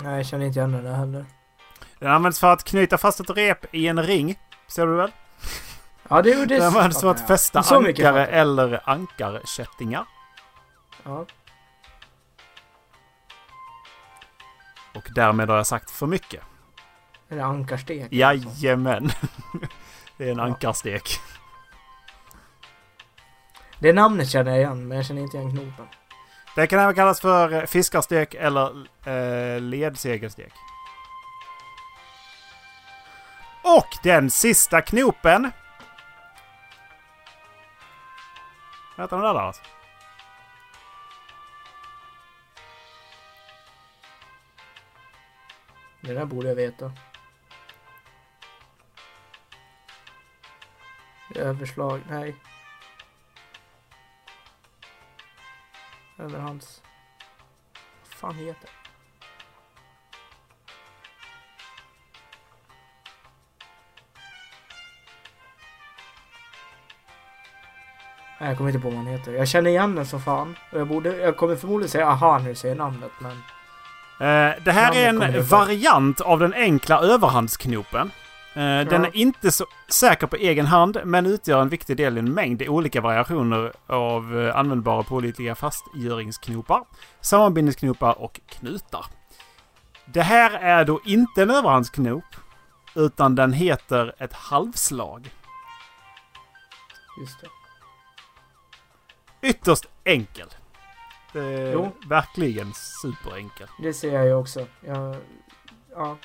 Nej, 0.03 0.17
jag 0.17 0.27
känner 0.27 0.47
inte 0.47 0.59
igen 0.59 0.73
den 0.73 0.95
heller. 0.95 1.27
Den 1.99 2.11
används 2.13 2.41
för 2.41 2.53
att 2.53 2.65
knyta 2.65 2.99
fast 2.99 3.21
ett 3.21 3.31
rep 3.31 3.75
i 3.75 3.87
en 3.89 4.03
ring. 4.03 4.39
Ser 4.67 4.87
du 4.87 4.97
väl? 4.97 5.13
Ja, 6.09 6.23
det 6.23 6.31
gjorde 6.31 6.55
Den 6.59 6.67
används 6.67 7.01
för 7.01 7.11
att 7.11 7.27
fästa 7.27 7.81
mycket 7.81 8.07
ankare 8.07 8.27
eller 8.27 8.81
ankarkättingar. 8.91 10.05
Ja. 11.03 11.27
Och 14.95 15.09
därmed 15.15 15.49
har 15.49 15.57
jag 15.57 15.67
sagt 15.67 15.91
för 15.91 16.07
mycket. 16.07 16.43
Eller 17.29 17.43
ankarstek. 17.43 18.13
Jajamän. 18.13 19.11
Det 20.19 20.25
är 20.29 20.33
en 20.33 20.39
Ja. 20.39 20.45
ankarstek. 20.45 21.21
Det 23.79 23.93
namnet 23.93 24.29
känner 24.31 24.51
jag 24.51 24.61
igen, 24.61 24.89
men 24.89 24.97
jag 24.97 25.07
känner 25.07 25.23
inte 25.23 25.37
igen 25.37 25.51
knopen. 25.51 25.87
Det 26.59 26.67
kan 26.67 26.81
även 26.81 26.95
kallas 26.95 27.21
för 27.21 27.67
fiskarstek 27.67 28.35
eller 28.35 28.87
eh, 29.05 29.61
ledsegelstek. 29.61 30.53
Och 33.63 33.87
den 34.03 34.31
sista 34.31 34.81
knopen. 34.81 35.51
Vad 38.97 39.05
heter 39.05 39.17
den 39.17 39.25
där 39.25 39.35
då? 39.35 39.41
Alltså? 39.41 39.63
Det 46.01 46.15
där 46.15 46.25
borde 46.25 46.49
jag 46.49 46.55
veta. 46.55 46.93
Överslag, 51.35 52.01
nej. 52.11 52.37
Överhands. 56.19 56.83
Vad 58.03 58.19
fan 58.19 58.35
heter? 58.35 58.71
Nej, 68.41 68.49
jag 68.49 68.57
kommer 68.57 68.71
inte 68.71 68.83
på 68.83 68.89
vad 68.89 68.97
han 68.97 69.07
heter. 69.07 69.33
Jag 69.33 69.49
känner 69.49 69.71
igen 69.71 69.95
den 69.95 70.07
som 70.07 70.21
fan. 70.21 70.57
Jag, 70.73 70.89
borde, 70.89 71.17
jag 71.17 71.37
kommer 71.37 71.57
förmodligen 71.57 71.91
säga 71.91 72.07
aha 72.07 72.39
när 72.39 72.49
du 72.49 72.55
säger 72.55 72.75
namnet, 72.75 73.13
men... 73.19 73.33
Eh, 74.21 74.55
det 74.65 74.73
här 74.73 74.97
är 74.97 75.09
en 75.09 75.45
variant 75.45 76.21
av 76.21 76.39
den 76.39 76.55
enkla 76.55 77.01
överhandsknopen. 77.01 78.11
Eh, 78.55 78.89
Den 78.89 79.05
är 79.05 79.17
inte 79.17 79.51
så 79.51 79.67
säker 79.89 80.27
på 80.27 80.37
egen 80.37 80.67
hand, 80.67 80.99
men 81.05 81.27
utgör 81.27 81.61
en 81.63 81.69
viktig 81.69 81.97
del 81.97 82.17
i 82.17 82.19
en 82.21 82.33
mängd 82.35 82.63
olika 82.63 83.01
variationer 83.01 83.73
av 83.87 84.39
eh, 84.41 84.57
användbara 84.57 85.03
pålitliga 85.03 85.55
fastgöringsknopar, 85.55 86.85
sammanbindningsknopar 87.21 88.19
och 88.23 88.41
knutar. 88.49 89.07
Det 90.07 90.23
här 90.23 90.51
är 90.51 90.85
då 90.85 91.01
inte 91.05 91.43
en 91.43 91.51
överhandsknop, 91.51 92.25
utan 92.95 93.35
den 93.35 93.53
heter 93.53 94.15
ett 94.19 94.33
halvslag. 94.33 95.31
Just 97.21 97.41
det. 97.41 97.49
Ytterst 99.49 99.87
enkel. 100.05 100.49
Det 101.33 101.41
är 101.45 101.73
Jo. 101.73 101.93
verkligen 102.09 102.73
superenkel. 102.75 103.67
Det 103.83 103.95
ser 103.95 104.13
jag 104.15 104.25
ju 104.27 104.35
också. 104.35 104.67
Jag, 104.81 105.17
ja. 105.95 106.17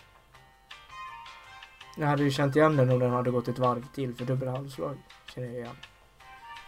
Jag 1.98 2.08
hade 2.08 2.24
ju 2.24 2.32
känt 2.32 2.56
igen 2.56 2.78
den 2.78 2.90
om 2.90 3.00
den 3.00 3.12
hade 3.12 3.32
gått 3.32 3.48
ett 3.48 3.60
varv 3.60 3.86
till 3.94 4.16
för 4.16 4.26
dubbelhalvslag. 4.26 4.98
Känner 5.26 5.48
jag 5.48 5.56
igen. 5.56 5.76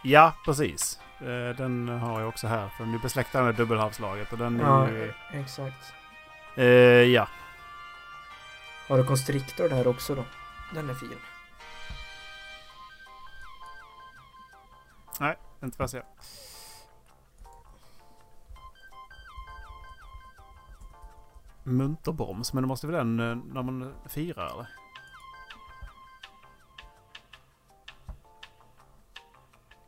Ja, 0.02 0.34
precis. 0.44 1.00
Eh, 1.18 1.56
Den 1.56 1.88
har 1.88 2.20
jag 2.20 2.28
också 2.28 2.46
här. 2.46 2.68
För 2.68 2.84
den 2.84 2.94
är 2.94 2.98
besläktad 2.98 3.42
med 3.42 3.54
dubbelhalvslaget. 3.54 4.32
Och 4.32 4.38
den 4.38 4.60
är 4.60 4.64
Ja, 4.64 4.88
ju... 4.90 5.12
exakt. 5.32 5.92
Eh, 6.56 6.64
ja. 6.64 7.28
Har 8.88 8.98
du 8.98 9.04
konstriktor 9.04 9.68
där 9.68 9.86
också 9.86 10.14
då? 10.14 10.24
Den 10.74 10.90
är 10.90 10.94
fin. 10.94 11.18
Inte 15.62 15.78
vad 15.78 15.84
jag 15.84 15.90
ser. 15.90 16.02
Munterbroms, 21.62 22.52
men 22.52 22.62
det 22.62 22.68
måste 22.68 22.86
väl 22.86 22.96
den 22.96 23.20
eh, 23.30 23.36
när 23.54 23.62
man 23.62 23.94
firar 24.08 24.46
eller? 24.46 24.66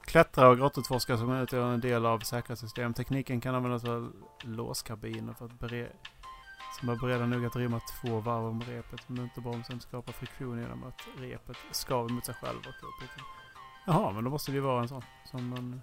Klättra 0.08 0.48
och 0.48 0.58
grottutforska 0.58 1.16
som 1.16 1.32
utgör 1.32 1.72
en 1.72 1.80
del 1.80 2.06
av 2.06 2.18
säkerhetssystem. 2.18 2.94
Tekniken 2.94 3.40
kan 3.40 3.54
användas 3.54 3.82
för 3.82 4.08
låskabiner 4.44 5.32
för 5.32 5.44
att 5.44 5.60
bereda 5.60 5.88
som 6.80 6.88
är 6.88 6.96
beredda 6.96 7.26
nog 7.26 7.46
att 7.46 7.56
rymma 7.56 7.80
två 7.80 8.20
varv 8.20 8.44
om 8.44 8.62
repet. 8.62 9.08
Motorbromsen 9.08 9.80
skapar 9.80 10.12
friktion 10.12 10.60
genom 10.60 10.84
att 10.84 11.20
repet 11.20 11.56
skaver 11.70 12.08
mot 12.08 12.24
sig 12.24 12.34
själv. 12.34 12.58
Och. 12.58 12.74
Jaha, 13.86 14.12
men 14.12 14.24
då 14.24 14.30
måste 14.30 14.50
det 14.50 14.54
ju 14.54 14.60
vara 14.60 14.82
en 14.82 14.88
sån. 14.88 15.02
Som 15.30 15.48
man... 15.48 15.82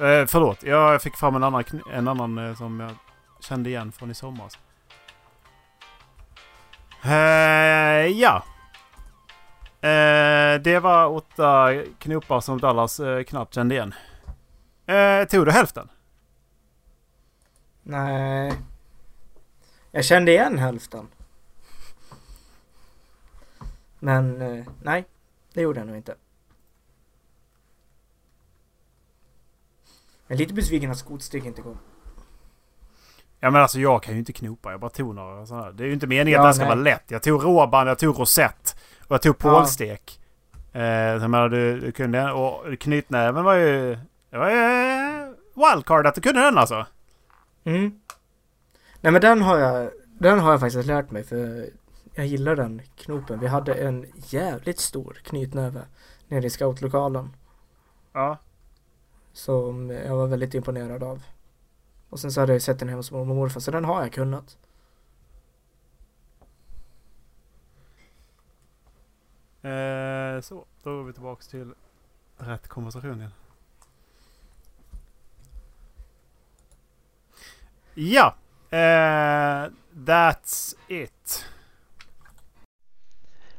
Eh, 0.00 0.26
förlåt, 0.26 0.62
jag 0.62 1.02
fick 1.02 1.16
fram 1.16 1.36
en 1.36 1.42
annan, 1.42 1.64
en 1.92 2.08
annan 2.08 2.38
eh, 2.38 2.54
som 2.54 2.80
jag 2.80 2.94
kände 3.40 3.70
igen 3.70 3.92
från 3.92 4.10
i 4.10 4.14
somras. 4.14 4.58
Eh, 7.04 8.06
ja. 8.06 8.44
Eh, 9.82 10.60
det 10.60 10.80
var 10.82 11.06
åtta 11.06 11.74
knopar 11.98 12.40
som 12.40 12.60
Dallas 12.60 13.00
eh, 13.00 13.22
knappt 13.22 13.54
kände 13.54 13.74
igen. 13.74 13.94
Eh, 14.86 15.24
tog 15.28 15.46
du 15.46 15.52
hälften? 15.52 15.88
Nej. 17.82 18.52
Jag 19.90 20.04
kände 20.04 20.32
igen 20.32 20.58
hälften. 20.58 21.08
Men 23.98 24.42
eh, 24.42 24.66
nej, 24.82 25.04
det 25.52 25.60
gjorde 25.60 25.80
jag 25.80 25.86
nog 25.86 25.96
inte. 25.96 26.14
Jag 30.26 30.34
är 30.34 30.38
lite 30.38 30.54
besviken 30.54 30.90
att 30.90 30.98
skotsteg 30.98 31.46
inte 31.46 31.62
kom. 31.62 31.78
Ja 33.40 33.50
men 33.50 33.62
alltså 33.62 33.80
jag 33.80 34.02
kan 34.02 34.14
ju 34.14 34.18
inte 34.18 34.32
knopa. 34.32 34.70
Jag 34.70 34.80
bara 34.80 34.90
tog 34.90 35.14
några 35.14 35.46
sådana 35.46 35.64
här. 35.64 35.72
Det 35.72 35.82
är 35.84 35.86
ju 35.86 35.92
inte 35.92 36.06
meningen 36.06 36.40
Ja, 36.40 36.46
att 36.48 36.50
det 36.50 36.54
ska 36.54 36.64
nej. 36.64 36.70
vara 36.76 36.84
lätt. 36.84 37.04
Jag 37.10 37.22
tog 37.22 37.44
råband, 37.44 37.90
jag 37.90 37.98
tog 37.98 38.18
rosett. 38.20 38.76
Och 39.06 39.14
jag 39.14 39.22
tog 39.22 39.36
Ja. 39.42 39.50
pålstek. 39.50 40.20
Eh, 40.72 40.82
jag 40.82 41.30
menar 41.30 41.48
du, 41.48 41.80
du 41.80 41.92
kunde... 41.92 42.32
Och 42.32 42.78
knytnäven 42.80 43.44
var 43.44 43.54
ju... 43.54 43.98
Det 44.30 44.38
var 44.38 44.50
ju 44.50 44.56
eh, 44.56 45.28
wildcard 45.54 46.06
att 46.06 46.14
du 46.14 46.20
kunde 46.20 46.40
den 46.40 46.58
alltså. 46.58 46.86
Mm. 47.64 48.00
Nej 49.00 49.12
men 49.12 49.20
den 49.20 49.42
har 49.42 49.58
jag, 49.58 49.90
den 50.18 50.38
har 50.38 50.50
jag 50.50 50.60
faktiskt 50.60 50.86
lärt 50.86 51.10
mig 51.10 51.24
för 51.24 51.66
jag 52.14 52.26
gillar 52.26 52.56
den 52.56 52.82
knopen. 52.96 53.40
Vi 53.40 53.46
hade 53.46 53.74
en 53.74 54.06
jävligt 54.14 54.78
stor 54.80 55.20
knytnäve 55.24 55.80
nere 56.28 56.46
i 56.46 56.50
scoutlokalen. 56.50 57.36
Ja. 58.12 58.36
Som 59.32 59.90
jag 59.90 60.16
var 60.16 60.26
väldigt 60.26 60.54
imponerad 60.54 61.02
av. 61.02 61.22
Och 62.10 62.20
sen 62.20 62.32
så 62.32 62.40
hade 62.40 62.52
jag 62.52 62.62
sett 62.62 62.78
den 62.78 62.88
hemma 62.88 62.98
hos 62.98 63.10
mormor 63.10 63.30
och 63.30 63.36
morfar 63.36 63.60
så 63.60 63.70
den 63.70 63.84
har 63.84 64.02
jag 64.02 64.12
kunnat. 64.12 64.56
Eh, 69.62 70.40
så, 70.40 70.64
då 70.82 71.00
är 71.00 71.04
vi 71.04 71.12
tillbaks 71.12 71.48
till 71.48 71.74
rätt 72.38 72.68
konversation 72.68 73.18
igen. 73.18 73.32
Ja. 77.94 78.34
Eh, 78.70 79.70
that's 79.92 80.74
it. 80.88 81.44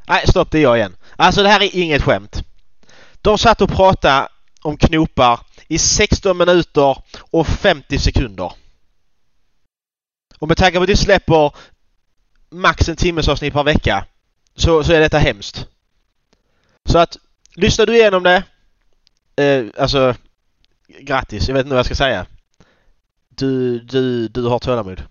Nej, 0.08 0.28
stopp, 0.28 0.52
det 0.52 0.58
är 0.58 0.62
jag 0.62 0.78
igen. 0.78 0.96
Alltså 1.16 1.44
det 1.44 1.50
här 1.50 1.62
är 1.62 1.76
inget 1.76 2.02
skämt. 2.02 2.44
De 3.22 3.38
satt 3.38 3.62
och 3.62 3.70
pratade 3.70 4.28
om 4.62 4.78
knopar 4.78 5.40
i 5.72 5.78
16 5.78 6.38
minuter 6.38 7.04
och 7.32 7.48
50 7.48 8.00
sekunder. 8.00 8.54
Och 10.40 10.48
med 10.48 10.58
tanke 10.58 10.78
på 10.78 10.84
att 10.84 10.88
du 10.88 10.96
släpper 10.96 11.56
max 12.50 12.90
en 12.90 12.96
timmes 12.96 13.28
avsnitt 13.28 13.54
per 13.54 13.64
vecka 13.64 14.06
så, 14.56 14.84
så 14.84 14.94
är 14.94 15.00
detta 15.00 15.18
hemskt. 15.18 15.68
Så 16.86 16.98
att 16.98 17.18
lyssnar 17.56 17.86
du 17.86 17.96
igenom 17.96 18.24
det 18.24 18.44
eh, 19.44 19.66
alltså 19.78 20.16
grattis, 20.88 21.48
jag 21.48 21.56
vet 21.56 21.66
inte 21.66 21.70
vad 21.70 21.80
jag 21.80 21.86
ska 21.86 21.96
säga. 21.96 22.26
Du, 23.30 23.80
du, 23.80 24.28
du 24.28 24.44
har 24.44 24.60
tålamod. 24.60 25.04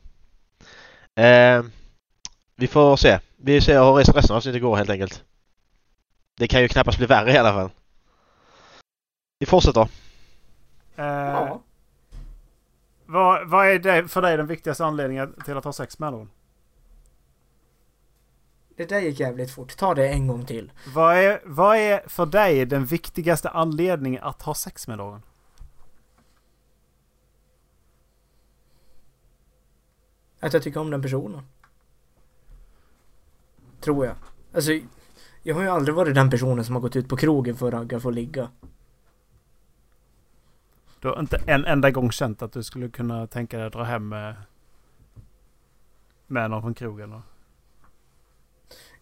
Eh, 1.17 1.63
vi 2.57 2.67
får 2.67 2.97
se. 2.97 3.19
Vi 3.37 3.61
ser 3.61 3.85
hur 3.85 3.95
resten 3.95 4.15
av 4.31 4.37
avsnittet 4.37 4.63
går 4.63 4.77
helt 4.77 4.91
enkelt. 4.91 5.23
Det 6.37 6.49
kan 6.49 6.61
ju 6.61 6.69
knappast 6.69 6.99
bli 6.99 7.07
värre 7.07 7.33
i 7.33 7.39
alla 7.39 7.53
fall. 7.53 7.71
Vi 9.39 9.47
fortsätter. 9.47 9.89
Eh, 11.01 11.07
Ja. 11.07 11.63
vad, 13.07 13.49
vad 13.49 13.67
är 13.67 13.79
det 13.79 14.09
för 14.09 14.23
dig 14.23 14.37
den 14.37 14.47
viktigaste 14.47 14.85
anledningen 14.85 15.35
till 15.45 15.57
att 15.57 15.65
ha 15.65 15.73
sex 15.73 15.99
med 15.99 16.13
någon? 16.13 16.31
Det 18.77 18.87
där 18.89 19.01
gick 19.01 19.21
jävligt 19.21 19.51
fort. 19.51 19.77
Ta 19.77 19.95
det 19.95 20.09
en 20.09 20.27
gång 20.29 20.47
till. 20.47 20.73
Vad 20.95 21.17
är, 21.17 21.41
vad 21.45 21.77
är 21.77 22.09
för 22.09 22.27
dig 22.27 22.67
den 22.67 22.85
viktigaste 22.85 23.51
anledningen 23.51 24.23
att 24.23 24.43
ha 24.43 24.55
sex 24.55 24.89
med 24.89 24.99
någon? 24.99 25.23
Att 30.41 30.53
jag 30.53 30.63
tycker 30.63 30.81
om 30.81 30.91
den 30.91 31.03
personen. 31.03 31.43
Tror 33.81 34.07
jag. 34.07 34.15
Alltså, 34.55 34.71
jag 35.43 35.55
har 35.55 35.63
ju 35.63 35.69
aldrig 35.69 35.95
varit 35.95 36.15
den 36.15 36.31
personen 36.31 36.65
som 36.65 36.75
har 36.75 36.83
gått 36.83 36.97
ut 36.97 37.09
på 37.09 37.17
krogen 37.17 37.57
för 37.57 37.67
att 37.69 37.75
ragga 37.75 38.01
för 38.01 38.09
att 38.09 38.15
ligga. 38.15 38.49
Du 41.01 41.09
har 41.09 41.21
inte 41.21 41.37
en 41.47 41.65
enda 41.65 41.91
gång 41.91 42.11
känt 42.13 42.43
att 42.43 42.53
du 42.53 42.63
skulle 42.63 42.89
kunna 42.89 43.27
tänka 43.27 43.57
dig 43.59 43.67
att 43.67 43.73
dra 43.73 43.83
hem 43.83 44.09
med, 44.09 44.35
med 46.27 46.51
någon 46.51 46.63
från 46.63 46.75
krogen? 46.75 47.13
och- 47.13 47.21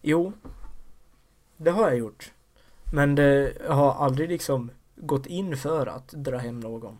Jo. 0.01 0.33
Det 1.57 1.71
har 1.71 1.87
jag 1.87 1.97
gjort. 1.97 2.31
Men 2.93 3.15
det 3.15 3.53
jag 3.65 3.73
har 3.73 4.05
aldrig 4.05 4.29
liksom 4.29 4.71
gått 4.95 5.25
in 5.25 5.57
för 5.57 5.87
att 5.87 6.07
dra 6.07 6.37
hem 6.37 6.59
någon. 6.59 6.97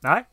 Nej. 0.00 0.24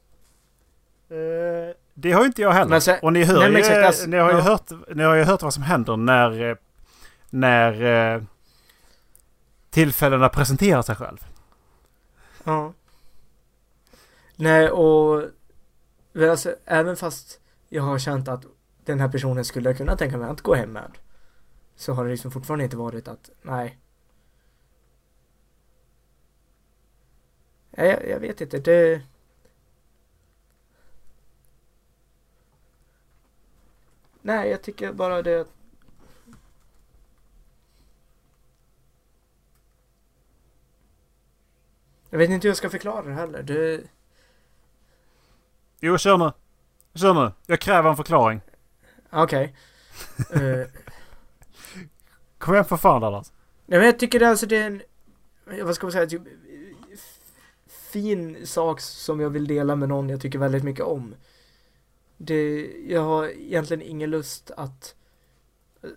Eh, 1.09 1.75
det 1.93 2.11
har 2.11 2.21
ju 2.21 2.27
inte 2.27 2.41
jag 2.41 2.51
heller. 2.51 2.79
Så- 2.79 2.97
och 3.01 3.13
ni 3.13 3.23
hör 3.23 3.39
Nej, 3.39 3.51
ju, 3.51 3.57
exakt, 3.57 3.85
alltså, 3.85 4.09
ni, 4.09 4.17
har 4.17 4.31
ju 4.31 4.37
ja. 4.37 4.43
hört, 4.43 4.71
ni 4.95 5.03
har 5.03 5.15
ju 5.15 5.23
hört 5.23 5.41
vad 5.41 5.53
som 5.53 5.63
händer 5.63 5.97
när, 5.97 6.57
när 7.29 7.81
eh, 8.15 8.23
tillfällena 9.69 10.29
presenterar 10.29 10.81
sig 10.81 10.95
själv. 10.95 11.17
Ja. 12.43 12.73
Nej 14.35 14.69
och 14.69 15.23
alltså, 16.15 16.55
även 16.65 16.95
fast 16.97 17.41
jag 17.69 17.83
har 17.83 17.99
känt 17.99 18.27
att 18.27 18.45
den 18.85 18.99
här 18.99 19.09
personen 19.09 19.45
skulle 19.45 19.69
jag 19.69 19.77
kunna 19.77 19.97
tänka 19.97 20.17
mig 20.17 20.29
att 20.29 20.41
gå 20.41 20.53
hem 20.53 20.71
med. 20.73 20.97
Så 21.75 21.93
har 21.93 22.05
det 22.05 22.11
liksom 22.11 22.31
fortfarande 22.31 22.63
inte 22.63 22.77
varit 22.77 23.07
att 23.07 23.29
nej. 23.41 23.79
Nej, 27.71 27.89
Jag, 27.89 28.09
jag 28.09 28.19
vet 28.19 28.41
inte. 28.41 28.59
Det... 28.59 29.01
Nej, 34.21 34.49
jag 34.49 34.61
tycker 34.61 34.93
bara 34.93 35.21
det. 35.21 35.47
Jag 42.09 42.17
vet 42.17 42.29
inte 42.29 42.47
hur 42.47 42.49
jag 42.49 42.57
ska 42.57 42.69
förklara 42.69 43.01
det 43.01 43.13
heller. 43.13 43.43
Det... 43.43 43.83
Jo, 45.85 45.97
kör 45.97 46.17
nu. 46.17 46.31
Kör 46.95 47.13
nu. 47.13 47.31
Jag 47.45 47.59
kräver 47.59 47.89
en 47.89 47.95
förklaring. 47.95 48.41
Okej. 49.09 49.55
Eh, 50.33 50.67
Kom 52.37 52.53
igen 52.53 52.65
för 52.65 52.77
fan 52.77 53.01
Dallas. 53.01 53.33
Nej 53.65 53.79
men 53.79 53.85
jag 53.85 53.99
tycker 53.99 54.19
det, 54.19 54.29
alltså 54.29 54.45
det 54.45 54.57
är 54.57 54.65
en, 54.65 54.81
vad 55.65 55.75
ska 55.75 55.85
man 55.85 55.91
säga, 55.91 56.07
typ, 56.07 56.21
fin 57.67 58.47
sak 58.47 58.81
som 58.81 59.19
jag 59.19 59.29
vill 59.29 59.47
dela 59.47 59.75
med 59.75 59.89
någon 59.89 60.09
jag 60.09 60.21
tycker 60.21 60.39
väldigt 60.39 60.63
mycket 60.63 60.85
om. 60.85 61.15
Det, 62.17 62.71
jag 62.87 63.01
har 63.01 63.27
egentligen 63.27 63.81
ingen 63.81 64.09
lust 64.09 64.51
att, 64.57 64.95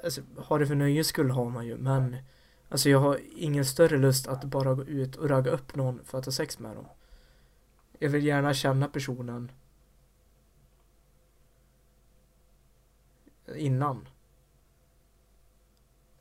alltså 0.05 0.21
ha 0.37 0.59
det 0.59 0.67
för 0.67 0.75
nöjes 0.75 1.07
skull 1.07 1.31
har 1.31 1.51
man 1.51 1.67
ju, 1.67 1.77
men 1.77 2.17
alltså 2.69 2.89
jag 2.89 2.99
har 2.99 3.21
ingen 3.37 3.65
större 3.65 3.99
lust 3.99 4.27
att 4.29 4.45
bara 4.45 4.75
gå 4.75 4.85
ut 4.85 5.17
och 5.17 5.29
ragga 5.31 5.51
upp 5.51 5.75
någon 5.77 6.01
för 6.05 6.19
att 6.19 6.25
ha 6.25 6.33
sex 6.33 6.59
med 6.59 6.77
dem. 6.77 6.87
Jag 7.99 8.11
vill 8.11 8.25
gärna 8.25 8.55
känna 8.55 8.89
personen 8.89 9.51
innan. 13.57 14.09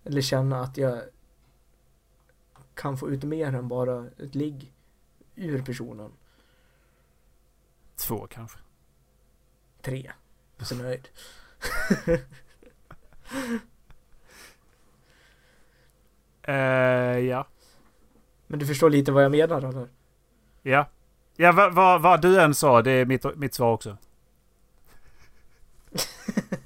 Eller 0.04 0.22
känna 0.22 0.62
att 0.62 0.78
jag 0.78 1.02
kan 2.74 2.98
få 2.98 3.10
ut 3.10 3.24
mer 3.24 3.48
än 3.56 3.68
bara 3.68 4.06
ett 4.20 4.36
ligg 4.36 4.74
ur 5.36 5.62
personen. 5.62 6.12
Två 8.08 8.28
kanske. 8.28 8.60
Tre. 9.82 10.12
Så 10.60 10.76
nöjd. 10.76 11.08
Eh, 16.42 16.56
ja. 17.20 17.48
Men 18.48 18.60
du 18.60 18.66
förstår 18.68 18.90
lite 18.90 19.12
vad 19.12 19.24
jag 19.24 19.32
menar 19.32 19.58
eller? 19.62 19.88
Ja. 20.62 20.90
Ja, 21.36 21.52
vad 21.52 21.74
vad- 21.74 22.02
vad 22.02 22.22
du 22.22 22.42
än 22.42 22.56
sa, 22.56 22.82
det 22.82 22.92
är 22.92 23.06
mitt, 23.06 23.36
mitt 23.36 23.54
svar 23.54 23.74
också. 23.74 23.98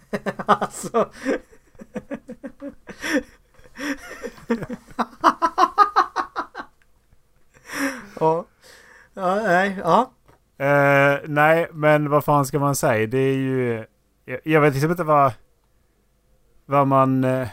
alltså. 0.45 1.11
Ja. 8.19 8.45
Ja, 9.13 9.35
nej, 9.35 9.81
ja. 9.83 10.11
Uh, 10.61 11.29
nej, 11.29 11.67
men 11.73 12.09
vad 12.09 12.25
fan 12.25 12.45
ska 12.45 12.59
man 12.59 12.75
säga? 12.75 13.07
Det 13.07 13.17
är 13.17 13.35
ju... 13.35 13.85
Jag, 14.25 14.39
jag 14.43 14.61
vet 14.61 14.73
liksom 14.73 14.91
inte 14.91 15.03
vad... 15.03 15.33
Vad 16.65 16.87
man... 16.87 17.23
Uh... 17.23 17.47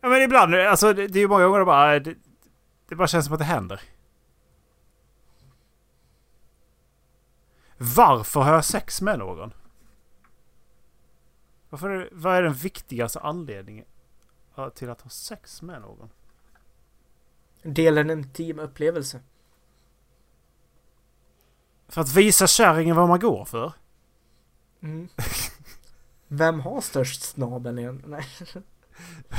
ja 0.00 0.08
men 0.08 0.22
ibland, 0.22 0.54
alltså 0.54 0.92
det, 0.92 1.06
det 1.06 1.18
är 1.18 1.20
ju 1.20 1.28
många 1.28 1.44
gånger 1.44 1.58
det 1.58 1.64
bara... 1.64 1.94
Eh, 1.94 2.02
det, 2.02 2.14
det 2.88 2.94
bara 2.96 3.08
känns 3.08 3.24
som 3.24 3.34
att 3.34 3.40
det 3.40 3.44
händer. 3.44 3.80
Varför 7.76 8.40
har 8.40 8.52
jag 8.52 8.64
sex 8.64 9.02
med 9.02 9.18
någon? 9.18 9.52
Varför 11.70 12.08
vad 12.12 12.36
är 12.36 12.42
den 12.42 12.54
viktigaste 12.54 13.20
anledningen 13.20 13.86
till 14.74 14.90
att 14.90 15.00
ha 15.00 15.10
sex 15.10 15.62
med 15.62 15.80
någon? 15.80 16.10
Dela 17.62 18.00
en 18.00 18.10
intim 18.10 18.58
upplevelse. 18.58 19.20
För 21.88 22.00
att 22.00 22.14
visa 22.14 22.46
kärringen 22.46 22.96
vad 22.96 23.08
man 23.08 23.20
går 23.20 23.44
för? 23.44 23.72
Mm. 24.80 25.08
Vem 26.28 26.60
har 26.60 26.80
störst 26.80 27.22
snabel 27.22 27.78
igen? 27.78 28.02
Nej. 28.06 28.24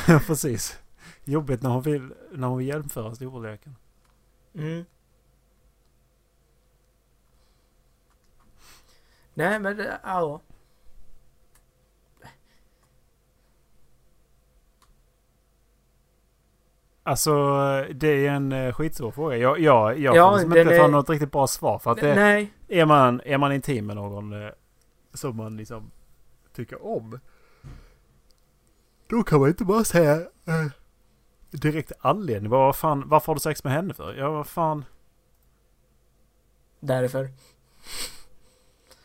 Ja, 0.07 0.19
precis. 0.27 0.79
Jobbigt 1.23 1.61
när 1.61 1.69
hon 1.69 1.81
vill, 1.81 2.13
när 2.31 2.47
hon 2.47 2.57
vill 2.57 2.67
jämföra 2.67 3.15
storleken. 3.15 3.75
Mm. 4.53 4.85
Nej 9.33 9.59
men 9.59 9.87
ja. 10.03 10.41
Alltså, 17.03 17.31
det 17.93 18.07
är 18.27 18.31
en 18.31 18.51
eh, 18.51 18.73
skitsvår 18.73 19.11
fråga. 19.11 19.37
Jag, 19.37 19.59
jag, 19.59 19.99
jag 19.99 20.15
Ja, 20.15 20.29
får 20.31 20.37
liksom 20.37 20.57
inte 20.57 20.77
ta 20.77 20.83
är- 20.85 20.87
något 20.87 21.09
riktigt 21.09 21.31
bra 21.31 21.47
svar. 21.47 21.79
För 21.79 21.91
att 21.91 21.97
det, 21.97 22.15
Nej. 22.15 22.53
är, 22.67 22.85
man, 22.85 23.21
är 23.25 23.37
man 23.37 23.51
intim 23.53 23.85
med 23.87 23.95
någon 23.95 24.43
eh, 24.45 24.49
som 25.13 25.37
man 25.37 25.57
liksom 25.57 25.91
tycker 26.55 26.85
om. 26.85 27.19
Då 29.07 29.23
kan 29.23 29.39
man 29.39 29.49
inte 29.49 29.65
bara 29.65 29.83
säga 29.83 30.15
eh, 30.15 30.71
direkt 31.51 31.91
anledning. 31.99 32.49
Vad 32.51 32.75
fan, 32.75 33.03
varför 33.09 33.27
har 33.27 33.35
du 33.35 33.39
sex 33.39 33.63
med 33.63 33.73
henne 33.73 33.93
för? 33.93 34.13
Ja, 34.13 34.31
vad 34.31 34.47
fan. 34.47 34.85
Därför. 36.79 37.29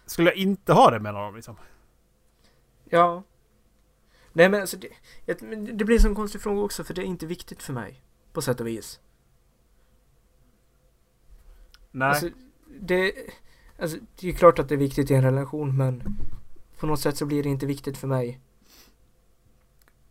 Skulle 0.06 0.30
jag 0.30 0.36
inte 0.36 0.72
ha 0.72 0.90
det 0.90 1.00
med 1.00 1.14
någon 1.14 1.34
liksom? 1.34 1.56
Ja. 2.84 3.22
Nej 4.36 4.48
men 4.48 4.60
alltså 4.60 4.76
det, 4.76 4.88
det 5.72 5.84
blir 5.84 5.96
en 5.96 6.02
sån 6.02 6.14
konstig 6.14 6.40
fråga 6.40 6.60
också 6.60 6.84
för 6.84 6.94
det 6.94 7.00
är 7.02 7.06
inte 7.06 7.26
viktigt 7.26 7.62
för 7.62 7.72
mig. 7.72 8.02
På 8.32 8.42
sätt 8.42 8.60
och 8.60 8.66
vis. 8.66 9.00
Nej. 11.90 12.08
Alltså, 12.08 12.28
det, 12.80 13.12
alltså, 13.78 13.98
det 14.20 14.28
är 14.28 14.32
klart 14.32 14.58
att 14.58 14.68
det 14.68 14.74
är 14.74 14.78
viktigt 14.78 15.10
i 15.10 15.14
en 15.14 15.22
relation 15.22 15.76
men 15.76 16.02
på 16.78 16.86
något 16.86 17.00
sätt 17.00 17.16
så 17.16 17.26
blir 17.26 17.42
det 17.42 17.48
inte 17.48 17.66
viktigt 17.66 17.96
för 17.98 18.08
mig. 18.08 18.40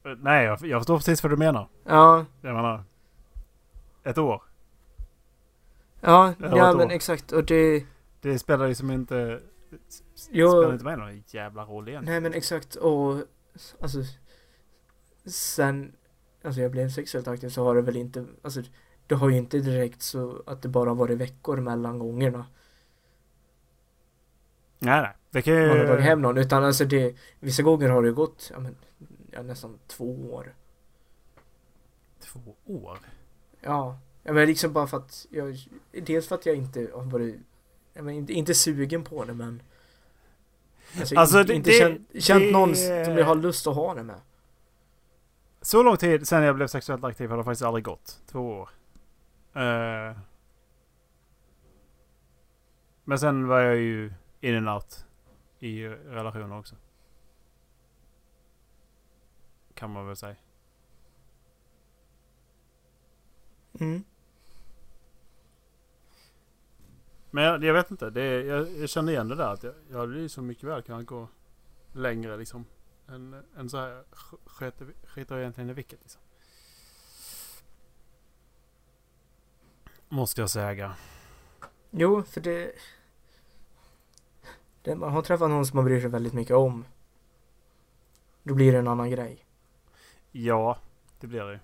Eh, 0.05 0.11
Nej, 0.21 0.45
jag, 0.45 0.65
jag 0.65 0.79
förstår 0.81 0.97
precis 0.97 1.23
vad 1.23 1.31
du 1.31 1.37
menar. 1.37 1.69
Ja, 1.83 2.25
Jag 2.41 2.55
menar. 2.55 2.83
Ett 4.03 4.17
år. 4.17 4.41
ja, 6.01 6.33
Ja, 6.39 6.57
ja 6.57 6.73
men 6.73 6.87
år. 6.87 6.91
exakt 6.91 7.31
och 7.31 7.45
det, 7.45 7.85
Det 8.21 8.39
spelar 8.39 8.67
liksom 8.67 8.91
inte... 8.91 9.41
Jo. 10.29 10.49
Spelar 10.49 10.73
inte 10.73 10.85
med 10.85 10.99
någon 10.99 11.23
jävla 11.27 11.65
roll 11.65 11.89
igen. 11.89 12.03
nej 12.05 12.21
men 12.21 12.33
exakt 12.33 12.75
och 12.75 13.23
alltså 13.79 14.03
sen, 15.25 15.95
alltså 16.43 16.61
jag 16.61 16.71
blev 16.71 16.89
sexuellt 16.89 17.27
aktiv 17.27 17.49
så 17.49 17.63
har 17.63 17.75
det 17.75 17.81
väl 17.81 17.95
inte, 17.95 18.25
alltså 18.41 18.61
det 19.07 19.15
har 19.15 19.29
ju 19.29 19.37
inte 19.37 19.59
direkt 19.59 20.01
så 20.01 20.43
att 20.45 20.61
det 20.61 20.69
bara 20.69 20.93
varit 20.93 21.17
veckor 21.17 21.57
mellan 21.57 21.99
gångerna. 21.99 22.45
Nej, 24.79 25.01
nej. 25.01 25.15
Det 25.31 25.41
kan 25.41 25.53
ju... 25.53 25.67
man 25.67 25.79
har 25.79 25.85
tagit 25.85 26.03
hem 26.03 26.21
någon. 26.21 26.37
Utan 26.37 26.63
alltså 26.63 26.85
det, 26.85 27.15
vissa 27.39 27.63
gånger 27.63 27.89
har 27.89 28.03
det 28.03 28.11
gått 28.11 28.51
ja, 28.53 28.59
men, 28.59 28.75
ja, 29.31 29.41
nästan 29.41 29.79
två 29.87 30.33
år. 30.33 30.55
Två 32.19 32.55
år? 32.65 32.99
Ja, 33.61 33.99
ja 34.23 34.33
men 34.33 34.47
liksom 34.47 34.73
bara 34.73 34.87
för 34.87 34.97
att 34.97 35.27
jag, 35.29 35.57
dels 35.91 36.27
för 36.27 36.35
att 36.35 36.45
jag 36.45 36.55
inte 36.55 36.89
har 36.93 37.03
varit, 37.03 37.35
ja, 37.93 38.01
men 38.01 38.15
inte, 38.15 38.33
inte 38.33 38.53
sugen 38.53 39.03
på 39.03 39.25
det 39.25 39.33
men 39.33 39.61
Alltså, 40.99 41.15
Alltså, 41.19 41.39
inte, 41.39 41.53
det- 41.53 41.55
inte 41.55 41.69
det- 41.69 41.77
känt, 41.79 42.23
känt 42.23 42.39
det- 42.43 42.51
någon 42.51 42.75
som 42.75 43.17
jag 43.17 43.25
har 43.25 43.35
lust 43.35 43.67
att 43.67 43.75
ha 43.75 43.93
det 43.93 44.03
med. 44.03 44.21
Så 45.61 45.83
lång 45.83 45.97
tid 45.97 46.27
sen 46.27 46.43
jag 46.43 46.55
blev 46.55 46.67
sexuellt 46.67 47.03
aktiv 47.03 47.29
har 47.29 47.37
det 47.37 47.43
faktiskt 47.43 47.61
aldrig 47.65 47.83
gått. 47.83 48.21
Två 48.27 48.39
år. 48.49 48.69
Eh, 49.53 50.17
men 53.03 53.19
sen 53.19 53.47
var 53.47 53.59
jag 53.59 53.75
ju 53.75 54.13
in 54.41 54.55
and 54.57 54.69
out 54.69 55.05
i 55.59 55.87
relationer 55.87 56.59
också. 56.59 56.75
Kan 59.73 59.89
man 59.91 60.07
väl 60.07 60.15
säga. 60.15 60.35
Mm. 63.79 64.03
Men 67.35 67.43
jag, 67.43 67.63
jag 67.63 67.73
vet 67.73 67.91
inte. 67.91 68.09
Det, 68.09 68.21
är- 68.21 68.43
jag, 68.43 68.71
jag 68.77 68.89
känner 68.89 69.11
igen 69.11 69.27
det 69.27 69.35
där. 69.35 69.53
Att 69.53 69.63
jag, 69.63 69.73
jag 69.91 69.97
hade 69.99 70.19
ju 70.19 70.29
så 70.29 70.41
mycket 70.41 70.63
väl 70.63 70.81
kunnat 70.81 71.05
gå 71.05 71.27
längre 71.93 72.37
liksom. 72.37 72.65
Än, 73.07 73.43
än 73.57 73.69
så 73.69 73.77
här. 73.77 74.03
sk- 74.11 74.39
Skiter, 74.45 74.87
skiter 75.07 75.37
egentligen 75.37 75.69
i 75.69 75.73
vilket 75.73 75.99
liksom. 76.01 76.21
Måste 80.09 80.41
jag 80.41 80.49
säga. 80.49 80.95
Jo, 81.91 82.23
för 82.23 82.41
det, 82.41 82.71
det 84.81 84.95
Man 84.95 85.11
har 85.13 85.21
träffat 85.21 85.49
någon 85.49 85.65
som 85.65 85.75
man 85.77 85.85
bryr 85.85 86.01
sig 86.01 86.09
väldigt 86.09 86.33
mycket 86.33 86.55
om. 86.55 86.85
Då 88.43 88.53
blir 88.53 88.71
det 88.71 88.77
en 88.79 88.87
annan 88.87 89.09
grej. 89.09 89.45
Ja, 90.31 90.77
det 91.19 91.27
blir 91.27 91.43
det 91.43 91.59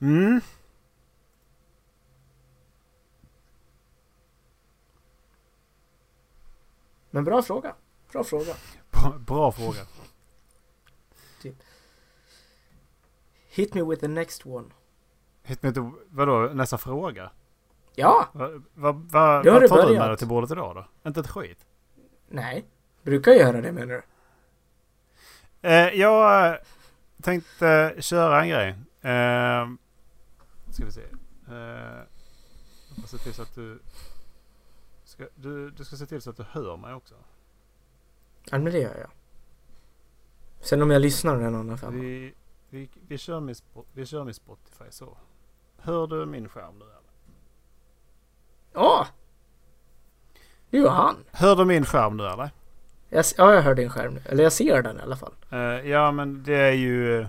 Mm. 0.00 0.40
Men 7.10 7.24
bra 7.24 7.42
fråga. 7.42 7.74
Bra 8.12 8.24
fråga. 8.24 8.54
Bra, 8.90 9.18
bra 9.18 9.52
fråga. 9.52 9.80
Hit 13.48 13.74
me 13.74 13.82
with 13.82 14.00
the 14.00 14.08
next 14.08 14.46
one. 14.46 14.66
Hit 15.42 15.62
me 15.62 15.72
to, 15.72 15.92
vadå, 16.08 16.50
nästa 16.54 16.78
fråga? 16.78 17.30
Ja! 17.94 18.28
Va, 18.32 18.48
va, 18.74 18.92
har 19.20 19.44
vad 19.44 19.68
tar 19.68 19.88
du 19.88 19.98
med 19.98 20.10
dig 20.10 20.16
till 20.16 20.28
bordet 20.28 20.50
idag 20.50 20.76
då? 20.76 21.08
Inte 21.08 21.20
ett 21.20 21.28
skit? 21.28 21.66
Nej. 22.28 22.64
Brukar 23.02 23.32
jag 23.32 23.40
göra 23.40 23.60
det 23.60 23.72
menar 23.72 23.86
du? 23.94 24.02
Eh, 25.68 25.88
jag 25.88 26.46
eh, 26.46 26.56
tänkte 27.22 27.94
köra 27.98 28.42
en 28.42 28.48
grej. 28.48 28.68
Eh, 29.00 29.66
ska 30.78 30.84
vi 30.84 30.92
se. 30.92 31.02
Eh, 31.48 32.04
jag 32.88 32.96
får 33.00 33.08
se 33.08 33.18
till 33.18 33.34
så 33.34 33.42
att 33.42 33.54
du, 33.54 33.78
ska, 35.04 35.26
du... 35.34 35.70
Du 35.70 35.84
ska 35.84 35.96
se 35.96 36.06
till 36.06 36.22
så 36.22 36.30
att 36.30 36.36
du 36.36 36.44
hör 36.50 36.76
mig 36.76 36.94
också. 36.94 37.14
Ja 38.50 38.58
men 38.58 38.72
det 38.72 38.78
gör 38.78 38.98
jag. 38.98 39.10
Sen 40.60 40.82
om 40.82 40.90
jag 40.90 41.02
lyssnar 41.02 41.36
är 41.36 41.40
en 41.40 41.54
annan 41.54 41.78
femma. 41.78 41.92
Vi, 41.92 42.34
vi, 42.70 42.90
vi, 43.08 43.18
kör 43.18 43.40
med, 43.40 43.56
vi 43.92 44.06
kör 44.06 44.24
med 44.24 44.36
Spotify 44.36 44.84
så. 44.90 45.16
Hör 45.76 46.06
du 46.06 46.26
min 46.26 46.48
skärm 46.48 46.78
nu 46.78 46.84
eller? 46.84 47.12
Ja! 48.72 49.06
Det 50.70 50.80
var 50.80 50.90
han. 50.90 51.24
Hör 51.30 51.56
du 51.56 51.64
min 51.64 51.84
skärm 51.84 52.16
nu 52.16 52.26
eller? 52.26 52.50
Jag, 53.08 53.24
ja, 53.36 53.54
jag 53.54 53.62
hör 53.62 53.74
din 53.74 53.90
skärm 53.90 54.14
nu. 54.14 54.20
Eller 54.24 54.42
jag 54.42 54.52
ser 54.52 54.82
den 54.82 54.98
i 54.98 55.00
alla 55.00 55.16
fall. 55.16 55.34
Eh, 55.50 55.58
ja 55.90 56.12
men 56.12 56.42
det 56.42 56.56
är 56.56 56.72
ju... 56.72 57.26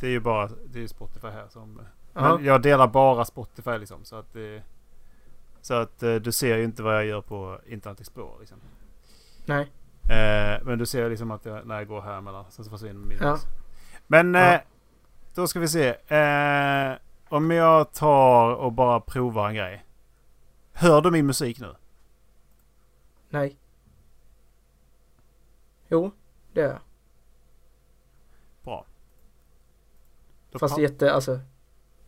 Det 0.00 0.06
är 0.06 0.10
ju 0.10 0.20
bara 0.20 0.50
det 0.66 0.82
är 0.82 0.86
Spotify 0.86 1.28
här 1.28 1.48
som... 1.48 1.80
Men 2.12 2.44
jag 2.44 2.62
delar 2.62 2.86
bara 2.86 3.24
Spotify 3.24 3.78
liksom 3.78 4.04
så 4.04 4.16
att 4.16 4.32
det... 4.32 4.62
Så 5.60 5.74
att 5.74 6.02
eh, 6.02 6.14
du 6.14 6.32
ser 6.32 6.56
ju 6.56 6.64
inte 6.64 6.82
vad 6.82 6.94
jag 6.94 7.06
gör 7.06 7.20
på 7.20 7.58
Internet 7.66 8.00
Explorer 8.00 8.40
liksom. 8.40 8.58
Nej. 9.46 9.70
Eh, 10.02 10.64
men 10.64 10.78
du 10.78 10.86
ser 10.86 11.10
liksom 11.10 11.30
att 11.30 11.44
jag, 11.44 11.66
när 11.66 11.74
jag 11.74 11.88
går 11.88 12.00
här 12.00 12.20
mellan, 12.20 12.44
sen 12.50 12.64
så 12.64 12.70
försvinner 12.70 13.06
min 13.06 13.18
Ja. 13.20 13.38
Men 14.06 14.34
eh, 14.34 14.60
då 15.34 15.46
ska 15.46 15.60
vi 15.60 15.68
se. 15.68 15.88
Eh, 16.16 16.96
om 17.28 17.50
jag 17.50 17.92
tar 17.92 18.54
och 18.54 18.72
bara 18.72 19.00
provar 19.00 19.48
en 19.48 19.54
grej. 19.54 19.84
Hör 20.72 21.00
du 21.00 21.10
min 21.10 21.26
musik 21.26 21.60
nu? 21.60 21.74
Nej. 23.28 23.56
Jo, 25.88 26.10
det 26.52 26.60
gör 26.60 26.68
jag. 26.68 26.80
Bra. 28.64 28.84
Då 30.50 30.58
Fast 30.58 30.78
jätte, 30.78 31.12
alltså. 31.12 31.40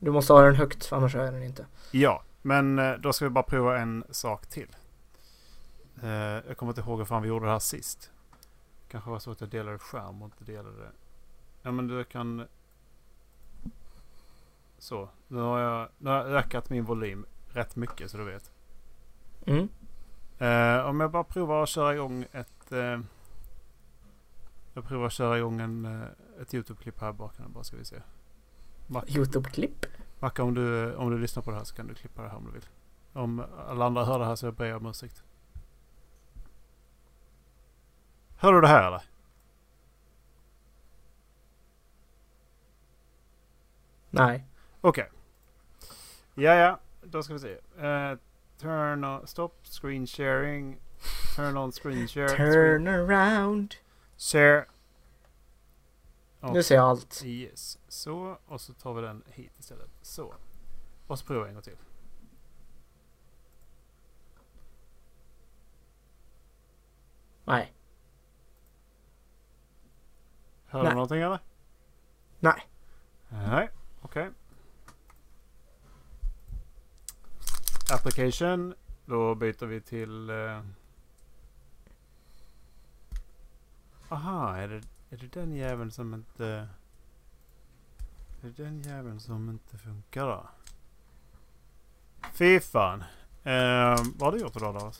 Du 0.04 0.10
måste 0.10 0.32
ha 0.32 0.42
den 0.42 0.54
högt 0.54 0.92
annars 0.92 1.14
jag 1.14 1.32
den 1.32 1.42
inte. 1.42 1.66
Ja, 1.90 2.22
men 2.42 2.78
eh, 2.78 2.92
då 2.92 3.12
ska 3.12 3.24
vi 3.24 3.30
bara 3.30 3.44
prova 3.44 3.78
en 3.78 4.04
sak 4.10 4.46
till. 4.46 4.76
Eh, 6.02 6.10
jag 6.10 6.56
kommer 6.56 6.72
inte 6.72 6.80
ihåg 6.80 6.98
hur 6.98 7.04
fan 7.04 7.22
vi 7.22 7.28
gjorde 7.28 7.46
det 7.46 7.52
här 7.52 7.58
sist. 7.58 8.10
Kanske 8.88 9.10
var 9.10 9.18
så 9.18 9.30
att 9.30 9.40
jag 9.40 9.50
delade 9.50 9.78
skärm 9.78 10.22
och 10.22 10.26
inte 10.26 10.52
delade... 10.52 10.90
Ja 11.62 11.70
men 11.70 11.88
du 11.88 12.04
kan... 12.04 12.46
Så. 14.78 15.08
Nu 15.28 15.40
har 15.40 15.60
jag, 15.60 15.88
nu 15.98 16.10
har 16.10 16.16
jag 16.16 16.26
ökat 16.26 16.70
min 16.70 16.84
volym 16.84 17.26
rätt 17.48 17.76
mycket 17.76 18.10
så 18.10 18.16
du 18.16 18.24
vet. 18.24 18.52
Mm. 19.46 19.68
Eh, 20.38 20.86
om 20.86 21.00
jag 21.00 21.10
bara 21.10 21.24
provar 21.24 21.62
att 21.62 21.68
köra 21.68 21.94
igång 21.94 22.26
ett... 22.32 22.72
Eh, 22.72 23.00
jag 24.74 24.84
provar 24.84 25.06
att 25.06 25.12
köra 25.12 25.38
igång 25.38 25.60
en, 25.60 25.84
eh, 25.84 26.42
ett 26.42 26.54
YouTube-klipp 26.54 27.00
här 27.00 27.12
bakom 27.12 27.52
bara 27.52 27.64
ska 27.64 27.76
vi 27.76 27.84
se. 27.84 27.96
Youtube-klipp. 28.88 29.86
Mac 30.18 30.32
om, 30.38 30.54
du, 30.54 30.94
om 30.94 31.10
du 31.10 31.18
lyssnar 31.18 31.42
på 31.42 31.50
det 31.50 31.56
här 31.56 31.64
så 31.64 31.74
kan 31.74 31.86
du 31.86 31.94
klippa 31.94 32.22
det 32.22 32.28
här 32.28 32.36
om 32.36 32.44
du 32.44 32.50
vill. 32.50 32.66
Om 33.12 33.44
alla 33.68 33.84
andra 33.84 34.04
hör 34.04 34.18
det 34.18 34.24
här 34.24 34.36
så 34.36 34.52
ber 34.52 34.64
jag 34.64 34.76
om 34.76 34.86
ursäkt. 34.86 35.22
Hör 38.36 38.52
du 38.52 38.60
det 38.60 38.68
här 38.68 38.86
eller? 38.86 39.02
Nej. 44.10 44.46
Okej. 44.80 45.10
Ja, 46.34 46.54
ja. 46.54 46.78
Då 47.02 47.22
ska 47.22 47.32
vi 47.32 47.38
se. 47.38 47.52
Eh, 47.86 48.18
turn 48.58 49.04
on... 49.04 49.26
Stop 49.26 49.50
screen 49.62 50.06
sharing. 50.06 50.80
Turn 51.36 51.56
on 51.56 51.72
screen 51.72 52.08
share. 52.08 52.28
Turn 52.28 52.88
around. 52.88 53.74
Share. 54.18 54.66
Nu 56.52 56.62
ser 56.62 56.74
jag 56.74 56.84
allt. 56.84 57.22
Yes. 57.24 57.78
Så. 57.88 58.38
Och 58.46 58.60
så 58.60 58.72
tar 58.72 58.94
vi 58.94 59.02
den 59.02 59.22
hit 59.26 59.52
istället. 59.58 59.90
Så. 60.02 60.34
Och 61.06 61.18
så 61.18 61.26
provar 61.26 61.40
jag 61.40 61.48
en 61.48 61.54
gång 61.54 61.62
till. 61.62 61.76
Nej. 67.44 67.72
Hör 70.66 70.84
du 70.84 70.90
någonting 70.90 71.20
eller? 71.20 71.38
Nej. 72.40 72.68
Nej. 73.28 73.70
Okej. 74.02 74.30
Application. 77.92 78.74
Då 79.06 79.34
byter 79.34 79.66
vi 79.66 79.80
till... 79.80 80.30
Eh... 80.30 80.60
Aha, 84.08 84.56
är 84.56 84.68
det, 84.68 84.82
är 85.14 85.18
det 85.18 85.40
den 85.40 85.56
jäveln 85.56 85.90
som 85.90 86.14
inte... 86.14 86.46
Är 88.42 88.48
det 88.48 88.62
den 88.62 88.82
jäveln 88.82 89.20
som 89.20 89.50
inte 89.50 89.78
funkar 89.78 90.26
då? 90.26 90.46
Fy 92.32 92.60
fan. 92.60 93.00
Eh, 93.42 94.04
vad 94.16 94.22
har 94.22 94.32
du 94.32 94.38
gjort 94.38 94.56
idag 94.56 94.74
då? 94.74 94.92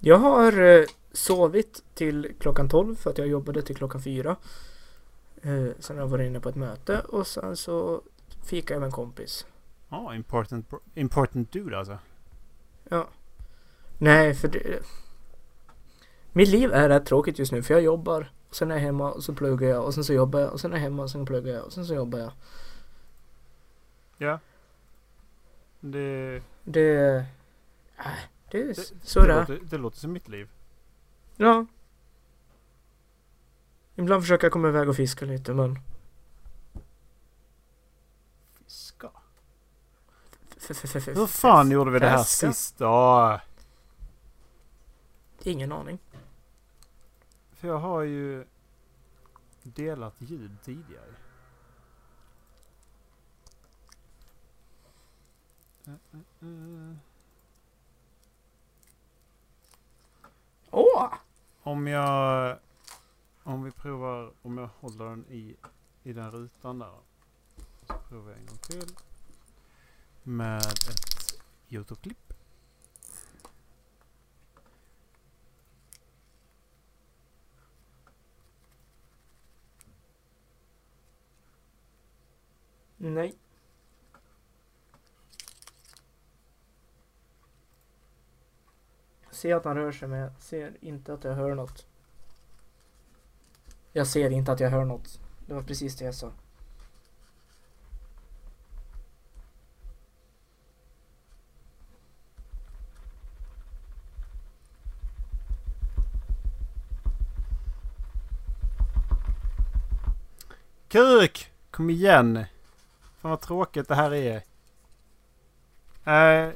Jag 0.00 0.18
har 0.18 0.62
eh, 0.62 0.84
sovit 1.12 1.84
till 1.94 2.34
klockan 2.40 2.68
12 2.68 2.96
för 2.96 3.10
att 3.10 3.18
jag 3.18 3.26
jobbade 3.26 3.62
till 3.62 3.76
klockan 3.76 4.02
4. 4.02 4.36
Eh, 5.42 5.66
sen 5.78 5.96
har 5.96 6.04
jag 6.04 6.08
varit 6.08 6.26
inne 6.26 6.40
på 6.40 6.48
ett 6.48 6.56
möte 6.56 7.00
och 7.00 7.26
sen 7.26 7.56
så 7.56 8.02
fikade 8.44 8.74
jag 8.74 8.80
med 8.80 8.86
en 8.86 8.92
kompis. 8.92 9.46
Ja, 9.88 9.96
ah, 9.96 10.14
important, 10.14 10.70
important 10.94 11.52
dude 11.52 11.78
alltså. 11.78 11.98
Ja. 12.88 13.08
Nej, 13.98 14.34
för 14.34 14.48
det... 14.48 14.82
Mitt 16.32 16.48
liv 16.48 16.72
är 16.72 16.88
rätt 16.88 17.06
tråkigt 17.06 17.38
just 17.38 17.52
nu 17.52 17.62
för 17.62 17.74
jag 17.74 17.82
jobbar. 17.82 18.30
Och 18.50 18.56
sen 18.56 18.70
är 18.70 18.74
jag 18.74 18.82
hemma 18.82 19.12
och 19.12 19.24
så 19.24 19.34
pluggar 19.34 19.68
jag 19.68 19.84
och 19.84 19.94
sen 19.94 20.04
så 20.04 20.12
jobbar 20.12 20.40
jag 20.40 20.52
och 20.52 20.60
sen 20.60 20.72
är 20.72 20.76
jag 20.76 20.82
hemma 20.82 21.02
och 21.02 21.10
sen 21.10 21.26
pluggar 21.26 21.54
jag 21.54 21.64
och 21.64 21.72
sen 21.72 21.86
så 21.86 21.94
jobbar 21.94 22.18
jag. 22.18 22.32
Ja. 24.16 24.38
Det... 25.80 26.42
Det... 26.64 27.16
Äh, 27.98 28.06
det 28.50 28.62
är 28.62 28.74
så 29.02 29.20
det, 29.20 29.26
det 29.26 29.38
låter, 29.38 29.58
det 29.62 29.78
låter 29.78 29.98
som 29.98 30.12
mitt 30.12 30.28
liv. 30.28 30.48
Ja. 31.36 31.66
Ibland 33.94 34.22
försöker 34.22 34.44
jag 34.44 34.52
komma 34.52 34.68
iväg 34.68 34.88
och 34.88 34.96
fiska 34.96 35.24
lite 35.24 35.54
men... 35.54 35.78
Fiska. 38.58 39.10
Hur 41.14 41.26
fan 41.26 41.70
gjorde 41.70 41.90
vi 41.90 41.98
det 41.98 42.08
här 42.08 42.22
sist 42.22 42.78
då? 42.78 43.40
Ingen 45.42 45.72
aning. 45.72 45.98
För 47.60 47.68
jag 47.68 47.78
har 47.78 48.02
ju 48.02 48.44
delat 49.62 50.14
ljud 50.18 50.62
tidigare. 50.62 51.14
Eh, 55.86 55.92
eh, 55.92 56.20
eh. 56.40 56.96
Åh! 60.70 61.14
Om 61.62 61.86
jag... 61.86 62.58
Om 63.42 63.62
vi 63.62 63.70
provar... 63.70 64.32
Om 64.42 64.58
jag 64.58 64.70
håller 64.80 65.04
den 65.04 65.24
i, 65.28 65.56
i 66.02 66.12
den 66.12 66.30
rutan 66.30 66.78
där. 66.78 66.98
Så 67.86 67.94
provar 68.08 68.30
jag 68.30 68.38
en 68.40 68.46
gång 68.46 68.58
till. 68.58 68.96
Med 70.22 70.62
ett 70.62 71.42
Youtube-klipp. 71.68 72.29
Nej. 83.02 83.34
Jag 89.24 89.34
ser 89.34 89.54
att 89.54 89.64
han 89.64 89.76
rör 89.76 89.92
sig 89.92 90.08
men 90.08 90.18
jag 90.18 90.32
ser 90.38 90.76
inte 90.80 91.14
att 91.14 91.24
jag 91.24 91.34
hör 91.34 91.54
något. 91.54 91.86
Jag 93.92 94.06
ser 94.06 94.30
inte 94.30 94.52
att 94.52 94.60
jag 94.60 94.70
hör 94.70 94.84
något. 94.84 95.20
Det 95.46 95.54
var 95.54 95.62
precis 95.62 95.96
det 95.96 96.04
jag 96.04 96.14
sa. 96.14 96.32
Kuk! 110.88 111.52
Kom 111.70 111.90
igen! 111.90 112.44
Fan 113.20 113.30
vad 113.30 113.40
tråkigt 113.40 113.88
det 113.88 113.94
här 113.94 114.14
är. 114.14 114.42
Uh, 116.06 116.54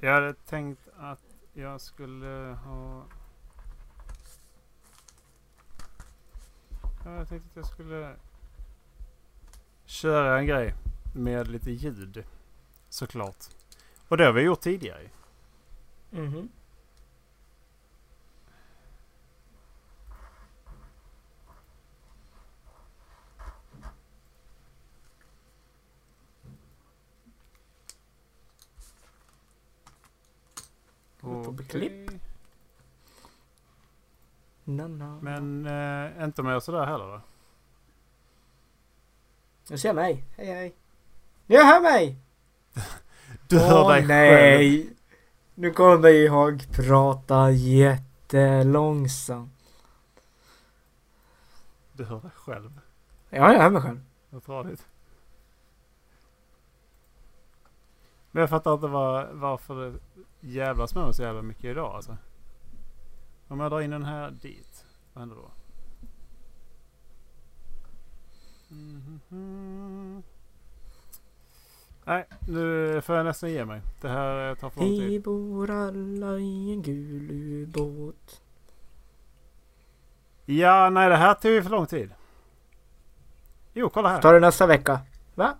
jag 0.00 0.14
hade 0.14 0.34
tänkt 0.34 0.88
att 0.98 1.20
jag 1.52 1.80
skulle 1.80 2.58
ha... 2.64 3.04
Jag 7.04 7.28
tänkte 7.28 7.48
att 7.50 7.56
jag 7.56 7.66
skulle 7.66 8.16
köra 9.84 10.38
en 10.38 10.46
grej 10.46 10.74
med 11.14 11.48
lite 11.48 11.70
ljud. 11.70 12.24
Såklart. 12.88 13.44
Och 14.08 14.16
det 14.16 14.24
har 14.24 14.32
vi 14.32 14.42
gjort 14.42 14.60
tidigare. 14.60 15.10
Mhm. 16.10 16.48
Youtube-klipp. 31.24 32.08
Okej. 32.08 32.20
Na, 34.64 34.88
na. 34.88 35.18
Men 35.20 35.66
eh, 35.66 36.24
inte 36.24 36.42
mer 36.42 36.60
sådär 36.60 36.86
heller 36.86 37.06
då? 37.06 37.20
Du 39.68 39.78
ser 39.78 39.92
mig. 39.92 40.24
Hej 40.36 40.46
hej. 40.46 40.74
Jag 41.46 41.64
hör 41.64 41.80
mig! 41.80 42.16
Du 43.48 43.58
hör 43.58 43.82
Åh, 43.82 43.88
dig 43.88 43.96
själv. 43.98 44.08
nej! 44.08 44.90
Nu 45.54 45.70
kommer 45.70 46.08
jag 46.08 46.66
prata 46.72 47.50
jättelångsamt. 47.50 49.52
Du 51.92 52.04
hör 52.04 52.20
dig 52.20 52.30
själv. 52.34 52.80
Ja, 53.30 53.52
jag 53.52 53.60
hör 53.62 53.70
mig 53.70 53.82
själv. 53.82 54.00
Vad 54.30 54.44
tradigt. 54.44 54.86
Men 58.34 58.40
jag 58.40 58.50
fattar 58.50 58.74
inte 58.74 58.86
var, 58.86 59.28
varför 59.32 59.90
det 59.90 59.98
jävlas 60.40 60.94
med 60.94 61.04
mig 61.04 61.14
så 61.14 61.22
jävla 61.22 61.42
mycket 61.42 61.64
idag 61.64 61.94
alltså. 61.94 62.16
Om 63.48 63.60
jag 63.60 63.70
drar 63.70 63.80
in 63.80 63.90
den 63.90 64.04
här 64.04 64.30
dit. 64.30 64.84
Vad 65.12 65.20
händer 65.22 65.36
då? 65.36 65.50
Mhm. 68.68 70.22
Nej, 72.04 72.26
nu 72.48 73.00
får 73.02 73.16
jag 73.16 73.24
nästan 73.26 73.50
ge 73.50 73.64
mig. 73.64 73.80
Det 74.00 74.08
här 74.08 74.48
eh, 74.50 74.54
tar 74.54 74.70
för 74.70 74.80
lång 74.80 74.90
Vi 74.90 74.98
tid. 74.98 75.22
bor 75.22 75.70
alla 75.70 76.38
i 76.38 76.72
en 76.72 76.82
gul 76.82 77.30
ubåt. 77.30 78.40
Ja, 80.44 80.90
nej 80.90 81.08
det 81.08 81.16
här 81.16 81.34
tog 81.34 81.50
ju 81.52 81.62
för 81.62 81.70
lång 81.70 81.86
tid. 81.86 82.14
Jo, 83.72 83.88
kolla 83.90 84.08
här. 84.08 84.22
Ta 84.22 84.32
det 84.32 84.40
nästa 84.40 84.66
vecka. 84.66 85.00
Va? 85.34 85.56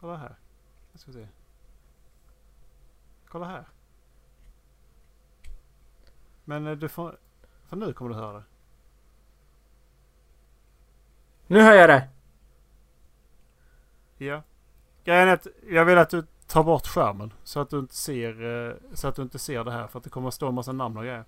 Kolla 0.00 0.16
här. 0.16 0.36
Jag 0.92 1.00
ska 1.00 1.12
se. 1.12 1.26
Kolla 3.28 3.46
här. 3.46 3.64
Men 6.44 6.66
eh, 6.66 6.72
du 6.72 6.88
får... 6.88 7.16
För 7.68 7.76
nu 7.76 7.92
kommer 7.92 8.10
du 8.10 8.16
höra 8.16 8.32
det. 8.32 8.42
Nu 11.46 11.60
hör 11.60 11.74
jag 11.74 11.88
det. 11.88 12.08
Ja. 14.18 14.42
Grejen 15.04 15.28
är 15.28 15.32
att 15.32 15.46
jag 15.70 15.84
vill 15.84 15.98
att 15.98 16.10
du 16.10 16.24
tar 16.46 16.64
bort 16.64 16.86
skärmen. 16.86 17.32
Så 17.44 17.60
att 17.60 17.70
du 17.70 17.78
inte 17.78 17.96
ser, 17.96 18.66
eh, 18.68 18.74
så 18.94 19.08
att 19.08 19.14
du 19.14 19.22
inte 19.22 19.38
ser 19.38 19.64
det 19.64 19.72
här. 19.72 19.86
För 19.86 19.98
att 19.98 20.04
det 20.04 20.10
kommer 20.10 20.28
att 20.28 20.34
stå 20.34 20.48
en 20.48 20.54
massa 20.54 20.72
namn 20.72 20.96
och 20.96 21.02
grejer. 21.02 21.24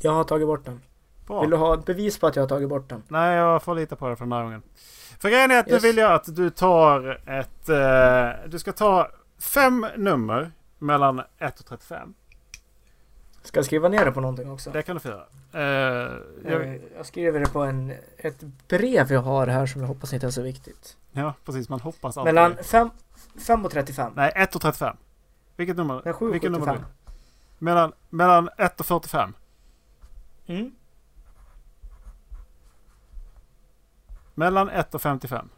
Jag 0.00 0.12
har 0.12 0.24
tagit 0.24 0.46
bort 0.46 0.64
den. 0.64 0.80
Bra. 1.26 1.40
Vill 1.40 1.50
du 1.50 1.56
ha 1.56 1.74
ett 1.74 1.84
bevis 1.84 2.18
på 2.18 2.26
att 2.26 2.36
jag 2.36 2.42
har 2.42 2.48
tagit 2.48 2.68
bort 2.68 2.88
den? 2.88 3.02
Nej, 3.08 3.36
jag 3.36 3.62
får 3.62 3.74
lita 3.74 3.96
på 3.96 4.08
det 4.08 4.16
för 4.16 4.24
den 4.24 4.32
här 4.32 4.42
gången. 4.42 4.62
För 5.20 5.28
grejen 5.28 5.50
är 5.50 5.58
att 5.58 5.68
Yes. 5.68 5.82
nu 5.82 5.88
vill 5.88 5.96
jag 5.96 6.12
att 6.12 6.36
du 6.36 6.50
tar 6.50 7.28
ett... 7.28 7.68
Eh, 7.68 8.50
du 8.50 8.58
ska 8.58 8.72
ta 8.72 9.10
fem 9.38 9.86
nummer 9.96 10.52
mellan 10.82 11.22
1 11.38 11.60
och 11.60 11.66
35. 11.66 12.14
Ska 13.42 13.58
jag 13.58 13.64
skriva 13.66 13.88
ner 13.88 14.04
det 14.04 14.12
på 14.12 14.20
någonting 14.20 14.50
också? 14.50 14.70
Det 14.70 14.82
kan 14.82 14.96
du 14.96 15.00
få 15.00 15.08
göra. 15.08 15.26
Eh, 15.52 16.12
jag, 16.46 16.62
Eh, 16.62 16.80
Jag 16.96 17.06
skriver 17.06 17.40
det 17.40 17.46
på 17.52 17.62
en, 17.62 17.94
ett 18.16 18.40
brev 18.68 19.12
jag 19.12 19.20
har 19.22 19.46
här 19.46 19.66
som 19.66 19.80
jag 19.80 19.88
hoppas 19.88 20.12
inte 20.12 20.26
är 20.26 20.30
så 20.30 20.42
viktigt. 20.42 20.96
ja, 21.12 21.34
precis. 21.44 21.68
Man 21.68 21.80
hoppas 21.80 22.16
alltid. 22.16 22.34
Mellan 22.34 22.56
5 23.46 23.64
och 23.64 23.70
35. 23.70 24.12
Nej, 24.16 24.32
1 24.34 24.54
och 24.56 24.62
35. 24.62 24.96
Vilket 25.56 25.76
nummer? 25.76 26.02
Nej, 26.04 26.14
7 26.14 26.32
vilket 26.32 26.48
och 26.48 26.52
nummer 26.52 26.66
75. 26.66 26.84
då? 27.06 27.12
Mellan, 27.58 27.92
mellan 28.10 28.48
1 28.58 28.80
och 28.80 28.86
45. 28.86 29.34
Mm. 30.46 30.72
Mellan 34.34 34.68
1 34.68 34.94
och 34.94 35.02
55. 35.02 35.48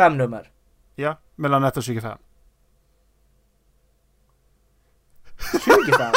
Fem 0.00 0.16
nummer. 0.18 0.50
Ja, 0.94 1.18
mellan 1.36 1.64
1 1.64 1.76
och 1.76 1.82
25. 1.82 2.18
25. 5.64 5.74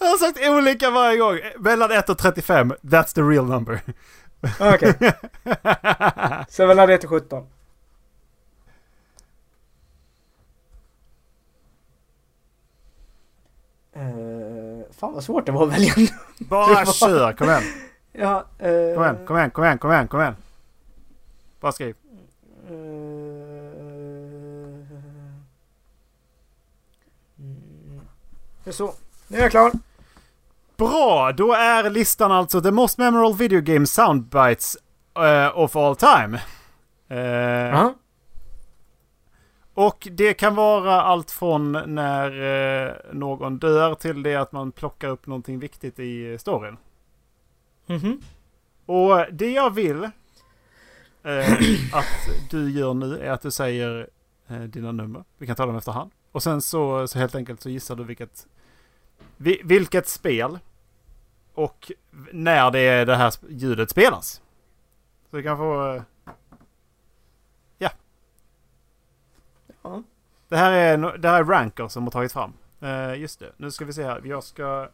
Jag 0.00 0.06
har 0.06 0.18
sagt 0.18 0.38
olika 0.48 0.90
varje 0.90 1.18
gång. 1.18 1.38
Mellan 1.58 1.90
1 1.90 2.08
och 2.08 2.18
35. 2.18 2.72
That's 2.82 3.14
the 3.14 3.20
real 3.20 3.46
number. 3.46 3.80
Okej. 4.60 4.94
Så 6.48 6.66
mellan 6.66 6.90
1 6.90 7.04
och 7.04 7.10
17. 7.10 7.46
Uh, 13.96 14.82
fan 14.90 15.12
vad 15.14 15.24
svårt 15.24 15.46
det 15.46 15.52
var 15.52 15.66
att 15.66 15.72
välja. 15.72 15.94
Bara 16.38 16.86
kör. 16.86 17.32
Kom 17.32 17.48
igen. 17.48 17.62
Ja, 18.12 18.46
eh, 18.58 18.94
Kom 18.94 19.04
igen, 19.04 19.26
kom 19.26 19.36
igen, 19.36 19.50
kom 19.50 19.64
igen, 19.64 19.78
kom 19.78 19.90
igen, 19.92 20.08
kom 20.08 20.20
igen. 20.20 20.36
Bara 21.60 21.72
skriv. 21.72 21.96
eh, 22.66 22.74
mm. 27.38 28.00
Det 28.64 28.70
är 28.70 28.74
så. 28.74 28.94
Nu 29.28 29.38
är 29.38 29.42
jag 29.42 29.50
klar. 29.50 29.72
Bra! 30.76 31.32
Då 31.32 31.52
är 31.52 31.90
listan 31.90 32.32
alltså 32.32 32.60
The 32.60 32.70
Most 32.70 32.98
Memorable 32.98 33.36
Video 33.36 33.60
Game 33.60 33.86
Soundbites 33.86 34.76
eh, 35.16 35.58
of 35.58 35.76
All 35.76 35.96
Time. 35.96 36.40
Eh, 37.08 37.18
Ja. 37.18 37.94
Och 39.74 40.08
det 40.10 40.34
kan 40.34 40.54
vara 40.54 41.02
allt 41.02 41.30
från 41.30 41.72
när 41.94 42.42
eh, 42.86 42.92
någon 43.12 43.58
dör 43.58 43.94
till 43.94 44.22
det 44.22 44.34
att 44.36 44.52
man 44.52 44.72
plockar 44.72 45.08
upp 45.08 45.26
någonting 45.26 45.58
viktigt 45.58 45.98
i 45.98 46.38
storyn. 46.38 46.76
Mhm. 47.86 48.20
Och 48.86 49.26
det 49.32 49.50
jag 49.50 49.74
vill 49.74 50.04
att 51.92 52.28
du 52.50 52.70
gör 52.70 52.94
nu 52.94 53.18
är 53.18 53.30
att 53.30 53.42
du 53.42 53.50
säger 53.50 54.08
dina 54.66 54.92
nummer. 54.92 55.24
Vi 55.38 55.46
kan 55.46 55.56
ta 55.56 55.66
dem 55.66 55.76
efterhand. 55.76 56.10
Och 56.32 56.42
sen 56.42 56.62
så, 56.62 57.08
så 57.08 57.18
helt 57.18 57.34
enkelt 57.34 57.60
så 57.60 57.70
gissar 57.70 57.96
du 57.96 58.04
vilket, 58.04 58.46
vi, 59.36 59.60
vilket 59.64 60.08
spel 60.08 60.58
och 61.54 61.92
när 62.32 62.70
det 62.70 62.80
är 62.80 63.06
det 63.06 63.16
här 63.16 63.34
ljudet 63.48 63.90
spelas. 63.90 64.42
Så 65.30 65.36
du 65.36 65.42
kan 65.42 65.56
få... 65.56 66.02
Ja. 67.78 67.90
Ja. 69.82 70.02
Det 70.48 70.56
här 70.56 70.72
är, 70.72 71.18
det 71.18 71.28
här 71.28 71.40
är 71.40 71.44
Ranker 71.44 71.88
som 71.88 72.04
har 72.04 72.10
tagit 72.10 72.32
fram. 72.32 72.52
Eh, 72.80 73.14
just 73.14 73.40
det. 73.40 73.52
Nu 73.56 73.70
ska 73.70 73.84
vi 73.84 73.92
se 73.92 74.04
här. 74.04 74.22
Jag 74.24 74.44
ska... 74.44 74.88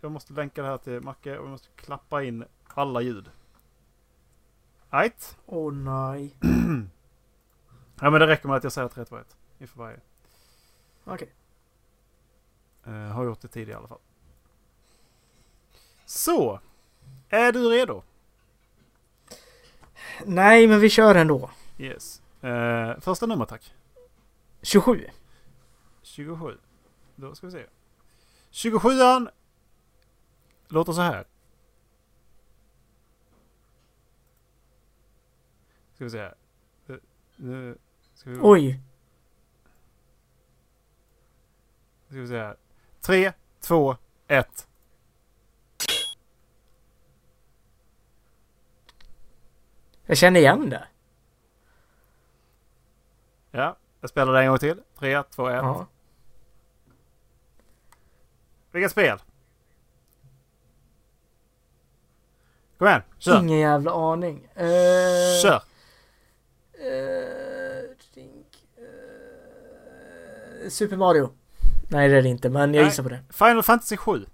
Jag 0.00 0.12
måste 0.12 0.32
länka 0.32 0.62
det 0.62 0.68
här 0.68 0.78
till 0.78 1.00
Macke 1.00 1.38
och 1.38 1.44
jag 1.44 1.50
måste 1.50 1.68
klappa 1.76 2.22
in 2.22 2.44
alla 2.74 3.00
ljud. 3.00 3.30
Right. 4.90 5.38
Åh 5.46 5.72
nej. 5.72 6.36
Ja 8.00 8.10
men 8.10 8.20
det 8.20 8.26
räcker 8.26 8.48
med 8.48 8.56
att 8.56 8.62
jag 8.62 8.72
säger 8.72 8.88
3, 8.88 9.04
2, 9.04 9.16
1 9.18 9.36
inför 9.58 9.78
varje. 9.78 10.00
Okej. 11.06 11.34
Eh, 12.86 12.92
har 12.92 13.24
gjort 13.24 13.40
det 13.40 13.48
tidigare 13.48 13.72
i 13.72 13.78
alla 13.78 13.88
fall. 13.88 14.00
Så. 16.04 16.60
Är 17.28 17.52
du 17.52 17.68
redo? 17.68 18.02
Nej, 20.24 20.66
men 20.66 20.80
vi 20.80 20.90
kör 20.90 21.14
ändå. 21.14 21.50
Yes. 21.78 22.22
Eh, 22.42 23.00
första 23.00 23.26
nummer 23.26 23.44
tack. 23.44 23.74
27. 24.62 25.06
27. 26.02 26.58
Då 27.16 27.34
ska 27.34 27.46
vi 27.46 27.52
se. 27.52 27.66
27an 28.52 29.30
låter 30.68 30.92
så 30.92 31.00
här. 31.00 31.26
Ska 35.94 36.04
vi 36.04 36.10
se 36.10 36.18
här. 36.18 36.34
Eh, 36.88 36.96
Nu 37.36 37.78
ska 38.14 38.30
vi, 38.30 38.38
Oj. 38.42 38.80
Ska 42.06 42.20
vi 42.20 42.28
se 42.28 42.38
här. 42.38 42.56
3, 43.00 43.32
2, 43.60 43.96
1. 44.28 44.68
Jag 50.06 50.16
känner 50.16 50.40
igen 50.40 50.70
det. 50.70 50.88
Ja, 53.50 53.76
jag 54.00 54.10
spelar 54.10 54.32
det 54.32 54.40
en 54.40 54.48
gång 54.48 54.58
till. 54.58 54.82
3, 54.98 55.22
2, 55.22 55.48
1. 55.48 55.54
Ja. 55.54 55.86
Vilket 58.70 58.90
spel? 58.90 59.18
Kom 62.78 62.88
igen, 62.88 63.02
kör! 63.18 63.40
Ingen 63.40 63.58
jävla 63.58 63.92
aning. 63.92 64.48
Uh, 64.56 65.42
Kör! 65.42 65.62
Uh, 66.78 67.96
think, 68.16 68.46
eh, 68.76 70.68
Super 70.68 70.96
Mario. 70.96 71.30
Nej, 71.88 72.08
det 72.08 72.16
är 72.16 72.22
det 72.22 72.28
inte, 72.28 72.50
men 72.50 72.74
jag 72.74 72.80
Nej. 72.82 72.90
gissar 72.90 73.02
på 73.02 73.08
det. 73.08 73.22
Final 73.30 73.62
Fantasy 73.62 73.96
7. 73.96 74.26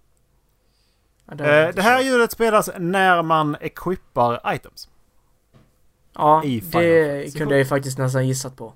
Ja, 1.26 1.34
det 1.34 1.66
Eh, 1.68 1.74
det 1.74 1.82
här 1.82 2.02
ljudet 2.02 2.32
spelas 2.32 2.70
när 2.78 3.22
man 3.22 3.56
equippar 3.60 4.54
items. 4.54 4.88
Ja, 6.14 6.44
i 6.44 6.60
Final 6.60 6.82
det 6.82 7.14
Fantasy 7.20 7.38
kunde 7.38 7.54
jag 7.54 7.58
ju 7.58 7.64
faktiskt 7.64 7.98
nästan 7.98 8.26
gissat 8.28 8.56
på. 8.56 8.72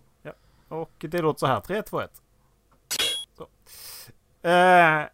Och 0.68 0.90
det 0.98 1.22
låter 1.22 1.38
så 1.38 1.46
här. 1.46 1.60
3, 1.60 1.82
2, 1.82 2.00
1. 2.00 2.22
Så. 3.36 3.48
Eh, 4.48 5.04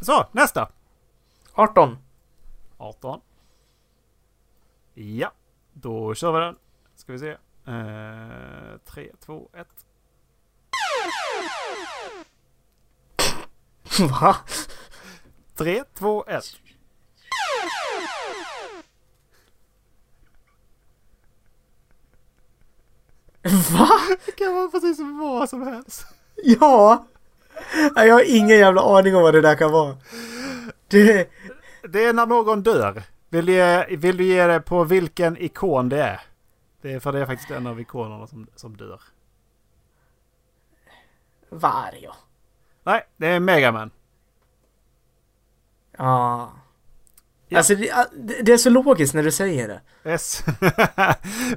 så, 0.00 0.26
nästa. 0.32 0.68
18. 1.52 1.98
18. 2.76 3.20
Ja, 4.94 5.32
då 5.72 6.14
kör 6.14 6.32
vi 6.32 6.38
den. 6.38 6.56
Ska 6.94 7.12
vi 7.12 7.18
se. 7.18 7.30
Eh, 7.66 8.78
3, 8.84 9.12
2, 9.20 9.48
1. 9.52 9.68
Va? 14.20 14.36
3, 15.56 15.84
2, 15.94 16.24
1. 16.28 16.44
Va? 23.72 23.88
Det 24.26 24.32
kan 24.32 24.54
vara 24.54 24.68
precis 24.68 24.98
vad 25.20 25.48
som 25.48 25.66
helst. 25.66 26.06
Ja! 26.34 27.06
Jag 27.94 28.14
har 28.14 28.36
ingen 28.36 28.58
jävla 28.58 28.82
aning 28.82 29.16
om 29.16 29.22
vad 29.22 29.34
det 29.34 29.40
där 29.40 29.54
kan 29.54 29.72
vara. 29.72 29.96
Det... 30.88 31.30
Det 31.82 32.04
är 32.04 32.12
när 32.12 32.26
någon 32.26 32.62
dör. 32.62 33.02
Vill 33.28 33.46
du, 33.46 33.52
ge, 33.52 33.96
vill 33.96 34.16
du 34.16 34.24
ge 34.24 34.46
det 34.46 34.60
på 34.60 34.84
vilken 34.84 35.36
ikon 35.36 35.88
det 35.88 36.02
är? 36.02 36.20
Det 36.82 36.92
är 36.92 37.00
för 37.00 37.12
det 37.12 37.18
är 37.18 37.26
faktiskt 37.26 37.50
en 37.50 37.66
av 37.66 37.80
ikonerna 37.80 38.26
som, 38.26 38.46
som 38.56 38.76
dör. 38.76 39.00
Vario. 41.48 42.12
Nej, 42.88 43.02
det 43.16 43.26
är 43.26 43.40
Megaman. 43.40 43.90
Ah. 45.98 46.48
Ja. 47.48 47.58
Alltså 47.58 47.74
det, 47.74 48.06
det, 48.42 48.52
är 48.52 48.56
så 48.56 48.70
logiskt 48.70 49.14
när 49.14 49.22
du 49.22 49.30
säger 49.30 49.68
det. 49.68 49.80
Yes. 50.10 50.44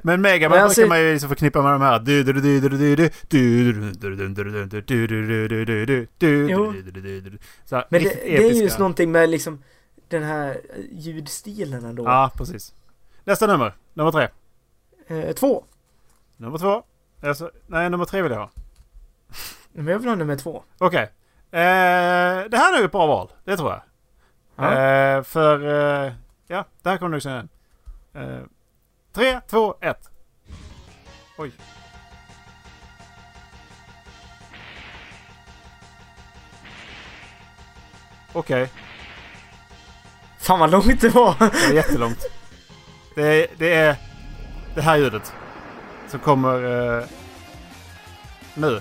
Men 0.02 0.20
Megaman 0.20 0.58
alltså, 0.58 0.80
brukar 0.80 0.88
man 0.88 1.00
ju 1.00 1.12
liksom 1.12 1.28
förknippa 1.28 1.62
med 1.62 1.72
de 1.72 1.80
här... 1.80 1.98
Så 7.64 7.76
här 7.76 7.86
Men 7.88 8.02
det, 8.02 8.08
det, 8.08 8.48
är 8.48 8.52
just 8.52 8.78
någonting 8.78 9.12
med 9.12 9.28
liksom 9.28 9.62
den 10.08 10.22
här 10.22 10.60
ljudstilen 10.90 11.84
ändå. 11.84 12.04
Ja, 12.04 12.30
precis. 12.36 12.74
Nästa 13.24 13.46
nummer. 13.46 13.74
Nummer 13.94 14.10
tre. 14.10 14.28
Eh, 15.06 15.32
två. 15.32 15.64
Nummer 16.36 16.58
två. 16.58 16.82
Alltså, 17.22 17.50
nej, 17.66 17.90
nummer 17.90 18.04
tre 18.04 18.22
vill 18.22 18.32
jag 18.32 18.38
ha. 18.38 18.50
Men 19.72 19.86
jag 19.86 19.98
vill 19.98 20.08
ha 20.08 20.14
nummer 20.14 20.36
två. 20.36 20.64
Okej, 20.78 20.86
okay. 20.86 21.08
Eh, 21.54 22.48
det 22.48 22.56
här 22.56 22.72
är 22.72 22.76
nog 22.76 22.84
ett 22.84 22.92
bra 22.92 23.06
val. 23.06 23.32
Det 23.44 23.56
tror 23.56 23.70
jag. 23.70 23.82
Ja. 24.56 24.72
Eh, 24.72 25.22
för... 25.22 25.66
Eh, 26.06 26.12
ja, 26.46 26.64
det 26.82 26.90
här 26.90 26.96
kommer 26.96 27.20
du 27.20 27.30
igen. 27.30 27.48
Eh, 28.14 28.40
tre, 29.12 29.40
två, 29.48 29.74
ett. 29.80 30.10
Oj. 31.38 31.52
Okej, 38.32 38.70
Fan 40.42 40.58
vad 40.58 40.70
långt 40.70 41.00
det 41.00 41.08
var. 41.08 41.34
det 41.38 41.66
är 41.70 41.72
jättelångt. 41.74 42.24
Det 43.14 43.22
är, 43.22 43.46
det 43.58 43.74
är 43.74 43.96
det 44.74 44.82
här 44.82 44.96
ljudet. 44.96 45.32
Som 46.08 46.20
kommer 46.20 46.64
eh, 46.98 47.04
nu. 48.54 48.80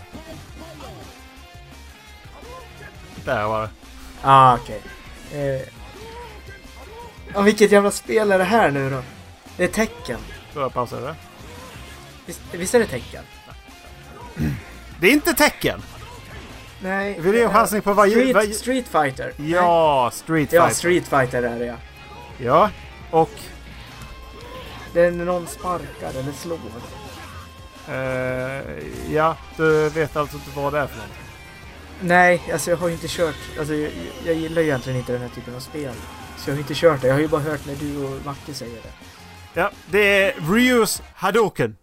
Där 3.26 3.46
var 3.48 3.62
det. 3.62 3.70
ah, 4.22 4.56
okej. 4.56 4.82
Eh. 5.34 5.62
Ja, 7.34 7.42
vilket 7.42 7.72
jävla 7.72 7.92
spel 7.92 8.32
är 8.32 8.38
det 8.38 8.44
här 8.44 8.72
nu 8.72 8.90
då? 8.90 9.02
Det 9.58 9.64
är 9.64 9.68
tecken. 9.68 10.20
Då 10.54 10.70
pausat 10.70 11.02
det. 11.02 11.16
Visst, 12.26 12.42
visst 12.52 12.76
är 12.76 12.80
det 12.80 12.88
tecken? 12.88 13.24
Det 15.00 15.08
är 15.08 15.12
inte 15.12 15.34
tecken! 15.34 15.82
Nej. 16.84 17.20
Vill 17.20 17.32
du 17.32 17.42
en 17.42 17.48
eh, 17.48 17.54
chansning 17.54 17.82
på 17.82 17.94
vad 17.94 18.10
Street, 18.10 18.36
vad- 18.36 18.54
Street 18.56 18.88
Fighter. 18.88 19.34
Ja, 19.38 20.10
Street 20.14 20.52
Nej. 20.52 20.58
Ja, 20.58 20.62
Fighter. 20.68 20.76
Street 20.80 21.08
Fighter 21.08 21.44
är 21.44 21.60
det 21.60 21.66
ja. 21.66 21.76
Ja, 22.38 22.70
och... 23.12 23.32
Det 24.94 25.02
är 25.02 25.12
när 25.12 25.26
någon 25.26 25.48
sparkar 25.48 26.10
eller 26.10 26.32
slår. 26.32 26.60
Eh, 27.88 29.14
ja, 29.14 29.36
du 29.58 29.90
vet 29.90 30.16
alltså 30.16 30.38
inte 30.38 30.50
vad 30.56 30.74
det 30.74 30.80
är 30.80 30.88
för 30.88 30.98
något. 30.98 31.08
Nej, 32.02 32.52
alltså 32.54 32.70
jag 32.70 32.78
har 32.78 32.88
ju 32.88 32.94
inte 32.94 33.08
kört. 33.08 33.36
Alltså 33.60 33.74
jag, 33.74 33.92
jag 34.26 34.36
gillar 34.36 34.62
ju 34.62 34.68
egentligen 34.68 35.00
inte 35.00 35.12
den 35.12 35.22
här 35.22 35.30
typen 35.30 35.56
av 35.56 35.60
spel. 35.60 35.94
Så 36.38 36.50
jag 36.50 36.56
har 36.56 36.60
inte 36.60 36.74
kört 36.76 37.02
det. 37.02 37.08
Jag 37.08 37.14
har 37.16 37.22
ju 37.22 37.28
bara 37.28 37.42
hört 37.42 37.66
när 37.66 37.76
du 37.76 38.06
och 38.06 38.26
Macke 38.26 38.54
säger 38.54 38.82
det. 38.82 38.92
Ja, 39.54 39.72
det 39.92 40.00
är 40.00 40.54
Ryus 40.54 41.02
Hadoken. 41.16 41.78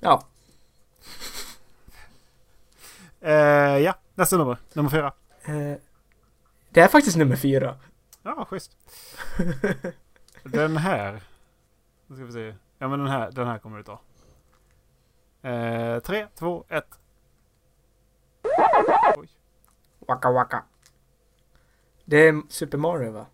Ja. 0.00 0.24
Eh, 3.20 3.32
ja, 3.78 3.94
nästa 4.14 4.36
nummer. 4.36 4.56
Nummer 4.72 4.90
fyra. 4.90 5.12
Eh, 5.44 5.78
det 6.70 6.80
är 6.80 6.88
faktiskt 6.88 7.16
nummer 7.16 7.36
fyra. 7.36 7.76
Ja, 8.22 8.44
schysst. 8.50 8.76
den 10.42 10.76
här. 10.76 11.22
Nu 12.06 12.16
ska 12.16 12.24
vi 12.24 12.32
se. 12.32 12.54
Ja, 12.78 12.88
men 12.88 12.98
den 12.98 13.08
här, 13.08 13.30
den 13.30 13.46
här 13.46 13.58
kommer 13.58 13.76
du 13.76 13.82
ta. 13.82 14.00
Eh, 15.42 15.98
tre, 16.00 16.26
två, 16.34 16.64
ett. 16.68 16.98
Oj. 19.16 19.28
Waka 19.98 20.30
waka. 20.32 20.64
Det 22.04 22.16
är 22.16 22.42
Super 22.48 22.78
Mario 22.78 23.10
va? 23.12 23.26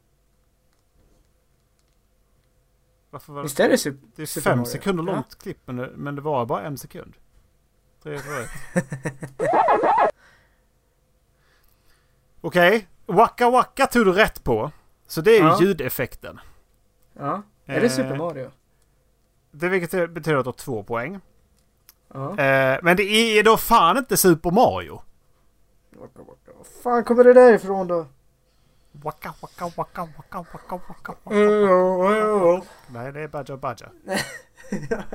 Varför 3.10 3.32
var 3.32 3.40
det? 3.40 3.44
Visst 3.46 3.60
är 3.60 3.68
det 3.68 3.78
Super... 3.78 4.08
Det 4.16 4.22
är 4.22 4.26
Super 4.26 4.50
fem 4.50 4.58
Mario. 4.58 4.70
sekunder 4.70 5.04
Ja. 5.04 5.12
långt 5.12 5.38
klipp, 5.38 5.58
men 5.64 5.76
det, 5.76 5.90
men 5.96 6.14
det 6.14 6.20
var 6.22 6.46
bara 6.46 6.62
en 6.62 6.78
sekund. 6.78 7.14
Tre, 8.02 8.18
två, 8.18 8.32
ett. 8.32 8.50
Okej. 12.40 12.88
Waka 13.06 13.50
Waka 13.50 13.86
tog 13.86 14.04
du 14.06 14.12
rätt 14.12 14.44
på. 14.44 14.70
Så 15.06 15.20
det 15.20 15.30
är 15.30 15.40
ju 15.40 15.46
Ja. 15.46 15.58
ljudeffekten. 15.60 16.40
Ja. 17.12 17.42
Är 17.64 17.80
det 17.80 17.86
Eh, 17.86 17.92
Super 17.92 18.16
Mario? 18.16 18.50
Det 19.50 19.68
vilket 19.68 19.90
betyder 20.14 20.36
att 20.38 20.44
du 20.44 20.48
har 20.48 20.52
två 20.52 20.82
poäng. 20.82 21.20
Eh, 22.14 22.78
men 22.82 22.96
det 22.96 23.02
är 23.02 23.42
då 23.42 23.56
fan 23.56 23.96
inte 23.98 24.16
Super 24.16 24.50
Mario. 24.50 25.02
Waka 25.90 26.18
waka. 26.18 26.52
Var 26.56 26.64
fan 26.82 27.04
kommer 27.04 27.24
det 27.24 27.32
där 27.32 27.52
ifrån 27.54 27.86
då? 27.86 28.06
Waka 28.92 29.34
Waka 29.40 29.72
Waka 29.76 30.08
Waka 30.16 30.44
Waka 30.52 30.76
Waka 30.88 31.12
Waka. 31.24 31.34
Mm. 31.34 32.60
Nej, 32.88 33.12
det 33.12 33.20
är 33.20 33.28
Badger 33.28 33.56
Badger. 33.56 33.90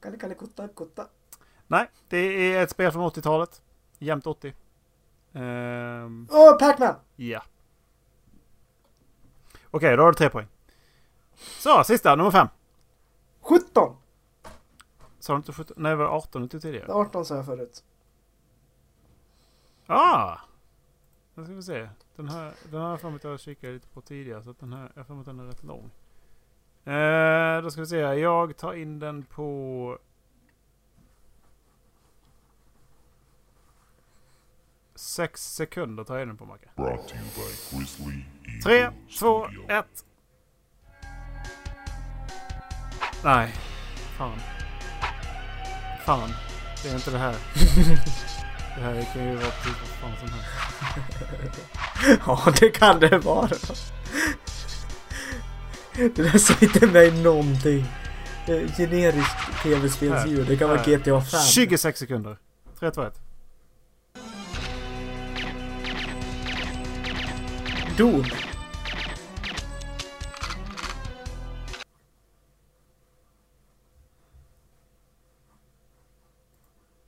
Kalle 0.00 0.16
kalle 0.18 0.34
kutta 0.34 0.68
kutta. 0.68 1.06
Nej, 1.66 1.90
det 2.08 2.16
är 2.18 2.62
ett 2.62 2.70
spel 2.70 2.92
från 2.92 3.10
80-talet. 3.10 3.62
Jämt 3.98 4.26
80. 4.26 4.54
Ehm, 5.32 6.28
Åh, 6.30 6.58
Pac-Man! 6.58 6.94
Ja. 7.16 7.42
Okej, 9.70 9.96
då 9.96 10.02
har 10.02 10.12
du 10.12 10.14
tre 10.16 10.30
poäng. 10.30 10.46
Så, 11.36 11.84
sista, 11.84 12.16
nummer 12.16 12.30
fem. 12.30 12.48
17! 13.40 13.96
Sa 15.18 15.32
du 15.32 15.36
inte 15.36 15.52
17? 15.52 15.76
Nej, 15.78 15.90
det 15.90 15.96
var 15.96 16.06
18 16.06 16.42
du 16.42 16.48
tog 16.48 16.62
tidigare. 16.62 16.92
18 16.92 17.24
sa 17.24 17.36
jag 17.36 17.46
förut. 17.46 17.84
Ah! 19.86 20.36
Nu 21.34 21.44
ska 21.44 21.54
vi 21.54 21.62
se. 21.62 21.88
Den 22.16 22.28
här, 22.28 22.52
den 22.70 22.72
här 22.72 22.80
har 22.80 22.90
jag 22.90 23.00
för 23.00 23.10
mig 23.10 23.16
att 23.16 23.24
jag 23.24 23.40
kikade 23.40 23.72
lite 23.72 23.88
på 23.88 24.00
tidigare. 24.00 24.42
Så 24.42 24.50
att 24.50 24.60
den 24.60 24.72
här, 24.72 24.92
jag 24.94 25.00
har 25.00 25.04
för 25.04 25.14
mig 25.14 25.20
att 25.20 25.26
den 25.26 25.40
är 25.40 25.44
rätt 25.44 25.64
lång. 25.64 25.90
Eh, 26.94 27.62
då 27.62 27.70
ska 27.70 27.80
vi 27.80 27.86
se. 27.86 27.96
Jag 27.96 28.56
tar 28.56 28.74
in 28.74 28.98
den 28.98 29.22
på... 29.22 29.98
Sex 34.94 35.54
sekunder 35.54 36.04
tar 36.04 36.14
jag 36.14 36.22
in 36.22 36.28
den 36.28 36.36
på 36.36 36.44
Macke. 36.44 36.68
Brought 36.76 37.08
to 37.08 37.14
you 37.14 37.24
by 37.24 37.76
Grizzly 37.76 38.24
Eagle 38.44 38.62
Tre, 38.62 38.90
två, 39.18 39.46
ett. 39.68 40.04
Nej. 43.24 43.52
Fan. 44.18 44.38
Fan. 46.08 46.34
Det 46.82 46.88
är 46.88 46.94
inte 46.94 47.10
det 47.10 47.18
här. 47.18 47.34
det 48.76 48.82
här 48.82 49.08
kan 49.12 49.24
ju 49.24 49.34
vara 49.34 49.50
precis 49.50 49.76
vad 49.80 50.10
fan 50.10 50.18
som 50.18 50.28
helst. 50.28 51.58
Ja, 52.26 52.52
det 52.60 52.68
kan 52.68 53.00
det 53.00 53.18
vara. 53.18 53.48
Det 55.92 56.16
där 56.16 56.38
sa 56.38 56.54
inte 56.60 56.86
mig 56.86 57.22
någonting. 57.22 57.86
Eh, 58.46 58.76
Generisk 58.76 59.62
tv-spelsljud. 59.62 60.46
Det 60.46 60.56
kan 60.56 60.68
vara. 60.68 60.82
GTA 60.82 61.20
5. 61.20 61.40
26 61.40 61.98
sekunder. 61.98 62.36
3, 62.78 62.90
2, 62.90 63.02
1. 63.02 63.14
Doom. 67.96 68.24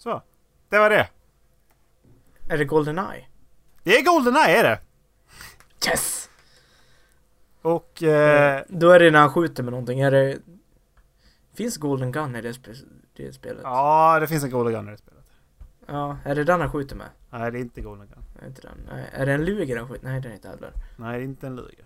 Så. 0.03 0.23
Det 0.69 0.79
var 0.79 0.91
det. 0.91 1.09
Är 2.49 2.59
det 2.59 2.65
Goldeneye? 2.65 3.27
Det 3.83 3.97
är 3.97 4.05
Goldeneye 4.05 4.59
är 4.61 4.63
det. 4.65 4.81
Yes! 5.91 6.31
Och... 7.63 8.03
Eh, 8.03 8.63
Då 8.69 8.91
är 8.91 8.99
det 9.01 9.11
när 9.11 9.19
han 9.21 9.33
skjuter 9.33 9.63
med 9.63 9.71
någonting. 9.73 10.01
Är 10.01 10.11
det... 10.11 10.39
Finns 11.55 11.77
Golden 11.77 12.13
Gun 12.13 12.37
i 12.37 12.41
det, 12.41 12.53
spe- 12.53 12.85
det 13.17 13.33
spelet? 13.33 13.61
ja, 13.65 14.19
det 14.21 14.27
finns 14.29 14.45
en 14.45 14.51
Golden 14.51 14.73
Gun 14.75 14.89
i 14.89 14.91
det 14.91 14.97
spelet. 14.99 15.25
Ja, 15.87 16.17
är 16.25 16.35
det 16.35 16.45
den 16.45 16.61
han 16.61 16.73
skjuter 16.73 16.97
med? 16.97 17.07
Nej, 17.31 17.51
det 17.53 17.59
är 17.59 17.61
inte 17.61 17.81
Golden 17.81 18.07
Gun. 18.07 18.25
Nej, 18.41 18.49
inte 18.49 18.63
den. 18.63 18.79
Nej, 18.93 19.11
är 19.13 19.27
det 19.27 19.33
en 19.33 19.45
luger 19.45 19.77
han 19.77 19.89
skjuter? 19.89 20.05
Nej, 20.05 20.21
det 20.21 20.29
är 20.29 20.33
inte 20.33 20.49
heller. 20.49 20.73
Nej, 20.97 21.19
det 21.19 21.25
är 21.25 21.25
inte 21.25 21.47
en 21.47 21.57
luger. 21.57 21.85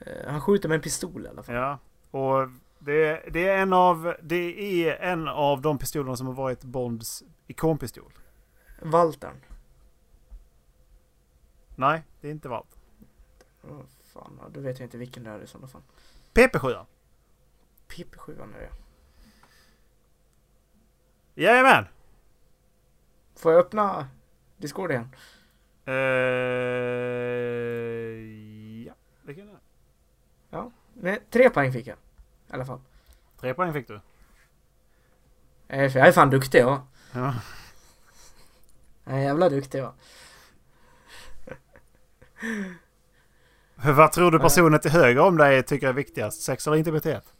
Eh, 0.00 0.30
Han 0.32 0.40
skjuter 0.40 0.68
med 0.68 0.74
en 0.76 0.82
pistol 0.82 1.24
i 1.26 1.28
alla 1.28 1.42
fall. 1.42 1.54
Ja, 1.54 1.78
och 2.10 2.48
det, 2.84 3.24
det 3.32 3.48
är 3.48 3.62
en 3.62 3.72
av... 3.72 4.16
Det 4.22 4.86
är 4.86 4.96
en 4.96 5.28
av 5.28 5.60
de 5.60 5.78
pistolerna 5.78 6.16
som 6.16 6.26
har 6.26 6.34
varit 6.34 6.64
Bonds 6.64 7.24
ikonpistol. 7.46 8.12
Waltern. 8.82 9.36
Nej, 11.76 12.02
det 12.20 12.28
är 12.28 12.32
inte 12.32 12.48
Valt. 12.48 12.78
Åh, 13.62 13.80
fan, 14.12 14.38
ja, 14.42 14.48
då 14.52 14.60
vet 14.60 14.78
jag 14.78 14.86
inte 14.86 14.98
vilken 14.98 15.24
det 15.24 15.30
är 15.30 15.42
i 15.42 15.46
sådana 15.46 15.68
fall. 15.68 15.82
PP7. 16.34 16.84
PP7 17.88 18.42
är 18.42 18.60
det. 18.60 18.70
Jajamän! 21.42 21.84
Får 23.36 23.52
jag 23.52 23.60
öppna 23.60 24.08
Discord 24.56 24.90
igen? 24.90 25.08
Eh, 25.84 25.94
ja, 28.86 28.94
det 29.22 29.34
kan 29.34 29.48
jag. 30.50 30.72
Nej, 30.94 31.20
tre 31.30 31.50
poäng 31.50 31.72
fick 31.72 31.86
jag. 31.86 31.96
I 32.54 32.56
alla 32.56 32.64
fall. 32.64 32.80
Tre 33.40 33.54
poäng 33.54 33.72
fick 33.72 33.88
du. 33.88 34.00
Eh, 35.68 35.96
jag 35.96 36.08
är 36.08 36.12
fan 36.12 36.30
duktig 36.30 36.60
ja. 36.60 36.86
Ja. 37.12 37.34
Jag 39.04 39.14
är 39.14 39.22
jävla 39.22 39.48
duktig 39.48 39.78
ja. 39.78 39.94
Vad 43.74 44.12
tror 44.12 44.30
du 44.30 44.38
personen 44.38 44.80
till 44.80 44.90
höger 44.90 45.20
om 45.20 45.36
dig 45.36 45.62
tycker 45.62 45.88
är 45.88 45.92
viktigast? 45.92 46.42
Sex 46.42 46.66
eller 46.66 46.76
intimitet? 46.76 47.32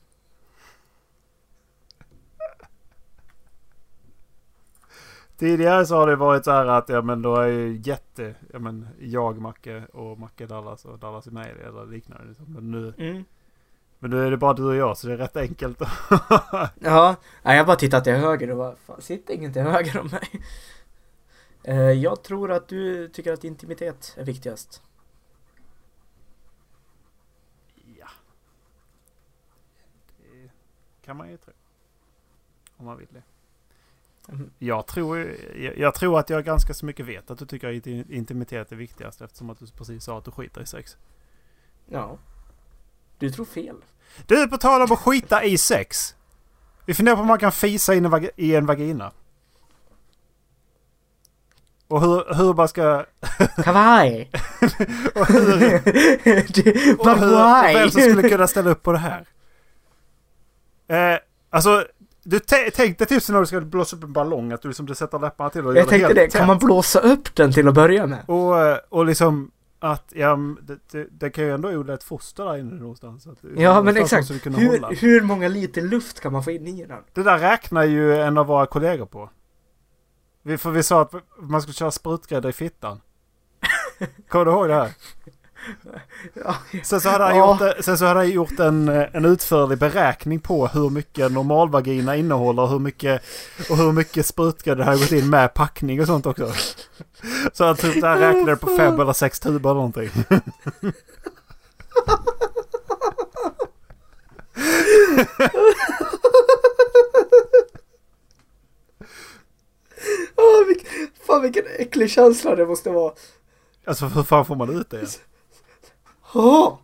Tidigare 5.37 5.87
så 5.87 5.97
har 5.97 6.07
det 6.07 6.17
varit 6.17 6.45
så 6.45 6.51
här 6.51 6.67
att 6.67 6.89
ja 6.89 7.03
men 7.03 7.23
då 7.23 7.37
är 7.37 7.47
ju 7.47 7.81
jätte... 7.85 8.35
Ja 8.53 8.59
men 8.59 8.89
jag, 9.01 9.41
Macke 9.41 9.87
och 9.93 10.19
Macke 10.19 10.47
Dallas 10.47 10.85
och 10.85 10.99
Dallas 10.99 11.27
är 11.27 11.31
med 11.31 11.57
eller 11.57 11.87
liknande. 11.87 12.25
Liksom. 12.29 12.47
Men, 12.49 12.71
nu, 12.71 12.95
Mm. 12.99 13.25
Men 14.05 14.11
nu 14.11 14.27
är 14.27 14.31
det 14.31 14.37
bara 14.37 14.53
du 14.53 14.65
och 14.65 14.77
jag 14.77 14.99
så 14.99 15.07
det 15.07 15.13
är 15.13 15.17
rätt 15.17 15.37
enkelt. 15.37 15.79
Ja, 16.81 17.17
jag 17.43 17.67
bara 17.67 17.77
tittat 17.77 18.05
till 18.05 18.13
höger 18.13 18.51
och 18.51 18.57
bara, 18.57 18.77
fan 18.77 19.03
sitter 19.03 19.35
ingen 19.35 19.53
till 19.53 19.63
höger 19.63 19.99
om 20.01 20.07
mig? 20.07 20.43
Eh, 21.63 21.77
jag 21.91 22.23
tror 22.23 22.53
att 22.53 22.69
du 22.69 23.09
tycker 23.09 23.33
att 23.33 23.45
intimitet 23.45 24.15
är 24.19 24.25
viktigast. 24.25 24.83
ja. 27.99 28.09
Det 30.23 30.51
kan 31.05 31.17
man 31.17 31.31
ju 31.31 31.37
tro. 31.37 31.53
Om 32.77 32.87
man 32.87 32.97
vill 32.99 33.09
det. 33.11 33.23
Mm. 34.33 34.51
Jag 34.59 34.87
tror, 34.87 35.19
jag, 35.57 35.79
jag 35.79 35.95
tror 35.95 36.19
att 36.19 36.31
jag 36.31 36.45
ganska 36.45 36.75
så 36.75 36.87
mycket 36.87 37.07
vet 37.07 37.31
att 37.31 37.39
du 37.39 37.47
tycker 37.47 37.79
att 37.79 37.87
in- 37.87 38.13
intimitet 38.13 38.73
är 38.73 38.77
viktigast 38.77 39.21
eftersom 39.21 39.51
att 39.51 39.59
du 39.59 39.67
precis 39.67 40.05
sa 40.05 40.19
att 40.19 40.25
du 40.25 40.31
skiter 40.31 40.61
i 40.61 40.67
sex. 40.67 40.97
Ja. 41.87 42.19
Du 43.19 43.31
tror 43.31 43.45
fel. 43.45 43.77
Du, 44.27 44.49
på 44.49 44.57
tal 44.59 44.83
om 44.83 44.93
att 44.93 44.99
skita 44.99 45.45
i 45.45 45.59
sex. 45.59 46.15
Vi 46.87 46.95
funderar 46.95 47.17
på 47.17 47.23
om 47.23 47.29
man 47.29 47.39
kan 47.39 47.53
fisa 47.53 47.95
in 47.95 48.05
en 48.05 48.29
i 48.37 48.55
en 48.55 48.67
vagina. 48.67 49.13
Och 51.89 52.01
hur, 52.01 52.35
hur 52.35 52.55
man 52.55 52.69
ska... 52.69 53.05
Kawaii! 53.65 54.29
Och 55.15 55.27
hur, 55.27 55.59
Det- 56.63 56.99
och 56.99 57.19
hur, 57.19 57.35
och 57.35 57.65
vem 57.75 57.91
som 57.91 58.01
skulle 58.01 58.29
kunna 58.29 58.47
ställa 58.47 58.71
upp 58.71 58.83
på 58.83 58.93
det 58.93 58.99
här. 58.99 59.27
Eh, 60.89 61.19
alltså, 61.51 61.85
du 62.23 62.39
tä- 62.39 62.71
tänk 62.75 62.99
dig 62.99 63.07
typ 63.07 63.29
när 63.29 63.41
du 63.41 63.47
ska 63.47 63.61
blåsa 63.61 63.97
upp 63.97 64.03
en 64.05 64.13
ballong. 64.13 64.53
Att 64.53 64.63
du 64.63 64.69
liksom 64.69 64.87
du 64.87 64.95
sätter 64.95 65.19
läpparna 65.19 65.51
till 65.51 65.67
och 65.67 65.73
gör 65.75 65.81
Jag 65.81 65.89
tänkte 65.89 66.07
helt 66.07 66.17
det, 66.17 66.23
kan 66.23 66.41
tätt. 66.41 66.47
man 66.47 66.59
blåsa 66.59 66.99
upp 67.01 67.35
den 67.37 67.53
till 67.53 67.69
att 67.69 67.75
börja 67.75 68.07
med? 68.07 68.25
Och, 68.27 68.61
eh, 68.61 68.79
och 68.89 69.07
liksom 69.07 69.51
att, 69.93 70.13
ja, 70.17 70.39
det, 70.63 70.79
det, 70.91 71.07
det 71.11 71.31
kan 71.31 71.45
ju 71.45 71.55
ändå 71.55 71.69
odla 71.69 71.95
ett 71.95 72.05
foster 72.05 72.45
där 72.45 72.57
inne 72.57 72.75
någonstans. 72.75 73.27
Att, 73.27 73.39
Ja 73.57 73.83
men 73.83 73.97
exakt. 73.97 74.31
Hur, 74.31 74.71
hålla. 74.71 74.89
hur 74.89 75.23
många 75.23 75.49
liter 75.49 75.83
luft 75.83 76.21
kan 76.21 76.33
man 76.33 76.45
få 76.45 76.51
in 76.51 76.67
i 76.67 76.87
den? 76.87 77.03
Det 77.13 77.23
där 77.23 77.39
räknar 77.39 77.85
ju 77.85 78.17
en 78.17 78.39
av 78.39 78.47
våra 78.47 78.67
kollegor 78.67 79.07
på. 79.07 79.31
Vi, 80.43 80.59
för 80.59 80.71
vi 80.71 80.83
sa 80.83 81.01
att 81.01 81.15
man 81.39 81.63
skulle 81.63 81.75
köra 81.75 81.91
sprutgrädde 81.91 82.49
i 82.49 82.53
fittan. 82.53 83.01
Kommer 84.29 84.45
du 84.45 84.51
ihåg 84.51 84.69
det 84.69 84.75
här? 84.75 84.91
Sen 86.83 87.01
så 87.01 87.09
hade 87.09 87.25
han, 87.25 87.37
Ja. 87.37 87.59
gjort, 87.67 87.85
sen 87.85 87.99
så 87.99 88.05
hade 88.05 88.21
han 88.21 88.31
gjort 88.31 88.59
en, 88.61 88.89
en 88.89 89.25
utförlig 89.25 89.79
beräkning 89.79 90.41
på 90.41 90.67
hur 90.67 90.91
mycket 90.91 91.33
normalvagina 91.33 92.17
innehåller 92.17 92.67
hur 92.67 92.79
mycket, 92.79 93.23
och 93.71 93.77
hur 93.77 93.93
mycket 93.93 94.27
sprutgrädde 94.27 94.81
det 94.83 94.85
har 94.91 94.97
gått 94.99 95.13
in 95.13 95.31
med 95.31 95.55
packning 95.55 96.01
och 96.01 96.07
sånt 96.07 96.27
också. 96.27 96.53
Så 97.53 97.65
han 97.65 97.77
typ 97.77 98.01
där 98.01 98.17
räknade 98.17 98.57
på 98.57 98.77
fem 98.77 99.01
eller 99.01 99.13
sex 99.13 99.41
tuber 99.41 99.71
eller 99.71 99.75
någonting. 99.75 100.11
Åh, 110.37 110.67
vilk, 110.69 110.87
fan 111.27 111.43
vilken 111.43 111.65
äcklig 111.79 112.11
känsla 112.11 112.57
det 112.57 112.67
måste 112.67 112.91
vara. 112.91 113.13
Alltså 113.87 114.07
hur 114.07 114.23
fan 114.23 114.47
får 114.47 114.57
man 114.57 114.81
ut 114.81 114.91
det? 114.91 115.21
Åh, 116.35 116.79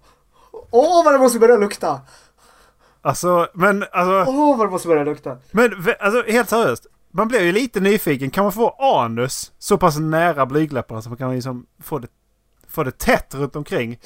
Åh 0.71 1.05
vad 1.05 1.15
det 1.15 1.19
måste 1.19 1.39
börja 1.39 1.57
lukta! 1.57 2.01
Alltså, 3.03 3.49
men 3.55 3.85
alltså... 3.93 4.33
Åh 4.33 4.59
vad 4.59 4.67
det 4.67 4.71
måste 4.71 4.89
börja 4.89 5.05
lukta! 5.05 5.39
Men 5.51 5.85
alltså 6.01 6.23
helt 6.23 6.49
seriöst. 6.49 6.87
Man 7.11 7.29
blir 7.29 7.41
ju 7.41 7.53
lite 7.53 7.81
nyfiken. 7.81 8.31
Kan 8.31 8.45
man 8.45 8.53
få 8.53 8.71
anus 8.71 9.53
så 9.59 9.79
pass 9.79 9.99
nära 9.99 10.47
blygdläpparna 10.47 11.03
så 11.03 11.09
man 11.09 11.19
kan 11.19 11.35
liksom 11.35 11.67
få 11.83 11.99
det, 11.99 12.09
få 12.69 12.85
det 12.85 12.99
tätt 12.99 13.35
runt 13.35 13.57
omkring. 13.57 13.99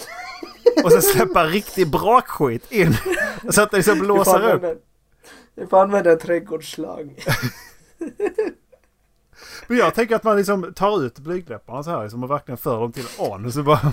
Och 0.84 0.92
sen 0.92 1.02
släppa 1.02 1.44
riktig 1.44 1.90
brakskit 1.90 2.72
in. 2.72 2.96
Så 3.50 3.62
att 3.62 3.70
det 3.70 3.76
liksom 3.76 3.98
blåser 3.98 4.54
upp. 4.54 4.82
Du 5.54 5.66
får 5.66 5.82
använda 5.82 6.12
en 6.12 6.18
trädgårdsslang. 6.18 7.16
Men 9.66 9.76
jag 9.76 9.94
tänker 9.94 10.16
att 10.16 10.24
man 10.24 10.36
liksom 10.36 10.72
tar 10.74 11.02
ut 11.04 11.18
blygdläpparna 11.18 11.82
så 11.82 11.90
här 11.90 12.02
liksom, 12.02 12.24
och 12.24 12.30
verkligen 12.30 12.58
för 12.58 12.80
dem 12.80 12.92
till 12.92 13.06
anus. 13.18 13.56
Och 13.60 13.64
bara, 13.64 13.92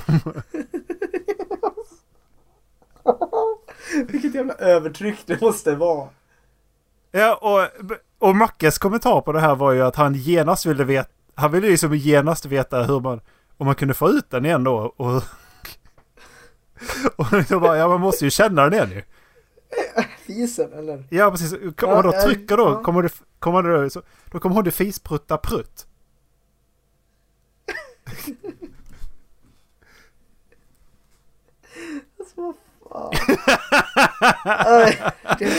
Vilket 4.07 4.35
jävla 4.35 4.53
övertryck 4.53 5.19
det 5.25 5.41
måste 5.41 5.75
vara. 5.75 6.09
ja, 7.11 7.35
och, 7.35 7.67
och 8.27 8.35
Mackes 8.35 8.77
kommentar 8.77 9.21
på 9.21 9.31
det 9.31 9.39
här 9.39 9.55
var 9.55 9.71
ju 9.71 9.81
att 9.81 9.95
han 9.95 10.13
genast 10.15 10.65
ville 10.65 10.83
veta. 10.83 11.09
Han 11.35 11.51
ville 11.51 11.67
liksom 11.67 11.95
genast 11.95 12.45
veta 12.45 12.83
hur 12.83 12.99
man, 12.99 13.21
om 13.57 13.65
man 13.65 13.75
kunde 13.75 13.93
få 13.93 14.09
ut 14.09 14.29
den 14.29 14.45
igen 14.45 14.63
då. 14.63 14.93
Och, 14.97 15.23
och 17.15 17.33
liksom 17.33 17.61
bara, 17.61 17.77
ja 17.77 17.87
man 17.87 18.01
måste 18.01 18.25
ju 18.25 18.31
känna 18.31 18.63
den 18.63 18.73
igen 18.73 18.91
ju. 18.91 19.03
Fisen 20.25 20.73
eller? 20.73 21.03
Ja 21.09 21.31
precis. 21.31 21.53
Om 21.53 21.73
Ja, 21.81 22.01
då 22.01 22.11
trycker 22.11 22.57
då, 22.57 22.63
ja. 22.63 22.83
kommer 22.83 23.03
det, 23.03 23.13
kommer 23.39 23.89
så, 23.89 24.01
då 24.31 24.39
kommer 24.39 24.55
hon 24.55 24.63
det 24.63 24.71
fisprutta 24.71 25.37
prutt. 25.37 25.87
Nej, 34.45 34.99
det- 35.39 35.51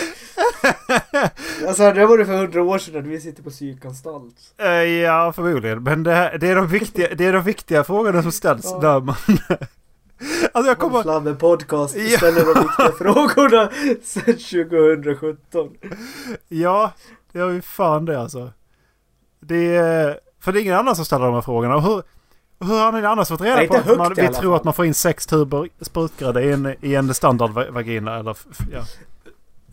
Alltså 1.69 1.93
det 1.93 2.07
var 2.07 2.19
det 2.19 2.27
för 2.27 2.33
hundra 2.37 2.63
år 2.63 2.79
sedan 2.79 3.09
vi 3.09 3.21
sitter 3.21 3.43
på 3.43 3.51
psykanstalt. 3.51 4.35
Eh, 4.59 4.69
ja 4.73 5.33
förmodligen. 5.33 5.83
Men 5.83 6.03
det, 6.03 6.13
här, 6.15 6.39
det, 6.39 6.49
är 6.49 6.57
de 6.57 6.67
viktiga, 6.67 7.15
det 7.15 7.27
är 7.27 7.33
de 7.33 7.43
viktiga 7.43 7.85
frågorna 7.85 8.23
som 8.23 8.33
ställs 8.33 8.65
Ja. 8.65 8.79
när 8.83 9.01
man... 9.01 9.15
alltså 10.53 10.71
jag 10.71 10.79
kommer... 10.79 11.03
Flamme 11.03 11.35
podcast 11.35 11.97
Ja. 11.97 12.17
ställer 12.17 12.41
de 12.55 12.63
viktiga 12.63 12.93
frågorna 12.99 13.71
sedan 14.03 14.35
2017. 15.05 15.71
Ja, 16.49 16.93
det 17.33 17.39
är 17.39 17.51
ju 17.51 17.63
fan 17.63 18.05
det 18.05 18.21
alltså. 18.21 18.51
Det 19.41 19.77
är... 19.77 20.19
För 20.41 20.53
det 20.53 20.61
är 20.61 20.63
ingen 20.63 20.77
annan 20.79 20.97
som 20.97 21.05
ställer 21.05 21.25
de 21.25 21.35
här 21.35 21.41
frågorna. 21.41 21.77
Och 21.77 21.83
hur, 21.83 22.03
hur 22.63 22.79
har 22.79 22.93
ni 22.93 23.07
annars 23.07 23.29
fått 23.29 23.41
reda 23.41 23.67
på 23.67 23.77
att 23.77 23.99
man, 23.99 24.15
vi 24.17 24.29
tror 24.29 24.57
att 24.57 24.65
man 24.65 24.75
får 24.75 24.87
in 24.87 24.95
sex 24.95 25.27
tuber 25.27 25.69
sprutgrädde 25.81 26.43
i 26.43 26.53
en, 26.53 26.75
i 26.81 26.95
en 26.95 27.15
standardvagina 27.15 28.19
eller... 28.19 28.37
Ja. 28.73 28.83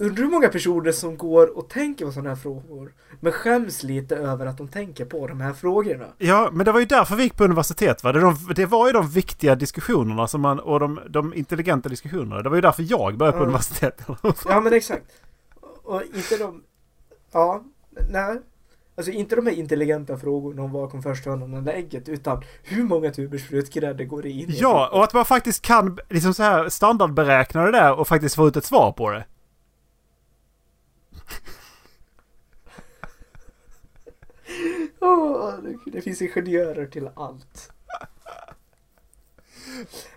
Undrar 0.01 0.23
hur 0.23 0.31
många 0.31 0.47
personer 0.47 0.91
som 0.91 1.17
går 1.17 1.57
och 1.57 1.69
tänker 1.69 2.05
på 2.05 2.11
sådana 2.11 2.29
här 2.29 2.35
frågor. 2.35 2.93
Men 3.19 3.31
skäms 3.31 3.83
lite 3.83 4.15
över 4.15 4.45
att 4.45 4.57
de 4.57 4.67
tänker 4.67 5.05
på 5.05 5.27
de 5.27 5.41
här 5.41 5.53
frågorna. 5.53 6.05
ja, 6.17 6.49
men 6.53 6.65
det 6.65 6.71
var 6.71 6.79
ju 6.79 6.85
därför 6.85 7.15
vi 7.15 7.23
gick 7.23 7.37
på 7.37 7.43
universitet 7.43 8.03
va? 8.03 8.11
Det, 8.11 8.19
de, 8.19 8.35
det 8.55 8.65
var 8.65 8.87
ju 8.87 8.93
de 8.93 9.09
viktiga 9.09 9.55
diskussionerna 9.55 10.27
som 10.27 10.41
man, 10.41 10.59
och 10.59 10.79
de, 10.79 10.99
de 11.09 11.33
intelligenta 11.33 11.89
diskussionerna. 11.89 12.41
Det 12.41 12.49
var 12.49 12.55
ju 12.55 12.61
därför 12.61 12.85
jag 12.89 13.17
började 13.17 13.37
på 13.37 13.43
Ja. 13.43 13.47
universitet. 13.47 14.01
Ja 14.45 14.59
men 14.61 14.73
exakt. 14.73 15.05
Och 15.83 16.01
inte 16.13 16.37
de... 16.37 16.63
Ja, 17.31 17.63
nej. 18.09 18.41
Alltså 18.99 19.11
inte 19.11 19.35
de 19.35 19.45
här 19.47 19.53
intelligenta 19.53 20.17
frågorna 20.17 20.61
om 20.61 20.71
vad 20.71 20.91
kom 20.91 21.03
först 21.03 21.25
hönan 21.25 21.53
eller 21.53 21.73
ägget 21.73 22.09
utan 22.09 22.43
hur 22.63 22.83
många 22.83 23.11
tuber 23.11 23.37
sprutgrädde 23.37 24.05
går 24.05 24.21
det 24.21 24.29
in 24.29 24.49
i? 24.49 24.57
Ja, 24.59 24.89
och 24.93 25.03
att 25.03 25.13
man 25.13 25.25
faktiskt 25.25 25.61
kan 25.61 25.99
liksom 26.09 26.33
så 26.33 26.43
här 26.43 26.69
standardberäkna 26.69 27.65
det 27.65 27.71
där 27.71 27.99
och 27.99 28.07
faktiskt 28.07 28.35
få 28.35 28.47
ut 28.47 28.55
ett 28.57 28.65
svar 28.65 28.91
på 28.91 29.11
det. 29.11 29.25
Åh, 34.99 35.53
det- 35.85 36.01
finns 36.01 36.21
ingenjörer 36.21 36.85
till 36.85 37.09
allt. 37.15 37.71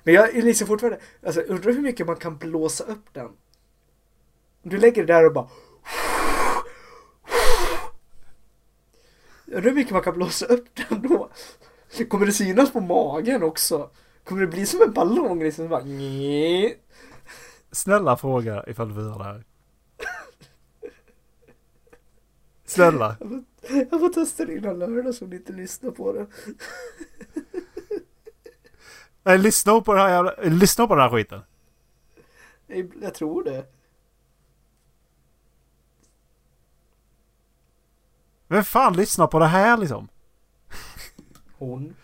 Men 0.02 0.14
jag 0.14 0.36
är 0.36 0.42
liksom 0.42 0.66
fortfarande, 0.66 0.98
alltså 1.26 1.40
undrar 1.40 1.72
hur 1.72 1.82
mycket 1.82 2.06
man 2.06 2.16
kan 2.16 2.36
blåsa 2.38 2.84
upp 2.84 3.04
den. 3.12 3.28
Du 4.62 4.78
lägger 4.78 5.06
det 5.06 5.12
där 5.12 5.26
och 5.26 5.32
bara 5.32 5.48
Undrar 9.52 9.70
hur 9.70 9.74
mycket 9.74 9.92
man 9.92 10.02
kan 10.02 10.14
blåsa 10.14 10.46
upp 10.46 10.68
den 10.74 11.02
då? 11.02 11.30
Kommer 12.08 12.26
det 12.26 12.32
synas 12.32 12.72
på 12.72 12.80
magen 12.80 13.42
också? 13.42 13.90
Kommer 14.24 14.40
det 14.40 14.46
bli 14.46 14.66
som 14.66 14.82
en 14.82 14.92
ballong 14.92 15.42
liksom 15.42 15.68
bara 15.68 15.84
nj. 15.84 16.76
Snälla 17.72 18.16
fråga 18.16 18.64
ifall 18.66 18.88
du 18.88 18.94
vill 18.94 19.04
göra 19.04 19.18
det 19.18 19.24
här. 19.24 19.44
Snälla. 22.64 23.16
Jag 23.90 24.00
får 24.00 24.08
testa 24.08 24.44
det 24.44 24.56
innan 24.56 24.78
lördag 24.78 25.14
så 25.14 25.26
ni 25.26 25.36
inte 25.36 25.52
lyssnar 25.52 25.90
på 25.90 26.12
det. 26.12 26.26
Nej, 29.22 29.38
lyssna 29.38 29.80
på 29.80 29.92
den 29.92 30.02
här 30.02 30.10
jävla, 30.10 30.34
lyssna 30.42 30.86
på 30.86 30.94
den 30.94 31.02
här 31.02 31.10
skiten. 31.10 31.40
Jag, 32.66 32.92
jag 33.02 33.14
tror 33.14 33.44
det. 33.44 33.64
Vem 38.52 38.64
fan 38.64 38.92
lyssnar 38.92 39.26
på 39.26 39.38
det 39.38 39.46
här 39.46 39.76
liksom? 39.76 40.08
Hon. 41.58 41.94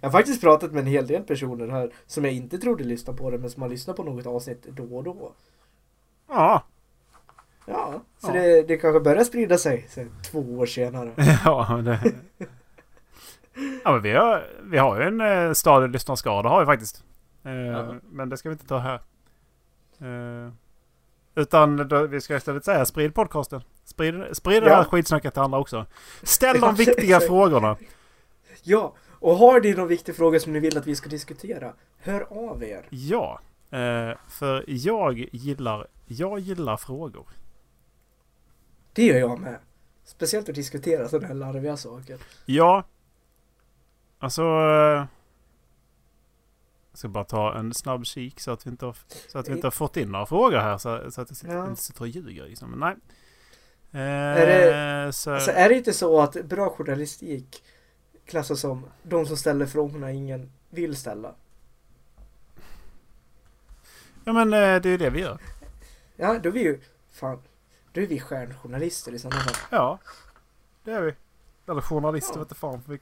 Jag 0.00 0.08
har 0.08 0.12
faktiskt 0.12 0.40
pratat 0.40 0.72
med 0.72 0.80
en 0.80 0.86
hel 0.86 1.06
del 1.06 1.22
personer 1.22 1.68
här 1.68 1.90
som 2.06 2.24
jag 2.24 2.34
inte 2.34 2.58
trodde 2.58 2.84
lyssnade 2.84 3.18
på 3.18 3.30
det 3.30 3.38
men 3.38 3.50
som 3.50 3.62
har 3.62 3.68
lyssnat 3.68 3.96
på 3.96 4.02
något 4.02 4.26
avsnitt 4.26 4.62
då 4.62 4.96
och 4.96 5.04
då. 5.04 5.32
Ja. 6.28 6.62
Ja, 7.66 8.02
så 8.18 8.28
Ja. 8.28 8.32
Det, 8.32 8.62
det 8.62 8.76
kanske 8.76 9.00
börjar 9.00 9.24
sprida 9.24 9.58
sig 9.58 9.86
så, 9.88 10.06
två 10.30 10.40
år 10.58 10.66
senare. 10.66 11.14
ja, 11.44 11.82
det... 11.84 12.12
Ja, 13.84 13.92
men 13.92 14.02
vi 14.02 14.12
har, 14.12 14.46
vi 14.62 14.78
har 14.78 15.00
ju 15.00 15.06
en 15.06 15.20
eh, 15.20 15.52
stadig 15.52 15.90
lyssnarskara 15.90 16.48
har 16.48 16.60
vi 16.60 16.66
faktiskt. 16.66 17.04
Eh, 17.44 17.52
Ja. 17.52 17.94
Men 18.02 18.28
det 18.28 18.36
ska 18.36 18.48
vi 18.48 18.52
inte 18.52 18.66
ta 18.66 18.78
här. 18.78 19.00
Eh, 19.98 20.52
utan 21.34 21.76
då, 21.88 22.06
vi 22.06 22.20
ska 22.20 22.36
istället 22.36 22.64
säga 22.64 22.84
sprid 22.86 23.14
podcasten. 23.14 23.62
Sprid, 23.84 24.24
sprid 24.32 24.62
det 24.62 24.68
Ja. 24.68 24.76
här 24.76 24.84
skitsnacket 24.84 25.32
till 25.34 25.42
andra 25.42 25.58
också. 25.58 25.86
Ställ 26.22 26.60
de 26.60 26.74
viktiga 26.74 27.20
frågorna. 27.28 27.76
Ja, 28.62 28.94
och 29.10 29.36
har 29.36 29.60
ni 29.60 29.74
någon 29.74 29.88
viktig 29.88 30.16
fråga 30.16 30.40
som 30.40 30.52
ni 30.52 30.60
vill 30.60 30.78
att 30.78 30.86
vi 30.86 30.96
ska 30.96 31.08
diskutera? 31.08 31.72
Hör 31.98 32.26
av 32.50 32.64
er. 32.64 32.86
Ja, 32.90 33.40
eh, 33.70 34.18
för 34.28 34.64
jag 34.66 35.28
gillar, 35.32 35.86
jag 36.06 36.38
gillar 36.38 36.76
frågor. 36.76 37.26
Det 38.92 39.04
gör 39.06 39.18
jag 39.18 39.40
med. 39.40 39.58
Speciellt 40.04 40.48
att 40.48 40.54
diskutera 40.54 41.08
sådana 41.08 41.26
här 41.26 41.34
larviga 41.34 41.76
saker. 41.76 42.18
Ja. 42.46 42.84
Alltså... 44.18 44.42
eh, 46.94 46.96
Jag 46.96 46.98
ska 46.98 47.08
bara 47.08 47.24
ta 47.24 47.54
en 47.58 47.74
snabb 47.74 48.06
kik 48.06 48.40
så 48.40 48.50
att 48.50 48.66
vi 48.66 48.70
inte 48.70 48.86
har, 48.86 48.96
så 49.28 49.38
att 49.38 49.48
vi 49.48 49.52
inte 49.52 49.66
har 49.66 49.70
fått 49.72 49.96
in 49.96 50.12
några 50.12 50.26
frågor 50.26 50.58
här. 50.58 50.78
Så, 50.78 51.10
så 51.10 51.20
att 51.20 51.30
jag 51.30 51.36
sitter, 51.36 51.54
Ja. 51.54 51.66
inte 51.68 51.82
sitter 51.82 52.00
och 52.00 52.08
ljuger 52.08 52.44
liksom. 52.48 52.70
Men 52.70 52.78
nej. 52.78 52.96
Eh, 53.92 54.00
Är 54.42 55.10
så, 55.10 55.30
Alltså 55.34 55.50
är 55.50 55.68
det 55.68 55.74
inte 55.74 55.92
så 55.92 56.20
att 56.20 56.44
bra 56.44 56.70
journalistik 56.70 57.64
klassas 58.26 58.60
som 58.60 58.86
de 59.02 59.26
som 59.26 59.36
ställer 59.36 59.66
frågorna 59.66 60.12
ingen 60.12 60.52
vill 60.70 60.96
ställa? 60.96 61.34
ja 64.24 64.32
men 64.32 64.52
eh, 64.52 64.58
det 64.80 64.88
är 64.88 64.90
ju 64.90 64.96
det 64.96 65.10
vi 65.10 65.20
gör. 65.20 65.38
Ja, 66.16 66.38
då 66.38 66.48
är 66.48 66.52
vi 66.52 66.60
ju... 66.62 66.80
Fan. 67.12 67.42
Då 67.92 68.00
är 68.00 68.06
vi 68.06 68.20
stjärnjournalister 68.20 69.12
i 69.12 69.18
sådana 69.18 69.40
fall. 69.40 69.54
Ja. 69.70 69.98
Det 70.84 70.92
är 70.92 71.02
vi. 71.02 71.14
Eller 71.68 71.80
journalister 71.80 72.34
Ja. 72.34 72.38
vet 72.38 72.46
inte 72.48 72.54
fan. 72.60 72.98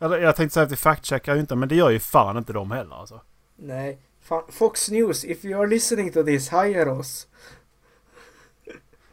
Vi, 0.00 0.04
eller, 0.06 0.18
jag 0.18 0.36
tänkte 0.36 0.54
säga 0.54 0.64
att 0.66 0.72
vi 0.72 0.76
fact-checkar 0.76 1.34
ju 1.34 1.40
inte 1.40 1.56
men 1.56 1.68
det 1.68 1.74
gör 1.74 1.90
ju 1.90 2.00
fan 2.00 2.36
inte 2.36 2.52
de 2.52 2.70
heller 2.70 2.96
alltså. 2.96 3.20
Nej. 3.56 3.98
Fan, 4.22 4.42
Fox 4.48 4.90
News, 4.90 5.24
if 5.24 5.44
you 5.44 5.60
are 5.60 5.66
listening 5.66 6.12
to 6.12 6.22
this, 6.22 6.52
hire 6.52 6.90
oss. 6.90 7.26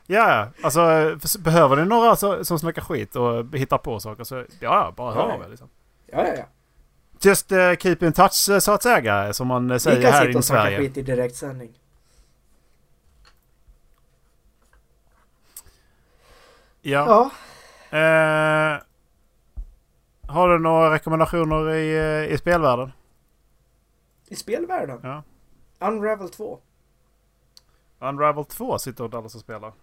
Ja, 0.05 0.49
alltså 0.61 0.79
eh, 0.81 1.17
för- 1.19 1.39
behöver 1.39 1.75
ni 1.75 1.85
några 1.85 2.15
så, 2.15 2.45
som 2.45 2.59
snackar 2.59 2.81
skit 2.81 3.15
och 3.15 3.45
hittar 3.57 3.77
på 3.77 3.99
saker 3.99 4.23
så 4.23 4.45
ja, 4.59 4.93
bara 4.97 5.13
hör 5.13 5.21
av 5.21 5.41
er 5.41 5.47
liksom. 5.49 5.69
Ja, 6.05 6.27
ja, 6.27 6.33
ja. 6.37 6.43
Just 7.21 7.51
uh, 7.51 7.75
keep 7.75 7.97
in 8.01 8.13
touch 8.13 8.49
eh, 8.49 8.59
så 8.59 8.71
att 8.71 8.83
säga, 8.83 9.33
som 9.33 9.47
man 9.47 9.69
eh, 9.69 9.73
Vi 9.73 9.79
säger 9.79 10.01
kan 10.01 10.11
här 10.11 10.19
sitta 10.21 10.31
i 10.31 10.35
och 10.39 10.45
snacka 10.45 10.61
Sverige. 10.63 10.77
skit 10.77 10.97
i 10.97 11.01
direktsändning. 11.01 11.73
Ja. 16.81 17.29
Ja. 17.91 17.97
Eh, 17.97 18.81
har 20.27 20.49
du 20.49 20.59
några 20.59 20.93
rekommendationer 20.93 21.73
i, 21.73 21.97
eh, 21.97 22.33
i 22.33 22.37
spelvärlden? 22.37 22.91
I 24.27 24.35
spelvärlden. 24.35 24.99
Ja. 25.03 25.23
Unravel 25.79 26.29
2. 26.29 26.59
Unravel 27.99 28.45
2 28.45 28.79
sitter 28.79 29.07
Dallas 29.07 29.35
och 29.35 29.41
spelar. 29.41 29.73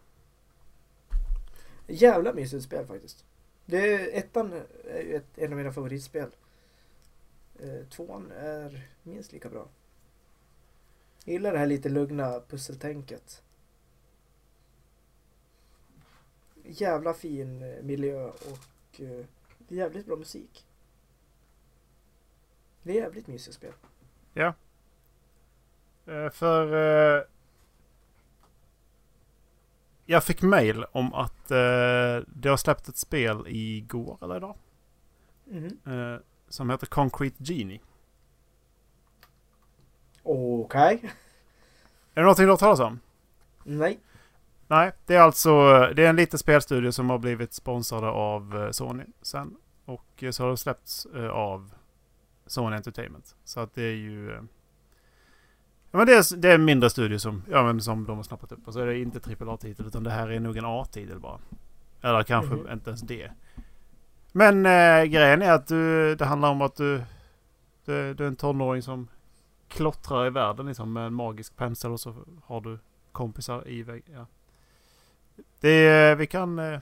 Jävla 1.87 2.33
mysigt 2.33 2.65
spel 2.65 2.87
faktiskt. 2.87 3.25
Det 3.67 3.95
är, 3.95 4.19
ettan 4.19 4.53
är 4.85 5.01
ju 5.01 5.17
ett, 5.17 5.39
en 5.39 5.53
av 5.53 5.57
mina 5.57 5.73
favoritspel. 5.73 6.31
Eh, 7.61 7.87
tvåan 7.91 8.33
är 8.39 8.89
minst 9.03 9.33
lika 9.33 9.49
bra. 9.49 9.69
Jag 11.25 11.33
gillar 11.33 11.53
det 11.53 11.59
här 11.59 11.67
lite 11.67 11.89
lugna 11.89 12.41
pusseltänket. 12.49 13.43
Jävla 16.65 17.15
fin 17.15 17.63
eh, 17.63 17.83
miljö 17.83 18.25
och 18.25 19.01
eh, 19.01 19.25
jävligt 19.69 20.07
bra 20.07 20.17
musik. 20.17 20.67
Det 22.83 22.91
är 22.91 23.03
jävligt 23.03 23.27
mysigt 23.27 23.57
spel. 23.57 23.73
Eh, 26.07 26.31
för... 26.31 26.73
Eh, 27.17 27.23
jag 30.07 30.25
fick 30.25 30.43
mail 30.43 30.85
om 30.93 31.15
att 31.15 31.51
eh, 31.51 32.23
det 32.27 32.49
har 32.49 32.57
släppt 32.57 32.89
ett 32.89 32.97
spel 32.97 33.45
igår 33.49 34.19
eller 34.23 34.37
idag. 34.37 34.57
Eh, 35.87 36.21
som 36.49 36.71
heter 36.71 36.87
Concrete 36.87 37.45
Genie. 37.45 37.81
Okej. 40.23 41.01
Är 41.03 41.11
det 42.15 42.21
någonting 42.21 42.45
du 42.45 42.51
har 42.51 42.53
hört 42.53 42.61
talas 42.61 42.81
om? 42.81 43.01
Nej. 43.65 44.01
Nej, 44.69 44.93
det 45.07 45.15
är 45.15 45.21
alltså 45.21 45.51
det 45.97 46.05
är 46.05 46.09
en 46.11 46.17
liten 46.17 46.39
spelstudio 46.39 46.91
som 46.93 47.11
har 47.11 47.19
blivit 47.19 47.53
sponsrade 47.53 48.07
av 48.09 48.63
eh, 48.65 48.71
Sony 48.71 49.05
sen. 49.23 49.57
Och 49.85 50.23
eh, 50.23 50.31
så 50.31 50.43
har 50.45 50.51
det 50.51 50.57
släppts 50.57 51.07
eh, 51.07 51.29
av 51.29 51.75
Sony 52.47 52.77
Entertainment. 52.77 53.37
Så 53.45 53.61
att 53.61 53.75
det 53.75 53.83
är 53.83 53.95
ju... 53.95 54.31
Ja 55.91 55.99
men 55.99 56.07
det 56.07 56.13
är, 56.15 56.37
det 56.37 56.51
är 56.51 56.55
en 56.55 56.65
mindre 56.65 56.91
studio 56.91 57.19
som, 57.19 57.43
ja, 57.51 57.63
men 57.63 57.81
som 57.81 58.05
de 58.05 58.17
har 58.17 58.23
snappat 58.23 58.53
upp. 58.53 58.67
Och 58.69 58.73
så 58.73 58.81
är 58.81 58.87
det 58.87 58.99
inte 58.99 59.45
AAA-titel 59.45 59.87
utan 59.87 60.03
det 60.03 60.11
här 60.11 60.29
är 60.31 60.41
nog 60.41 60.57
en 60.57 60.65
A-titel 60.65 61.21
bara. 61.21 61.39
Eller 62.03 62.23
kanske 62.23 62.55
Mhm. 62.55 62.71
inte 62.73 62.91
ens 62.91 63.01
det. 63.03 63.31
Men 64.33 64.67
eh, 64.67 65.05
grejen 65.05 65.43
är 65.43 65.53
att 65.53 65.67
du, 65.67 66.15
det 66.15 66.25
handlar 66.25 66.51
om 66.51 66.63
att 66.63 66.77
du, 66.77 67.03
du, 67.85 68.15
du 68.15 68.25
är 68.25 68.29
en 68.29 68.37
tonåring 68.37 68.83
som 68.83 69.09
klottrar 69.69 70.27
i 70.27 70.31
världen 70.31 70.67
liksom 70.67 70.93
med 70.93 71.07
en 71.07 71.15
magisk 71.15 71.57
pensel 71.57 71.91
och 71.93 72.01
så 72.01 72.15
har 72.45 72.61
du 72.61 72.79
kompisar 73.13 73.69
i 73.69 73.83
väg. 73.83 74.03
Ja. 74.15 74.27
Det 75.61 76.15
vi 76.15 76.27
kan... 76.27 76.59
eh, 76.59 76.81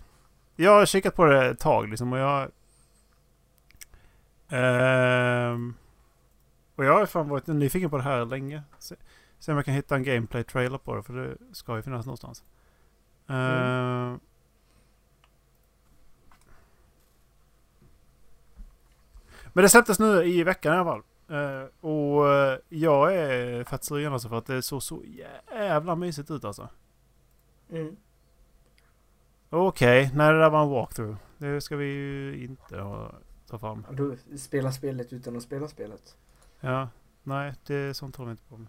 Jag 0.56 0.70
har 0.78 0.86
kikat 0.86 1.16
på 1.16 1.24
det 1.24 1.46
ett 1.50 1.58
tag 1.60 1.88
liksom 1.88 2.12
och 2.12 2.18
jag... 2.18 2.50
Ehm, 4.48 5.74
och 6.76 6.84
jag 6.84 6.92
har 6.98 7.06
fan 7.06 7.28
varit 7.28 7.46
nyfiken 7.46 7.90
på 7.90 7.96
det 7.96 8.02
här 8.02 8.24
länge. 8.24 8.62
Se, 8.78 8.94
se 9.38 9.52
om 9.52 9.56
jag 9.58 9.64
kan 9.64 9.74
hitta 9.74 9.96
en 9.96 10.02
gameplay 10.02 10.44
trailer 10.44 10.78
på 10.78 10.96
det 10.96 11.02
för 11.02 11.12
det 11.14 11.36
ska 11.52 11.76
ju 11.76 11.82
finnas 11.82 12.06
någonstans. 12.06 12.44
Ehm, 13.28 14.20
Men 19.52 19.62
det 19.62 19.68
släpptes 19.68 19.98
nu 19.98 20.24
i 20.24 20.42
veckan 20.44 20.74
i 20.74 20.76
alla 20.76 20.84
fall. 20.84 21.02
Eh, 21.28 21.68
och 21.80 22.28
eh, 22.34 22.58
jag 22.68 23.14
är 23.14 23.64
fett 23.64 23.84
sugen 23.84 24.12
alltså 24.12 24.28
för 24.28 24.38
att 24.38 24.46
det 24.46 24.62
såg 24.62 24.82
så 24.82 25.02
jävla 25.52 25.94
mysigt 25.96 26.30
ut 26.30 26.44
alltså. 26.44 26.68
Mm. 27.70 27.96
Okej, 29.54 30.10
nej 30.14 30.32
det 30.32 30.38
där 30.38 30.50
var 30.50 30.62
en 30.62 30.70
walkthrough. 30.70 31.16
Det 31.38 31.60
ska 31.60 31.76
vi 31.76 31.84
ju 31.84 32.44
inte 32.44 32.80
ha, 32.80 33.12
ta 33.46 33.58
fram. 33.58 33.86
Du 33.90 34.18
spelar 34.38 34.70
spelet 34.70 35.12
utan 35.12 35.36
att 35.36 35.42
spela 35.42 35.68
spelet. 35.68 36.16
Ja, 36.60 36.88
nej 37.22 37.54
det 37.66 37.94
sånt 37.94 38.16
håller 38.16 38.28
vi 38.28 38.30
inte 38.30 38.44
på 38.44 38.56
med. 38.56 38.68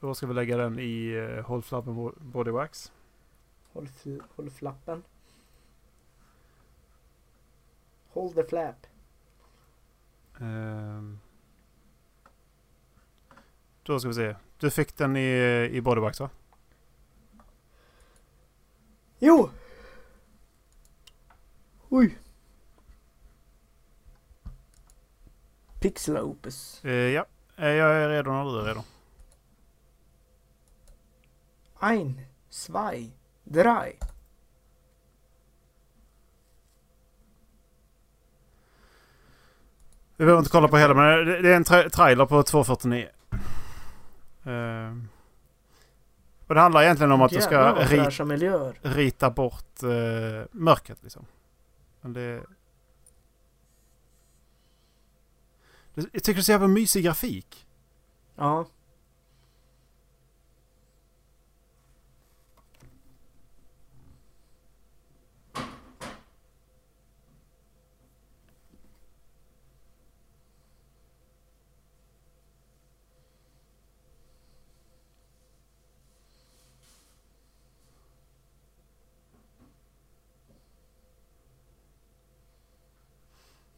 Då 0.00 0.14
ska 0.14 0.26
vi 0.26 0.34
lägga 0.34 0.56
den 0.56 0.78
i 0.78 1.12
uh, 1.14 1.40
Håll 1.40 1.62
Flabben 1.62 1.94
Bo- 1.94 2.14
Body 2.20 2.50
Wax. 2.50 2.92
Håll, 3.72 3.88
håll 4.36 4.50
flappen. 4.50 5.02
Hold 8.08 8.34
the 8.34 8.44
flap. 8.44 8.86
Ehm. 10.40 11.18
då 13.82 13.98
ska 14.00 14.08
vi 14.08 14.14
se. 14.14 14.36
Du 14.58 14.70
fick 14.70 14.96
den 14.96 15.16
i, 15.16 15.68
i 15.72 15.80
Body 15.80 16.00
Wax 16.00 16.20
va? 16.20 16.30
Jo! 19.18 19.50
Oj! 21.88 22.18
Pixel 25.80 26.18
Opus. 26.18 26.84
Eh, 26.84 26.92
ja, 26.92 27.26
Eh, 27.56 27.68
jag 27.68 27.94
är 27.96 28.08
redo 28.08 28.30
när 28.32 28.44
du 28.44 28.60
är 28.60 28.64
redo. 28.64 28.84
Ein, 31.80 32.20
zwei, 32.48 33.10
drei. 33.44 33.98
Vi 40.16 40.24
behöver 40.24 40.38
inte 40.38 40.50
kolla 40.50 40.68
på 40.68 40.76
hela 40.78 40.94
men 40.94 41.26
det, 41.42 41.48
är 41.52 41.56
en 41.56 41.64
tra- 41.64 41.88
trailer 41.88 42.26
på 42.26 42.42
2.49. 42.42 43.08
Ehm. 44.44 45.08
Och 46.46 46.54
det 46.54 46.60
handlar 46.60 46.82
egentligen 46.82 47.12
om 47.12 47.22
att 47.22 47.30
du 47.30 47.40
ska 47.40 47.54
Jävlar 47.54 47.74
vad 47.74 47.82
ri- 47.84 48.04
fräscha 48.04 48.24
miljöer. 48.24 48.78
rita 48.82 49.30
bort 49.30 49.82
eh, 49.82 49.88
mörkret 50.50 50.98
liksom. 51.02 51.26
Men 52.00 52.12
det... 52.12 52.42
Det- 55.94 56.06
Jag 56.12 56.22
tycker 56.22 56.34
det 56.34 56.40
är 56.40 56.42
så 56.42 56.52
jävla 56.52 56.68
mysig 56.68 57.04
grafik. 57.04 57.66
Ja. 58.36 58.66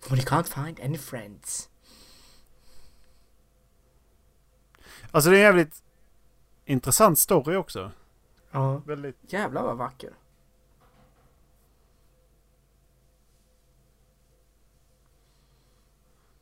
When 0.08 0.18
you 0.18 0.26
can't 0.26 0.48
find 0.48 0.80
any 0.80 0.98
friends. 0.98 1.70
Alltså 5.10 5.30
det 5.30 5.36
är 5.36 5.38
en 5.38 5.44
jävligt 5.44 5.82
intressant 6.64 7.18
story 7.18 7.56
också. 7.56 7.92
Ja. 8.50 8.76
Väldigt... 8.86 9.16
Jävlar 9.32 9.62
vad 9.62 9.76
vacker. 9.76 10.14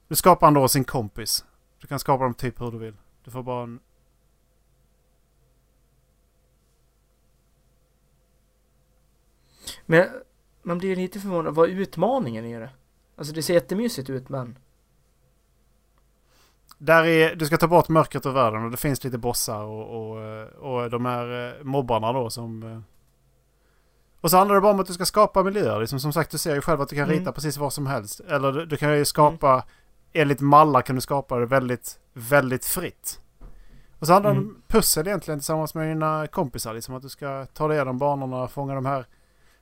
Du 0.08 0.16
skapar 0.16 0.46
han 0.46 0.54
då 0.54 0.68
sin 0.68 0.84
kompis. 0.84 1.44
Du 1.80 1.86
kan 1.86 1.98
skapa 1.98 2.24
dem 2.24 2.34
typ 2.34 2.60
hur 2.60 2.70
du 2.70 2.78
vill. 2.78 2.96
Du 3.24 3.30
får 3.30 3.42
bara 3.42 3.62
en... 3.62 3.80
Men 9.86 10.08
man 10.62 10.78
blir 10.78 10.96
lite 10.96 11.20
förvånad 11.20 11.54
vad 11.54 11.68
utmaningen 11.68 12.44
är 12.44 12.60
det. 12.60 12.70
Alltså 13.16 13.34
det 13.34 13.42
ser 13.42 13.54
jättemysigt 13.54 14.10
ut 14.10 14.28
men. 14.28 14.58
Där 16.78 17.04
är, 17.04 17.34
du 17.34 17.46
ska 17.46 17.56
ta 17.56 17.68
bort 17.68 17.88
mörkret 17.88 18.26
ur 18.26 18.30
världen 18.32 18.64
och 18.64 18.70
det 18.70 18.76
finns 18.76 19.04
lite 19.04 19.18
bossar 19.18 19.62
och, 19.64 20.10
och, 20.10 20.22
och 20.74 20.90
de 20.90 21.04
här 21.06 21.48
eh, 21.58 21.64
mobbarna 21.64 22.12
då 22.12 22.30
som... 22.30 22.62
eh, 22.62 22.80
Och 24.20 24.30
så 24.30 24.36
handlar 24.36 24.54
det 24.54 24.60
bara 24.60 24.72
om 24.72 24.80
att 24.80 24.86
du 24.86 24.92
ska 24.92 25.04
skapa 25.06 25.42
miljöer. 25.42 25.80
Liksom, 25.80 26.00
som 26.00 26.12
sagt, 26.12 26.30
du 26.30 26.38
ser 26.38 26.54
ju 26.54 26.60
själv 26.60 26.80
att 26.80 26.88
du 26.88 26.96
kan 26.96 27.04
Mm. 27.04 27.18
rita 27.18 27.32
precis 27.32 27.56
vad 27.56 27.72
som 27.72 27.86
helst. 27.86 28.20
Eller 28.20 28.52
du, 28.52 28.66
du 28.66 28.76
kan 28.76 28.98
ju 28.98 29.04
skapa... 29.04 29.64
Enligt 30.16 30.40
mallar 30.40 30.82
kan 30.82 30.94
du 30.96 31.00
skapa 31.00 31.38
det 31.38 31.46
väldigt, 31.46 31.98
väldigt 32.12 32.64
fritt. 32.64 33.20
Och 33.98 34.06
så 34.06 34.12
handlar 34.12 34.30
det 34.32 34.38
om 34.38 34.44
Mm. 34.44 34.62
pussel 34.68 35.06
egentligen 35.06 35.40
tillsammans 35.40 35.74
med 35.74 35.88
dina 35.88 36.26
kompisar. 36.26 36.74
Liksom 36.74 36.94
att 36.94 37.02
du 37.02 37.08
ska 37.08 37.46
ta 37.46 37.68
dig 37.68 37.76
igenom 37.76 37.98
banorna, 37.98 38.48
fånga 38.48 38.74
de 38.74 38.86
här 38.86 39.06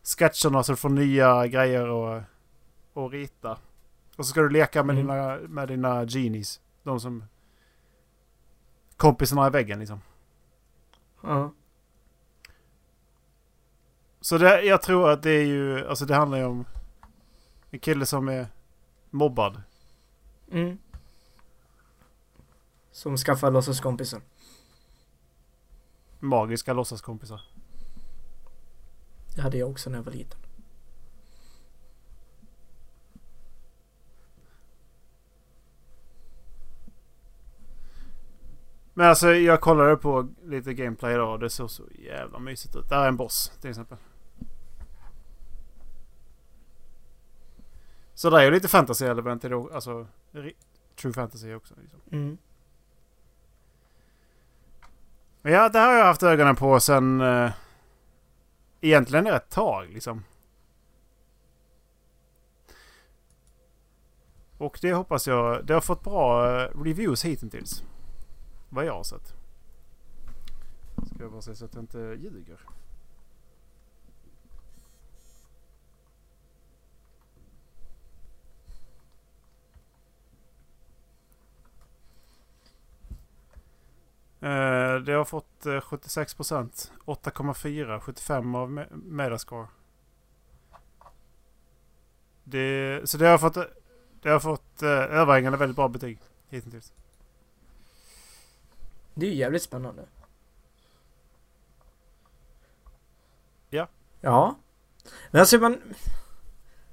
sketcherna 0.05 0.62
så 0.62 0.72
du 0.72 0.76
får 0.76 0.88
nya 0.88 1.46
grejer 1.46 1.88
och, 1.88 2.22
och 2.93 3.11
rita. 3.11 3.59
Och 4.16 4.26
så 4.26 4.30
ska 4.30 4.40
du 4.40 4.49
leka 4.51 4.82
med, 4.82 4.99
Mm. 4.99 5.07
dina, 5.07 5.38
med 5.49 5.68
dina 5.68 6.07
genies. 6.07 6.61
De 6.82 7.01
som... 7.01 7.24
Kompisarna 8.97 9.47
i 9.47 9.51
väggen 9.51 9.78
liksom. 9.78 10.01
Ja. 11.22 11.53
Så 14.20 14.38
det, 14.38 14.62
jag 14.62 14.82
tror 14.82 15.11
att 15.11 15.22
det 15.22 15.30
är 15.30 15.45
ju... 15.45 15.86
Alltså 15.88 16.05
det 16.05 16.14
handlar 16.14 16.38
ju 16.38 16.45
om 16.45 16.64
en 17.70 17.78
kille 17.78 18.07
som 18.07 18.28
är 18.28 18.47
mobbad. 19.11 19.62
Mm. 20.51 20.78
Som 22.90 23.16
skaffar 23.16 23.51
låtsaskompisar. 23.51 24.20
Magiska 26.20 26.72
låtsaskompisar. 26.72 27.40
Det 29.36 29.43
hade 29.43 29.59
jag 29.59 29.70
också 29.70 29.90
när 29.90 29.99
jag 29.99 30.05
var 30.05 30.12
liten. 30.12 30.40
Men 38.95 39.09
alltså 39.09 39.34
jag 39.34 39.61
kollade 39.61 39.97
på 39.97 40.28
lite 40.45 40.74
gameplay 40.74 41.14
idag 41.14 41.32
och 41.32 41.38
det 41.38 41.51
såg 41.51 41.70
så 41.70 41.82
jävla 41.99 42.38
mysigt 42.38 42.76
ut. 42.76 42.88
Där 42.88 43.05
är 43.05 43.09
en 43.09 43.16
boss 43.16 43.53
till 43.61 43.70
exempel. 43.70 43.99
Så 48.14 48.30
det 48.30 48.40
är 48.40 48.45
ju 48.45 48.51
lite 48.51 48.68
fantasy 48.68 49.07
element 49.07 49.45
i 49.45 49.49
det. 49.49 49.57
Alltså 49.57 50.07
true 50.97 51.12
fantasy 51.12 51.55
också. 51.55 51.74
Liksom. 51.80 52.01
Mm. 52.11 52.38
Men 55.43 55.53
ja, 55.53 55.68
det 55.68 55.78
här 55.78 55.88
har 55.88 55.99
jag 55.99 56.05
haft 56.05 56.22
ögonen 56.22 56.57
på 56.57 56.80
sen... 56.80 57.20
Eh, 57.20 57.51
egentligen 58.80 59.26
ett 59.26 59.51
tag 59.51 59.88
liksom. 59.90 60.24
Och 64.59 64.78
det 64.82 64.93
hoppas 64.93 65.26
jag... 65.26 65.66
Det 65.66 65.74
har 65.74 65.80
fått 65.80 66.05
bra 66.05 66.47
eh, 66.61 66.82
reviews 66.84 67.24
hittills. 67.24 67.84
Vad 68.75 68.85
jag 68.85 68.95
har 68.95 69.05
sett. 69.05 69.35
Ska 71.07 71.23
jag 71.23 71.33
bara 71.33 71.43
se 71.43 71.55
så 71.57 71.64
att 71.64 71.75
jag 71.75 71.83
inte 71.83 71.99
ljuger. 71.99 72.61
Uh, 84.43 85.03
det 85.05 85.12
har 85.12 85.25
fått 85.25 85.66
eh, 85.66 85.73
uh, 85.73 85.81
76 85.81 86.35
procent. 86.35 86.93
8,4. 87.05 88.01
75 88.01 88.55
av 88.55 88.70
me- 88.70 88.97
Metascore. 88.97 89.66
Det, 92.45 93.01
så 93.05 93.18
det 93.18 93.27
har 93.27 93.39
fått, 93.39 93.57
eh, 93.57 93.64
det 94.23 94.29
har 94.29 94.41
fått 94.41 94.83
uh, 94.83 94.89
överhängande 94.89 95.59
väldigt 95.59 95.77
bra 95.77 95.89
betyg 95.89 96.18
hittills. 96.49 96.93
Det 99.14 99.26
är 99.26 99.30
ju 99.30 99.36
jävligt 99.36 99.62
spännande. 99.62 100.06
Ja. 103.70 103.88
Ja. 104.20 104.56
Men 105.30 105.40
alltså 105.40 105.58
man... 105.58 105.94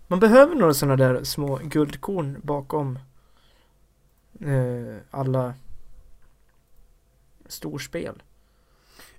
Man 0.07 0.19
behöver 0.19 0.55
några 0.55 0.73
sådana 0.73 0.95
där 0.95 1.23
små 1.23 1.59
guldkorn 1.63 2.39
bakom 2.43 2.99
eh, 4.39 4.97
alla 5.11 5.53
storspel. 7.45 8.23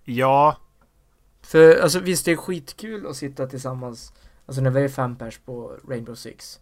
Ja, 0.04 0.56
För 1.40 1.80
alltså 1.80 2.00
visst 2.00 2.24
det 2.24 2.32
är 2.32 2.36
skitkul 2.36 3.06
att 3.06 3.16
sitta 3.16 3.46
tillsammans, 3.46 4.12
alltså 4.46 4.62
när 4.62 4.70
vi 4.70 4.84
är 4.84 4.88
fem 4.88 5.16
pers 5.16 5.38
på 5.38 5.78
Rainbow 5.88 6.14
Six 6.14 6.60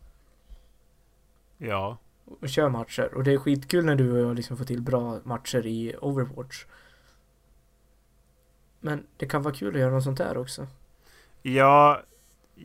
ja. 1.59 1.99
Och 2.41 2.49
kör 2.49 2.69
matcher. 2.69 3.15
Och 3.15 3.25
det 3.25 3.33
är 3.33 3.39
skitkul 3.39 3.85
när 3.85 3.97
du 3.97 4.13
och 4.13 4.19
jag 4.19 4.37
liksom 4.37 4.57
får 4.57 4.65
till 4.65 4.83
bra 4.83 5.21
matcher 5.25 5.67
i 5.67 5.97
Overwatch. 6.01 6.65
Men 8.81 9.07
det 9.17 9.27
kan 9.27 9.43
vara 9.43 9.55
kul 9.55 9.75
att 9.75 9.81
göra 9.81 9.91
något 9.91 10.05
sånt 10.05 10.19
där 10.19 10.37
också. 10.37 10.67
Ja, 11.43 12.03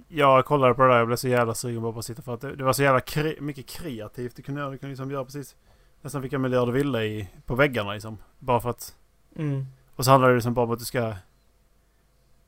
jag 0.08 0.46
kollade 0.46 0.74
på 0.74 0.82
det 0.82 0.88
där. 0.88 0.98
Jag 0.98 1.08
blev 1.08 1.18
så 1.18 1.28
jävla 1.28 1.54
sugen 1.54 1.82
bara 1.82 1.94
på 1.94 2.00
att 2.00 2.06
sitta 2.06 2.22
för 2.22 2.34
att 2.34 2.42
det, 2.42 2.56
det 2.56 2.64
var 2.64 2.74
så 2.74 2.84
jävla 2.84 3.00
kre, 3.00 3.36
mycket 3.42 3.66
kreativt. 3.68 4.36
Du 4.36 4.42
kunde, 4.42 4.62
göra- 4.62 4.72
du 4.72 4.78
kunde 4.78 4.92
liksom 4.92 5.12
göra 5.12 5.26
precis 5.26 5.56
nästan 6.02 6.22
vilka 6.22 6.40
miljöer 6.40 6.66
du 6.66 6.72
ville 6.72 7.04
i, 7.04 7.30
på 7.46 7.56
väggarna 7.56 7.94
liksom. 7.94 8.18
Bara 8.40 8.60
för 8.60 8.70
att... 8.70 8.96
Mm. 9.36 9.66
Och 9.96 10.06
så 10.06 10.12
handlar 10.12 10.30
det 10.30 10.36
liksom 10.36 10.54
bara 10.54 10.66
om 10.66 10.72
att 10.72 10.80
du 10.80 10.86
ska 10.86 11.16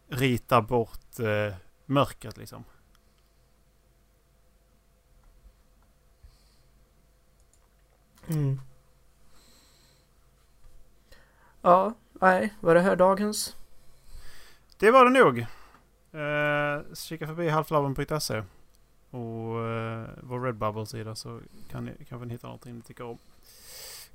rita 0.10 0.62
bort 0.62 1.20
eh, 1.20 1.56
mörkret 1.86 2.38
liksom. 2.38 2.64
Mm. 8.30 8.62
Ja, 11.62 11.94
nej, 12.14 12.54
var 12.60 12.76
det 12.76 12.82
här 12.82 12.96
dagens? 12.96 13.56
Det 14.78 14.92
var 14.92 15.06
det 15.06 15.12
nog. 15.24 15.40
Eh, 16.12 16.94
kika 16.96 17.28
förbi 17.28 17.50
halflabben.se 17.50 18.44
och 19.12 19.68
eh, 19.68 20.08
vår 20.22 20.42
Redbubble-sida 20.46 21.16
så 21.16 21.40
kan 21.72 21.86
ni, 21.86 21.92
kanske 22.10 22.26
ni 22.26 22.34
hittar 22.34 22.48
någonting 22.48 22.76
ni 22.76 22.82
tycker 22.82 23.04
om. 23.04 23.18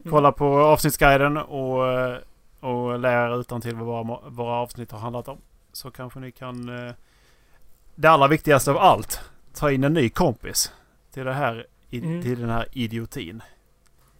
Mm. 0.01 0.11
Kolla 0.11 0.33
på 0.33 0.47
avsnittsguiden 0.61 1.37
och, 1.37 1.89
eh, 1.89 2.19
och 2.61 2.99
lär 2.99 3.41
utan 3.41 3.61
till 3.61 3.75
vad 3.75 4.07
våra, 4.07 4.29
våra 4.31 4.55
avsnitt 4.55 4.91
har 4.93 4.99
handlat 4.99 5.29
om. 5.29 5.39
Så 5.73 5.91
kanske 5.91 6.21
ni 6.21 6.33
kan... 6.33 6.87
Eh, 6.87 6.95
det 7.95 8.09
allra 8.09 8.29
viktigaste 8.29 8.71
av 8.71 8.79
allt. 8.79 9.21
Ta 9.55 9.71
in 9.71 9.85
en 9.85 9.93
ny 9.95 10.09
kompis. 10.11 10.73
Till, 11.13 11.25
det 11.25 11.33
här, 11.33 11.67
i, 11.91 11.99
Mm. 12.01 12.23
till 12.23 12.41
den 12.41 12.51
här 12.51 12.67
idiotin. 12.73 13.43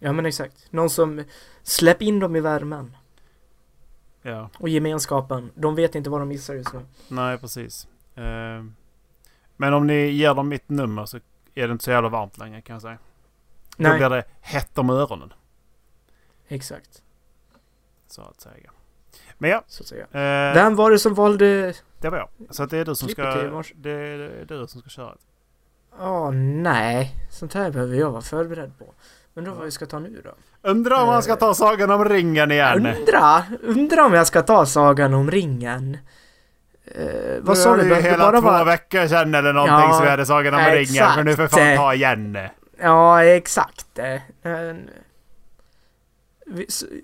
Ja 0.03 0.13
men 0.13 0.25
exakt. 0.25 0.67
Någon 0.69 0.89
som 0.89 1.23
släpp 1.63 2.01
in 2.01 2.19
dem 2.19 2.35
i 2.35 2.39
värmen. 2.39 2.97
Ja, 4.21 4.49
Och 4.59 4.69
gemenskapen. 4.69 5.51
De 5.55 5.75
vet 5.75 5.95
inte 5.95 6.09
vad 6.09 6.21
de 6.21 6.27
missar 6.29 6.53
just 6.53 6.73
nu. 6.73 6.85
nej 7.07 7.37
precis. 7.37 7.87
Eh, 8.15 8.63
men 9.57 9.73
om 9.73 9.87
ni 9.87 10.07
ger 10.09 10.33
dem 10.33 10.49
mitt 10.49 10.69
nummer 10.69 11.05
så 11.05 11.17
är 11.55 11.67
det 11.67 11.71
inte 11.71 11.83
så 11.83 11.91
jävla 11.91 12.09
varmt 12.09 12.37
längre 12.37 12.61
kan 12.61 12.73
jag 12.73 12.81
säga. 12.81 12.97
Då 13.77 13.89
Nej, 13.89 13.97
blir 13.97 14.09
det 14.09 14.23
hett 14.41 14.77
om 14.77 14.89
öronen. 14.89 15.33
exakt. 16.47 17.03
Så 18.07 18.21
att 18.21 18.41
säga. 18.41 18.71
Men 19.37 19.49
ja. 19.49 19.63
Så 19.67 19.83
att 19.83 19.87
säga. 19.87 20.03
Eh, 20.03 20.53
Vem 20.53 20.75
var 20.75 20.91
det 20.91 20.99
som 20.99 21.13
valde... 21.13 21.73
det 21.99 22.09
var 22.09 22.17
jag. 22.17 22.29
Så 22.55 22.63
att 22.63 22.69
det 22.69 22.77
är 22.77 22.85
du 22.85 22.95
som 22.95 23.09
ska... 23.09 23.23
Det 23.75 23.91
är, 23.91 24.17
det 24.45 24.55
är 24.55 24.59
du 24.59 24.67
som 24.67 24.81
ska 24.81 24.89
köra. 24.89 25.17
Ja, 25.97 26.31
nej. 26.31 27.15
Sånt 27.29 27.53
här 27.53 27.71
behöver 27.71 27.95
jag 27.95 28.11
vara 28.11 28.21
förberedd 28.21 28.77
på. 28.79 28.93
Undrar 29.33 29.53
vad 29.53 29.65
vi 29.65 29.71
ska 29.71 29.85
ta 29.85 29.99
nu 29.99 30.21
då? 30.23 30.31
Undrar 30.69 31.01
om 31.01 31.07
man 31.07 31.23
ska 31.23 31.35
ta 31.35 31.53
Sagan 31.53 31.91
om 31.91 32.05
ringen 32.05 32.51
igen. 32.51 32.85
Undra, 32.85 33.43
undra 33.61 34.05
om 34.05 34.13
jag 34.13 34.27
ska 34.27 34.41
ta 34.41 34.65
Sagan 34.65 35.13
om 35.13 35.31
ringen. 35.31 35.97
Eh, 36.85 37.39
vad 37.41 37.57
sa 37.57 37.75
du? 37.77 37.89
det 37.89 38.01
hela 38.01 38.17
bara 38.31 38.41
två 38.41 38.47
var- 38.47 38.65
veckor 38.65 39.07
sedan 39.07 39.35
eller 39.35 39.53
någonting 39.53 39.75
Ja, 39.75 39.93
så 39.93 40.03
vi 40.03 40.09
hade 40.09 40.25
Sagan 40.25 40.53
om 40.53 40.59
ringen. 40.59 40.81
exakt. 40.81 41.15
Men 41.15 41.25
nu 41.25 41.35
för 41.35 41.47
fan 41.47 41.77
ta 41.77 41.93
igen. 41.93 42.37
Ja, 42.81 43.23
exakt. 43.23 43.99
Eh, 43.99 44.21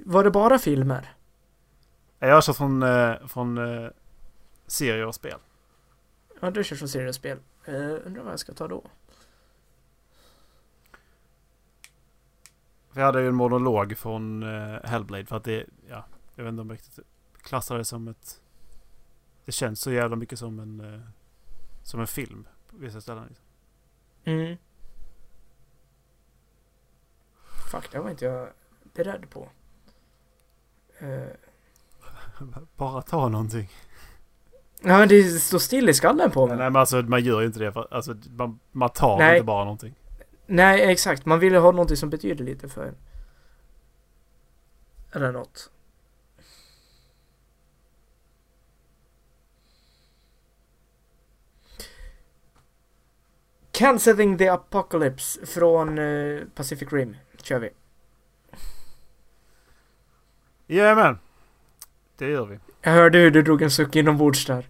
Var 0.05 0.23
det 0.23 0.31
bara 0.31 0.59
filmer? 0.59 1.13
Jag 2.19 2.43
kört 2.43 2.53
från, 2.53 2.83
eh, 2.83 3.13
från 3.27 3.57
eh, 3.57 3.89
serier 4.67 5.05
och 5.05 5.15
spel. 5.15 5.37
Ja, 6.39 6.49
du 6.51 6.63
kör 6.63 6.75
från 6.75 6.89
seriespel. 6.89 7.37
Uh, 7.69 7.95
undrar 8.05 8.23
vad 8.23 8.31
jag 8.31 8.39
ska 8.39 8.53
ta 8.53 8.67
då? 8.67 8.83
Vi 12.97 13.03
hade 13.03 13.21
ju 13.21 13.27
en 13.27 13.35
monolog 13.35 13.97
från 13.97 14.43
eh, 14.43 14.79
Hellblade 14.83 15.25
för 15.25 15.37
att 15.37 15.43
det, 15.43 15.65
ja, 15.89 16.05
jag 16.35 16.43
vet 16.43 16.51
inte 16.51 16.61
om 16.61 16.69
jag 16.69 16.73
riktigt 16.73 16.99
klassar 17.41 17.77
det 17.77 17.85
som 17.85 18.07
ett... 18.07 18.41
Det 19.45 19.51
känns 19.51 19.81
så 19.81 19.91
jävla 19.91 20.15
mycket 20.15 20.39
som 20.39 20.59
en, 20.59 20.93
eh, 20.93 20.99
som 21.83 21.99
en 21.99 22.07
film 22.07 22.47
på 22.69 22.77
vissa 22.77 23.01
ställen. 23.01 23.25
Liksom. 23.27 23.45
Mm. 24.23 24.57
Fuck, 27.71 27.91
det 27.91 27.99
var 27.99 28.09
inte 28.09 28.25
jag 28.25 28.49
beredd 28.93 29.29
på. 29.29 29.49
Uh, 31.01 31.27
Bara 32.75 33.01
ta 33.01 33.29
någonting. 33.29 33.69
ja, 34.81 34.97
men 34.97 35.07
det 35.07 35.23
står 35.23 35.59
still 35.59 35.89
i 35.89 35.93
skallen 35.93 36.31
på 36.31 36.47
mig. 36.47 36.57
Nej 36.57 36.69
men 36.69 36.79
alltså 36.79 37.01
man 37.01 37.23
gör 37.23 37.41
ju 37.41 37.47
inte 37.47 37.59
det. 37.59 37.71
För, 37.71 37.87
alltså, 37.91 38.15
man, 38.29 38.59
man 38.71 38.89
tar 38.89 39.17
Nej. 39.17 39.37
inte 39.37 39.45
bara 39.45 39.63
någonting. 39.63 39.95
Nej, 40.47 40.91
exakt. 40.91 41.25
Man 41.25 41.39
ville 41.39 41.57
ha 41.57 41.71
någonting 41.71 41.97
som 41.97 42.09
betyder 42.09 42.45
lite 42.45 42.69
för 42.69 42.85
en. 42.85 42.95
Eller 45.11 45.31
något. 45.31 45.71
Cancelling 53.71 54.37
the 54.37 54.47
Apocalypse 54.47 55.45
från 55.45 55.97
eh, 55.97 56.41
Pacific 56.55 56.93
Rim. 56.93 57.15
Kör 57.41 57.59
vi. 57.59 57.69
Jajamän. 60.67 61.19
Det 62.17 62.29
gör 62.29 62.45
vi. 62.45 62.59
Jag 62.81 62.91
hörde 62.91 63.17
hur 63.17 63.31
du 63.31 63.41
drog 63.41 63.61
en 63.61 63.71
suck 63.71 63.95
inombords 63.95 64.45
där. 64.45 64.65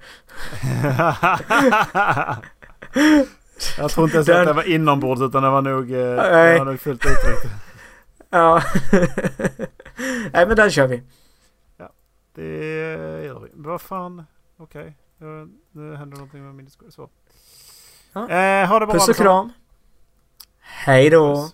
jag 3.78 3.92
tror 3.92 4.06
inte 4.06 4.18
ens 4.18 4.28
Den- 4.28 4.42
att 4.42 4.48
det 4.48 4.54
var 4.54 4.64
inombords 4.70 5.22
utan 5.22 5.44
det 5.44 5.50
var 5.50 5.62
nog, 5.62 5.92
eh, 5.92 5.98
det 5.98 6.16
Nej. 6.16 6.58
var 6.60 6.66
nog 6.66 6.80
fullt 6.80 7.06
uttryckt. 7.06 7.46
Ja. 8.30 8.62
Nej 10.34 10.48
men 10.48 10.56
den 10.56 10.72
kör 10.72 10.88
vi. 10.88 11.04
Det 12.36 13.24
gör 13.26 13.40
vi. 13.40 13.50
Vad 13.54 13.82
fan. 13.82 14.26
Okej. 14.58 14.98
Okay. 15.20 15.46
Nu 15.72 15.96
händer 15.96 16.18
någonting 16.18 16.46
med 16.46 16.56
min 16.56 16.66
diskussion. 16.66 16.92
Så. 16.92 17.10
Ja. 18.14 18.30
Eh, 18.30 18.68
ha 18.68 18.80
det 18.80 18.86
bra 18.86 18.94
Puss 18.94 19.10
och 19.10 19.16
kram. 19.16 19.52
Hej 20.60 21.10
då. 21.10 21.50